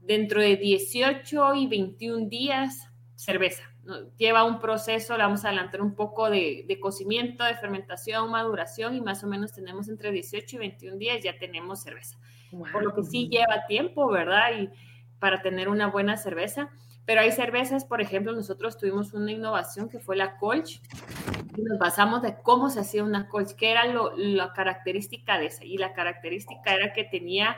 dentro 0.00 0.40
de 0.40 0.56
18 0.56 1.54
y 1.56 1.66
21 1.66 2.28
días 2.28 2.88
cerveza. 3.16 3.64
Lleva 4.16 4.44
un 4.44 4.60
proceso, 4.60 5.16
le 5.16 5.24
vamos 5.24 5.44
a 5.44 5.48
adelantar 5.48 5.80
un 5.80 5.94
poco 5.94 6.30
de, 6.30 6.78
cocimiento, 6.80 7.44
de 7.44 7.56
fermentación, 7.56 8.30
maduración 8.30 8.94
y 8.94 9.00
más 9.00 9.24
o 9.24 9.26
menos 9.26 9.52
tenemos 9.52 9.88
entre 9.88 10.12
18 10.12 10.56
y 10.56 10.58
21 10.58 10.96
días 10.98 11.22
ya 11.22 11.36
tenemos 11.38 11.82
cerveza. 11.82 12.16
Por 12.50 12.84
lo 12.84 12.94
que 12.94 13.02
sí 13.02 13.28
lleva 13.28 13.66
tiempo, 13.66 14.08
¿verdad? 14.08 14.50
Y 14.56 14.70
para 15.18 15.42
tener 15.42 15.68
una 15.68 15.88
buena 15.88 16.16
cerveza 16.16 16.70
Pero 17.06 17.20
hay 17.20 17.32
cervezas, 17.32 17.84
por 17.84 18.00
ejemplo, 18.00 18.32
nosotros 18.32 18.76
tuvimos 18.76 19.12
una 19.14 19.32
innovación 19.32 19.88
que 19.88 20.00
fue 20.00 20.16
la 20.16 20.36
Colch, 20.38 20.82
y 21.56 21.62
nos 21.62 21.78
basamos 21.78 22.20
de 22.20 22.36
cómo 22.42 22.68
se 22.68 22.80
hacía 22.80 23.04
una 23.04 23.28
Colch, 23.28 23.54
qué 23.54 23.70
era 23.70 23.84
la 24.16 24.52
característica 24.52 25.38
de 25.38 25.46
esa. 25.46 25.64
Y 25.64 25.78
la 25.78 25.94
característica 25.94 26.74
era 26.74 26.92
que 26.92 27.04
tenía 27.04 27.56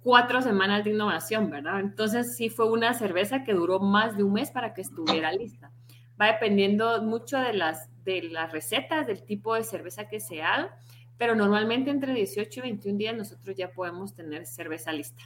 cuatro 0.00 0.42
semanas 0.42 0.84
de 0.84 0.90
innovación, 0.90 1.50
¿verdad? 1.50 1.80
Entonces 1.80 2.36
sí 2.36 2.48
fue 2.48 2.70
una 2.70 2.94
cerveza 2.94 3.42
que 3.42 3.52
duró 3.52 3.80
más 3.80 4.16
de 4.16 4.22
un 4.22 4.34
mes 4.34 4.50
para 4.50 4.74
que 4.74 4.82
estuviera 4.82 5.32
lista. 5.32 5.72
Va 6.20 6.26
dependiendo 6.26 7.02
mucho 7.02 7.38
de 7.38 7.52
las, 7.52 7.90
de 8.04 8.22
las 8.22 8.52
recetas, 8.52 9.06
del 9.06 9.24
tipo 9.24 9.54
de 9.54 9.64
cerveza 9.64 10.08
que 10.08 10.20
se 10.20 10.42
haga, 10.42 10.76
pero 11.16 11.34
normalmente 11.34 11.90
entre 11.90 12.14
18 12.14 12.60
y 12.60 12.62
21 12.62 12.98
días 12.98 13.16
nosotros 13.16 13.56
ya 13.56 13.72
podemos 13.72 14.14
tener 14.14 14.46
cerveza 14.46 14.92
lista. 14.92 15.24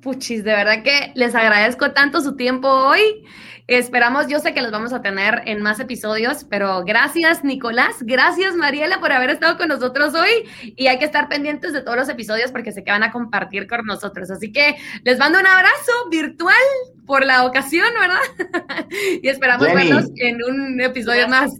Puchis, 0.00 0.42
de 0.44 0.52
verdad 0.52 0.82
que 0.82 1.12
les 1.14 1.34
agradezco 1.34 1.92
tanto 1.92 2.20
su 2.20 2.36
tiempo 2.36 2.68
hoy. 2.68 3.24
Esperamos, 3.68 4.26
yo 4.26 4.40
sé 4.40 4.52
que 4.52 4.60
los 4.60 4.72
vamos 4.72 4.92
a 4.92 5.02
tener 5.02 5.42
en 5.46 5.62
más 5.62 5.78
episodios, 5.78 6.44
pero 6.44 6.82
gracias 6.84 7.44
Nicolás, 7.44 7.96
gracias 8.00 8.56
Mariela 8.56 8.98
por 8.98 9.12
haber 9.12 9.30
estado 9.30 9.56
con 9.56 9.68
nosotros 9.68 10.14
hoy 10.14 10.50
y 10.76 10.88
hay 10.88 10.98
que 10.98 11.04
estar 11.04 11.28
pendientes 11.28 11.72
de 11.72 11.80
todos 11.80 11.96
los 11.96 12.08
episodios 12.08 12.50
porque 12.50 12.72
sé 12.72 12.82
que 12.82 12.90
van 12.90 13.04
a 13.04 13.12
compartir 13.12 13.68
con 13.68 13.86
nosotros. 13.86 14.30
Así 14.30 14.50
que 14.50 14.76
les 15.04 15.18
mando 15.18 15.38
un 15.38 15.46
abrazo 15.46 15.92
virtual 16.10 16.54
por 17.06 17.24
la 17.24 17.46
ocasión, 17.46 17.86
¿verdad? 17.98 18.88
y 19.22 19.28
esperamos 19.28 19.72
verlos 19.72 20.06
en 20.16 20.42
un 20.42 20.80
episodio 20.80 21.28
más. 21.28 21.52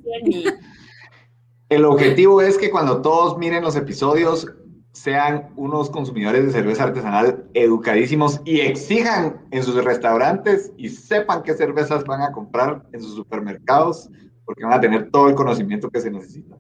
El 1.69 1.85
objetivo 1.85 2.43
es 2.43 2.59
que 2.59 2.71
cuando 2.71 3.01
todos 3.01 3.39
miren 3.39 3.63
los 3.63 3.77
episodios 3.77 4.49
sean 4.93 5.51
unos 5.57 5.91
consumidores 5.91 6.45
de 6.47 6.53
cerveza 6.53 6.85
artesanal 6.85 7.45
educadísimos 7.55 8.41
y 8.45 8.61
exijan 8.61 9.41
en 9.51 9.63
sus 9.63 9.83
restaurantes 9.83 10.73
y 10.77 10.91
sepan 10.91 11.43
qué 11.43 11.55
cervezas 11.55 12.05
van 12.05 12.23
a 12.23 12.33
comprar 12.33 12.83
en 12.93 13.01
sus 13.01 13.15
supermercados, 13.15 14.11
porque 14.45 14.65
van 14.65 14.75
a 14.75 14.81
tener 14.81 15.11
todo 15.11 15.29
el 15.29 15.35
conocimiento 15.35 15.89
que 15.91 16.01
se 16.01 16.11
necesita. 16.11 16.57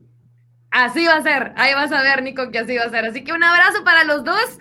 Así 0.70 1.04
va 1.04 1.16
a 1.16 1.22
ser, 1.22 1.52
ahí 1.56 1.74
vas 1.74 1.92
a 1.92 2.02
ver, 2.02 2.22
Nico, 2.22 2.50
que 2.50 2.60
así 2.60 2.76
va 2.76 2.84
a 2.84 2.90
ser. 2.90 3.04
Así 3.04 3.22
que 3.22 3.32
un 3.32 3.44
abrazo 3.44 3.84
para 3.84 4.04
los 4.04 4.24
dos. 4.24 4.58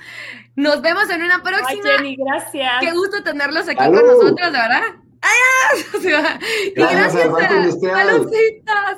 Nos 0.58 0.82
vemos 0.82 1.10
en 1.10 1.24
una 1.24 1.42
próxima. 1.42 1.70
Ay, 1.70 1.80
Jenny, 1.98 2.18
gracias. 2.18 2.74
Qué 2.82 2.92
gusto 2.92 3.24
tenerlos 3.24 3.70
aquí 3.70 3.78
con 3.78 3.94
nosotros, 3.94 4.52
de 4.52 4.58
verdad. 4.60 4.84
¡Ay! 5.22 5.86
Gracias, 6.76 7.14
gracias 7.16 7.16
al 7.16 7.30
Banco 7.30 7.52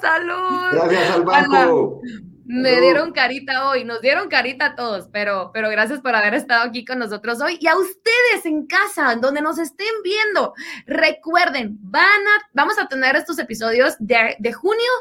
salud. 0.02 0.72
Gracias 0.72 1.12
al 1.12 1.24
banco. 1.24 2.02
Me 2.46 2.82
dieron 2.82 3.14
carita 3.14 3.70
hoy, 3.70 3.86
nos 3.86 4.02
dieron 4.02 4.28
carita 4.28 4.66
a 4.66 4.76
todos, 4.76 5.08
pero, 5.14 5.52
pero 5.54 5.70
gracias 5.70 6.02
por 6.02 6.14
haber 6.14 6.34
estado 6.34 6.64
aquí 6.64 6.84
con 6.84 7.00
nosotros 7.00 7.40
hoy. 7.42 7.58
Y 7.62 7.68
a 7.68 7.78
ustedes 7.78 8.46
en 8.46 8.68
casa, 8.68 9.16
donde 9.16 9.42
nos 9.42 9.58
estén 9.58 9.94
viendo, 10.04 10.54
recuerden, 10.86 11.78
van 11.82 12.04
a, 12.04 12.50
vamos 12.54 12.78
a 12.80 12.88
tener 12.88 13.16
estos 13.16 13.40
episodios 13.40 13.96
de, 14.00 14.36
de 14.40 14.54
junio 14.54 14.92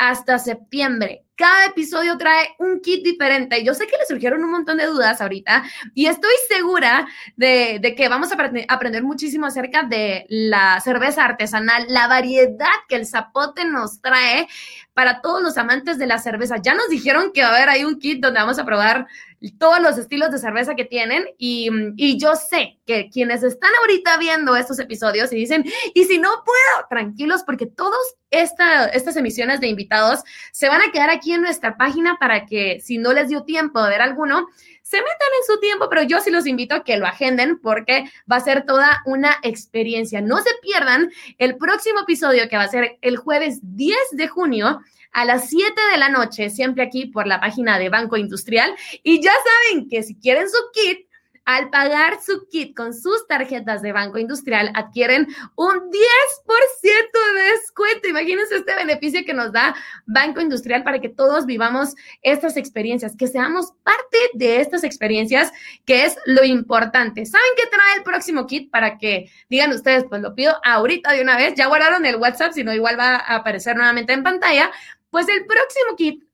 hasta 0.00 0.38
septiembre. 0.38 1.26
Cada 1.36 1.66
episodio 1.66 2.16
trae 2.16 2.54
un 2.58 2.80
kit 2.80 3.04
diferente. 3.04 3.62
Yo 3.62 3.74
sé 3.74 3.86
que 3.86 3.98
les 3.98 4.08
surgieron 4.08 4.42
un 4.42 4.50
montón 4.50 4.78
de 4.78 4.86
dudas 4.86 5.20
ahorita 5.20 5.62
y 5.94 6.06
estoy 6.06 6.32
segura 6.48 7.06
de, 7.36 7.78
de 7.82 7.94
que 7.94 8.08
vamos 8.08 8.32
a 8.32 8.36
aprender 8.68 9.02
muchísimo 9.02 9.44
acerca 9.44 9.82
de 9.82 10.24
la 10.30 10.80
cerveza 10.80 11.26
artesanal, 11.26 11.84
la 11.88 12.08
variedad 12.08 12.68
que 12.88 12.96
el 12.96 13.06
zapote 13.06 13.66
nos 13.66 14.00
trae 14.00 14.48
para 14.94 15.20
todos 15.20 15.42
los 15.42 15.58
amantes 15.58 15.98
de 15.98 16.06
la 16.06 16.18
cerveza. 16.18 16.56
Ya 16.62 16.72
nos 16.72 16.88
dijeron 16.88 17.32
que 17.34 17.42
va 17.42 17.48
a 17.48 17.56
haber 17.56 17.68
ahí 17.68 17.84
un 17.84 17.98
kit 17.98 18.22
donde 18.22 18.40
vamos 18.40 18.58
a 18.58 18.64
probar 18.64 19.06
todos 19.58 19.80
los 19.80 19.96
estilos 19.96 20.30
de 20.30 20.38
cerveza 20.38 20.74
que 20.74 20.84
tienen 20.84 21.24
y, 21.38 21.70
y, 21.96 22.18
yo 22.18 22.36
sé 22.36 22.78
que 22.84 23.08
quienes 23.08 23.42
están 23.42 23.70
ahorita 23.80 24.18
viendo 24.18 24.54
estos 24.54 24.78
episodios 24.78 25.32
y 25.32 25.36
dicen, 25.36 25.64
y 25.94 26.04
si 26.04 26.18
no 26.18 26.28
puedo, 26.44 26.86
tranquilos 26.90 27.42
porque 27.44 27.64
todas 27.64 27.98
esta, 28.30 28.86
estas 28.86 29.16
emisiones 29.16 29.60
de 29.60 29.68
invitados 29.68 30.20
se 30.52 30.68
van 30.68 30.82
a 30.82 30.92
quedar 30.92 31.08
aquí 31.08 31.32
en 31.32 31.40
nuestra 31.40 31.76
página 31.78 32.16
para 32.20 32.44
que 32.44 32.80
si 32.80 32.98
no 32.98 33.14
les 33.14 33.28
dio 33.28 33.44
tiempo 33.44 33.82
de 33.82 33.90
ver 33.90 34.02
alguno, 34.02 34.46
se 34.82 34.98
metan 34.98 35.28
en 35.38 35.46
su 35.46 35.60
tiempo, 35.60 35.88
pero 35.88 36.02
yo 36.02 36.20
sí 36.20 36.30
los 36.30 36.46
invito 36.46 36.74
a 36.74 36.84
que 36.84 36.96
lo 36.96 37.06
agenden 37.06 37.60
porque 37.60 38.10
va 38.30 38.36
a 38.36 38.40
ser 38.40 38.66
toda 38.66 39.02
una 39.06 39.36
experiencia. 39.42 40.20
No 40.20 40.38
se 40.38 40.50
pierdan 40.62 41.10
el 41.38 41.56
próximo 41.56 42.00
episodio 42.00 42.48
que 42.48 42.56
va 42.56 42.64
a 42.64 42.68
ser 42.68 42.98
el 43.00 43.16
jueves 43.16 43.60
10 43.62 43.96
de 44.12 44.28
junio 44.28 44.80
a 45.12 45.24
las 45.24 45.48
7 45.48 45.72
de 45.92 45.98
la 45.98 46.08
noche, 46.08 46.50
siempre 46.50 46.82
aquí 46.82 47.06
por 47.06 47.26
la 47.26 47.40
página 47.40 47.78
de 47.78 47.88
Banco 47.88 48.16
Industrial. 48.16 48.74
Y 49.02 49.22
ya 49.22 49.32
saben 49.32 49.88
que 49.88 50.02
si 50.02 50.14
quieren 50.16 50.48
su 50.48 50.58
kit, 50.72 51.10
al 51.50 51.70
pagar 51.70 52.22
su 52.22 52.46
kit 52.48 52.76
con 52.76 52.94
sus 52.94 53.26
tarjetas 53.26 53.82
de 53.82 53.92
Banco 53.92 54.18
Industrial, 54.18 54.70
adquieren 54.74 55.26
un 55.56 55.90
10% 55.90 55.90
de 55.90 57.42
descuento. 57.50 58.08
Imagínense 58.08 58.56
este 58.56 58.74
beneficio 58.74 59.24
que 59.24 59.34
nos 59.34 59.50
da 59.50 59.74
Banco 60.06 60.40
Industrial 60.40 60.84
para 60.84 61.00
que 61.00 61.08
todos 61.08 61.46
vivamos 61.46 61.94
estas 62.22 62.56
experiencias, 62.56 63.16
que 63.16 63.26
seamos 63.26 63.72
parte 63.82 64.18
de 64.34 64.60
estas 64.60 64.84
experiencias, 64.84 65.50
que 65.86 66.04
es 66.04 66.16
lo 66.24 66.44
importante. 66.44 67.26
¿Saben 67.26 67.50
qué 67.56 67.66
trae 67.66 67.96
el 67.96 68.04
próximo 68.04 68.46
kit? 68.46 68.70
Para 68.70 68.98
que 68.98 69.30
digan 69.48 69.72
ustedes, 69.72 70.04
pues 70.08 70.22
lo 70.22 70.34
pido 70.34 70.54
ahorita 70.62 71.12
de 71.12 71.22
una 71.22 71.36
vez. 71.36 71.54
Ya 71.56 71.66
guardaron 71.66 72.06
el 72.06 72.16
WhatsApp, 72.16 72.52
si 72.52 72.62
no, 72.62 72.72
igual 72.72 72.96
va 72.98 73.16
a 73.16 73.36
aparecer 73.36 73.76
nuevamente 73.76 74.12
en 74.12 74.22
pantalla. 74.22 74.70
Pues 75.10 75.28
el 75.28 75.44
próximo 75.46 75.96
kit 75.96 76.29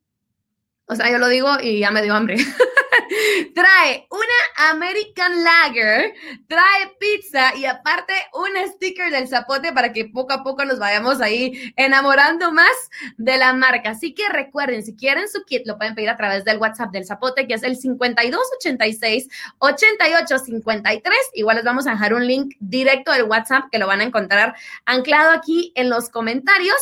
o 0.89 0.95
sea, 0.95 1.11
yo 1.11 1.19
lo 1.19 1.29
digo 1.29 1.49
y 1.61 1.81
ya 1.81 1.91
me 1.91 2.03
dio 2.03 2.15
hambre. 2.15 2.37
trae 3.55 4.07
una 4.11 4.71
American 4.71 5.43
Lager, 5.43 6.15
trae 6.49 6.95
pizza 6.99 7.55
y 7.57 7.65
aparte 7.65 8.13
un 8.35 8.51
sticker 8.73 9.11
del 9.11 9.29
zapote 9.29 9.73
para 9.73 9.93
que 9.93 10.07
poco 10.07 10.33
a 10.33 10.43
poco 10.43 10.65
nos 10.65 10.79
vayamos 10.79 11.21
ahí 11.21 11.73
enamorando 11.77 12.53
más 12.53 12.73
de 13.17 13.37
la 13.37 13.53
marca. 13.53 13.91
Así 13.91 14.15
que 14.15 14.29
recuerden, 14.29 14.85
si 14.85 14.97
quieren 14.97 15.29
su 15.29 15.45
kit, 15.45 15.67
lo 15.67 15.77
pueden 15.77 15.95
pedir 15.95 16.11
a 16.11 16.17
través 16.17 16.45
del 16.45 16.59
WhatsApp 16.59 16.91
del 16.91 17.07
zapote, 17.07 17.47
que 17.47 17.55
es 17.55 17.63
el 17.63 17.77
5286 17.77 19.29
8853. 19.59 21.17
Igual 21.35 21.57
les 21.57 21.65
vamos 21.65 21.87
a 21.87 21.91
dejar 21.91 22.15
un 22.15 22.27
link 22.27 22.55
directo 22.61 23.13
del 23.13 23.25
WhatsApp 23.25 23.65
que 23.71 23.79
lo 23.79 23.87
van 23.87 24.01
a 24.01 24.05
encontrar 24.05 24.55
anclado 24.85 25.33
aquí 25.33 25.73
en 25.75 25.91
los 25.91 26.09
comentarios. 26.11 26.77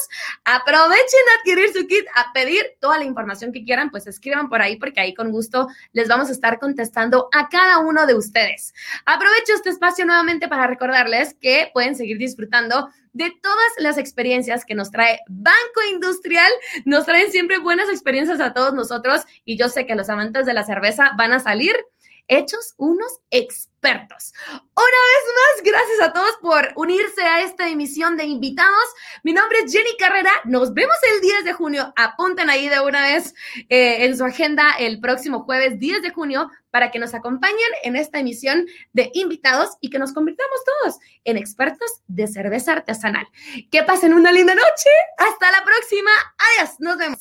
Aprovechen 0.45 1.21
a 1.31 1.41
adquirir 1.41 1.73
su 1.73 1.87
kit, 1.87 2.07
a 2.15 2.33
pedir 2.33 2.63
toda 2.81 2.99
la 2.99 3.05
información 3.05 3.53
que 3.53 3.65
quieran 3.65 3.91
pues 3.95 4.09
escriban 4.09 4.49
por 4.49 4.61
ahí 4.61 4.75
porque 4.75 4.99
ahí 4.99 5.15
con 5.15 5.31
gusto 5.31 5.69
les 5.93 6.09
vamos 6.09 6.29
a 6.29 6.33
estar 6.33 6.59
contestando 6.59 7.29
a 7.33 7.49
cada 7.49 7.79
uno 7.79 8.09
de 8.09 8.17
ustedes. 8.17 8.75
Aprovecho 9.07 9.55
este 9.55 9.71
espacio 9.71 10.05
nuevamente 10.05 10.49
para 10.49 10.67
recordarles 10.67 11.35
que 11.35 11.71
pueden 11.73 11.95
seguir 11.95 12.19
disfrutando 12.19 12.89
de 13.13 13.33
todas 13.41 13.73
las 13.79 13.97
experiencias 13.97 14.65
que 14.65 14.75
nos 14.75 14.91
trae 14.91 15.21
Banco 15.29 15.81
Industrial. 15.93 16.51
Nos 16.85 17.07
traen 17.07 17.31
siempre 17.31 17.59
buenas 17.59 17.89
experiencias 17.89 18.41
a 18.41 18.53
todos 18.53 18.75
nosotros 18.75 19.23
y 19.45 19.57
yo 19.57 19.69
sé 19.69 19.87
que 19.87 19.95
los 19.95 20.09
amantes 20.09 20.45
de 20.45 20.55
la 20.55 20.65
cerveza 20.65 21.13
van 21.17 21.33
a 21.33 21.39
salir 21.39 21.77
hechos 22.27 22.75
unos 22.79 23.21
expertos. 23.85 24.33
Una 24.49 24.61
vez 24.65 25.25
más, 25.35 25.63
gracias 25.65 26.01
a 26.01 26.13
todos 26.13 26.37
por 26.41 26.73
unirse 26.77 27.23
a 27.23 27.43
esta 27.43 27.69
emisión 27.69 28.17
de 28.17 28.25
invitados. 28.25 28.85
Mi 29.23 29.33
nombre 29.33 29.59
es 29.65 29.73
Jenny 29.73 29.97
Carrera. 29.99 30.31
Nos 30.45 30.73
vemos 30.73 30.97
el 31.15 31.21
10 31.21 31.45
de 31.45 31.53
junio. 31.53 31.93
Apunten 31.97 32.49
ahí 32.51 32.69
de 32.69 32.81
una 32.81 33.03
vez 33.03 33.35
eh, 33.69 34.05
en 34.05 34.17
su 34.17 34.25
agenda 34.25 34.75
el 34.79 35.01
próximo 35.01 35.45
jueves 35.45 35.79
10 35.79 36.03
de 36.03 36.11
junio 36.11 36.51
para 36.71 36.91
que 36.91 36.99
nos 36.99 37.15
acompañen 37.15 37.59
en 37.83 37.97
esta 37.97 38.19
emisión 38.19 38.67
de 38.93 39.11
invitados 39.15 39.77
y 39.81 39.91
que 39.91 39.99
nos 39.99 40.13
convirtamos 40.13 40.61
todos 40.65 40.99
en 41.25 41.37
expertos 41.37 42.01
de 42.07 42.27
cerveza 42.27 42.73
artesanal. 42.73 43.27
Que 43.71 43.83
pasen 43.83 44.15
una 44.15 44.33
linda 44.33 44.55
noche. 44.55 44.91
Hasta 45.19 45.51
la 45.53 45.63
próxima. 45.65 46.11
Adiós. 46.59 46.77
Nos 46.81 46.97
vemos. 46.99 47.21